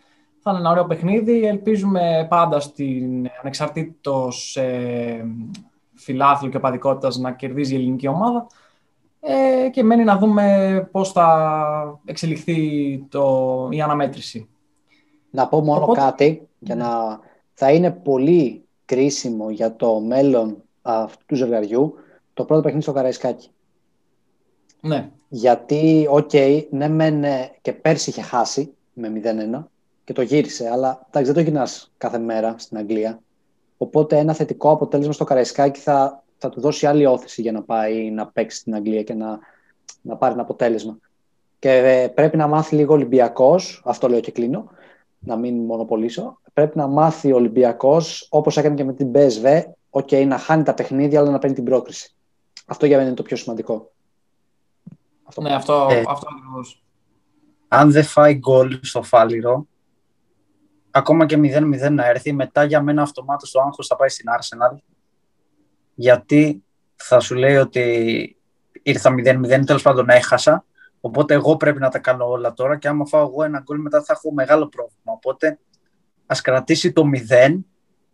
Θα 0.41 0.51
είναι 0.51 0.59
ένα 0.59 0.71
ωραίο 0.71 0.87
παιχνίδι. 0.87 1.45
Ελπίζουμε 1.45 2.27
πάντα 2.31 2.61
στην 2.61 3.29
ανεξαρτήτως 3.41 4.57
ε, 4.57 5.25
φιλάθλου 5.95 6.49
και 6.49 6.59
οπαδικότητας 6.59 7.19
να 7.19 7.33
κερδίζει 7.33 7.73
η 7.73 7.77
ελληνική 7.77 8.09
ομάδα. 8.09 8.47
Ε, 9.21 9.69
και 9.69 9.83
μένει 9.83 10.05
να 10.05 10.19
δούμε 10.19 10.89
πώς 10.93 11.13
θα 11.13 12.01
εξελιχθεί 12.05 12.99
το, 13.09 13.69
η 13.71 13.81
αναμέτρηση. 13.81 14.49
Να 15.31 15.49
πω 15.49 15.61
μόνο 15.61 15.87
κάτι, 15.87 16.49
για 16.59 16.75
να 16.75 16.89
θα 17.53 17.73
είναι 17.73 17.91
πολύ 17.91 18.68
κρίσιμο 18.89 19.51
για 19.51 19.77
το 19.77 20.01
μέλλον 20.01 20.63
αυτού 20.83 21.25
του 21.27 21.35
ζευγαριού 21.35 21.95
το 22.35 22.45
πρώτο 22.45 22.63
παιχνίδι 22.63 22.83
στο 22.83 22.93
Καραϊσκάκι. 22.93 23.49
Ναι. 24.81 25.11
Γιατί, 25.29 26.07
OK, 26.11 26.31
okay, 26.33 26.67
ναι, 26.71 26.89
μεν 26.89 27.25
και 27.61 27.73
πέρσι 27.73 28.11
είχε 28.11 28.23
χάσει 28.23 28.75
με 28.93 29.13
0-1 29.59 29.65
και 30.05 30.13
το 30.13 30.23
γύρισε, 30.23 30.69
αλλά 30.71 31.07
εντάξει, 31.07 31.33
δεν 31.33 31.45
το 31.45 31.51
γυρνάς 31.51 31.93
κάθε 31.99 32.19
μέρα 32.19 32.55
στην 32.59 32.77
Αγγλία. 32.77 33.21
Οπότε 33.79 34.19
ένα 34.19 34.33
θετικό 34.33 34.71
αποτέλεσμα 34.71 35.13
στο 35.13 35.25
Καραϊσκάκι 35.25 35.81
θα, 35.81 36.25
θα 36.39 36.49
του 36.49 36.61
δώσει 36.61 36.87
άλλη 36.87 37.07
όθηση 37.07 37.43
για 37.43 37.53
να 37.53 37.63
πάει 37.63 38.11
να 38.11 38.27
παίξει 38.27 38.59
στην 38.59 38.75
Αγγλία 38.75 39.03
και 39.03 39.15
να, 39.15 39.39
να 40.03 40.17
πάρει 40.17 40.33
ένα 40.33 40.43
αποτέλεσμα. 40.43 40.99
Και 41.59 41.73
ε, 41.73 42.09
πρέπει 42.09 42.37
να 42.37 42.47
μάθει 42.47 42.75
λίγο 42.75 42.95
Ολυμπιακός, 42.95 43.83
αυτό 43.85 44.09
λέω 44.09 44.21
και 44.21 44.31
κλείνω, 44.31 44.71
να 45.19 45.37
μην 45.37 45.65
μονοπολίσω. 45.65 46.41
Πρέπει 46.53 46.77
να 46.77 46.87
μάθει 46.87 47.33
ο 47.33 47.37
Ολυμπιακός, 47.37 48.27
όπως 48.31 48.57
έκανε 48.57 48.75
και 48.75 48.85
με 48.85 48.93
την 48.93 49.11
BSV, 49.15 49.63
okay, 49.91 50.27
να 50.27 50.39
χάνει 50.39 50.63
τα 50.63 50.75
παιχνίδια, 50.75 51.21
αλλά 51.21 51.31
να 51.31 51.39
παίρνει 51.39 51.57
την 51.57 51.65
πρόκριση. 51.65 52.15
Αυτό 52.67 52.87
για 52.87 52.97
μένα 52.97 53.09
είναι 53.09 53.17
το 53.17 53.23
πιο 53.23 53.37
σημαντικό. 53.37 53.91
Αυτό. 55.25 55.41
Ναι, 55.41 55.55
αυτό, 55.55 55.87
ε, 55.91 56.03
αυτό 56.09 56.29
ακριβώς. 56.37 56.83
Αν 57.69 57.91
δεν 57.91 58.05
φάει 58.05 58.35
γκολ 58.35 58.79
στο 58.83 59.03
φάληρο, 59.03 59.67
ακόμα 60.91 61.27
και 61.27 61.37
0-0 61.37 61.91
να 61.91 62.07
έρθει, 62.07 62.33
μετά 62.33 62.65
για 62.65 62.83
μένα 62.83 63.03
αυτομάτως 63.03 63.51
το 63.51 63.61
άγχος 63.61 63.87
θα 63.87 63.97
πάει 63.97 64.09
στην 64.09 64.27
Arsenal, 64.39 64.77
γιατί 65.95 66.65
θα 66.97 67.21
σου 67.21 67.35
λέει 67.35 67.57
ότι 67.57 68.37
ήρθα 68.83 69.15
0-0, 69.15 69.65
τέλος 69.67 69.83
πάντων 69.83 70.09
έχασα, 70.09 70.65
οπότε 71.01 71.35
εγώ 71.35 71.57
πρέπει 71.57 71.79
να 71.79 71.89
τα 71.89 71.99
κάνω 71.99 72.31
όλα 72.31 72.53
τώρα 72.53 72.79
και 72.79 72.89
άμα 72.89 73.07
φάω 73.07 73.27
εγώ 73.27 73.45
ένα 73.45 73.61
γκολ 73.61 73.81
μετά 73.81 74.03
θα 74.03 74.13
έχω 74.13 74.33
μεγάλο 74.33 74.69
πρόβλημα. 74.69 75.13
Οπότε 75.13 75.59
ας 76.27 76.41
κρατήσει 76.41 76.93
το 76.93 77.03
0 77.31 77.59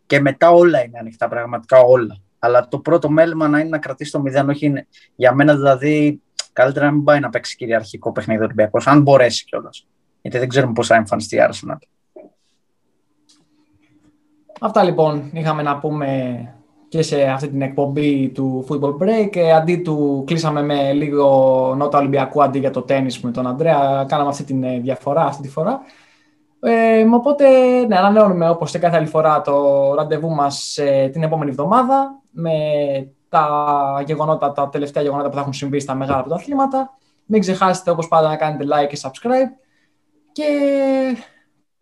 και 0.05 0.19
μετά 0.19 0.51
όλα 0.51 0.83
είναι 0.83 0.99
ανοιχτά, 0.99 1.27
πραγματικά 1.27 1.79
όλα. 1.79 2.17
Αλλά 2.39 2.67
το 2.67 2.79
πρώτο 2.79 3.09
μέλημα 3.09 3.47
να 3.47 3.59
είναι 3.59 3.69
να 3.69 3.77
κρατήσει 3.77 4.11
το 4.11 4.23
0, 4.25 4.45
όχι 4.49 4.65
είναι. 4.65 4.87
Για 5.15 5.33
μένα 5.33 5.55
δηλαδή 5.55 6.21
καλύτερα 6.53 6.85
να 6.85 6.91
μην 6.91 7.03
πάει 7.03 7.19
να 7.19 7.29
παίξει 7.29 7.55
κυριαρχικό 7.55 8.11
παιχνίδι 8.11 8.41
ο 8.41 8.43
Ολυμπιακός, 8.43 8.87
αν 8.87 9.01
μπορέσει 9.01 9.45
κιόλας. 9.45 9.87
Γιατί 10.21 10.37
δεν 10.37 10.47
ξέρουμε 10.47 10.73
πώς 10.73 10.87
θα 10.87 10.95
εμφανιστεί 10.95 11.35
η 11.35 11.39
Arsenal. 11.49 11.77
Αυτά 14.59 14.83
λοιπόν 14.83 15.29
είχαμε 15.33 15.61
να 15.61 15.79
πούμε 15.79 16.54
και 16.95 17.01
σε 17.01 17.23
αυτή 17.23 17.47
την 17.47 17.61
εκπομπή 17.61 18.29
του 18.29 18.65
Football 18.69 18.97
Break. 18.97 19.35
Ε, 19.35 19.51
αντί 19.51 19.77
του 19.77 20.23
κλείσαμε 20.27 20.63
με 20.63 20.93
λίγο 20.93 21.73
νότα 21.77 21.97
Ολυμπιακού 21.97 22.43
αντί 22.43 22.59
για 22.59 22.71
το 22.71 22.81
τέννις 22.81 23.19
με 23.19 23.31
τον 23.31 23.47
Αντρέα. 23.47 24.05
Κάναμε 24.07 24.29
αυτή 24.29 24.43
τη 24.43 24.59
ε, 24.63 24.79
διαφορά 24.79 25.25
αυτή 25.25 25.41
τη 25.41 25.49
φορά. 25.49 25.81
Ε, 26.59 27.03
οπότε, 27.13 27.45
ναι, 27.87 27.97
ανανεώνουμε 27.97 28.49
όπως 28.49 28.71
και 28.71 28.79
κάθε 28.79 28.97
άλλη 28.97 29.05
φορά 29.05 29.41
το 29.41 29.93
ραντεβού 29.93 30.29
μας 30.29 30.77
ε, 30.77 31.09
την 31.13 31.23
επόμενη 31.23 31.49
εβδομάδα 31.49 32.21
με 32.31 32.51
τα 33.29 34.03
γεγονότα, 34.05 34.51
τα 34.51 34.69
τελευταία 34.69 35.03
γεγονότα 35.03 35.29
που 35.29 35.35
θα 35.35 35.41
έχουν 35.41 35.53
συμβεί 35.53 35.79
στα 35.79 35.95
μεγάλα 35.95 36.21
πρωταθλήματα. 36.21 36.97
Μην 37.25 37.41
ξεχάσετε 37.41 37.89
όπως 37.89 38.07
πάντα 38.07 38.27
να 38.27 38.35
κάνετε 38.35 38.63
like 38.67 38.87
και 38.87 38.99
subscribe 39.01 39.65
και 40.31 40.43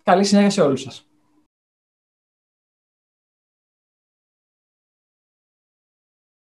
καλή 0.04 0.24
συνέχεια 0.24 0.50
σε 0.50 0.62
όλους 0.62 0.82
σας. 0.82 1.08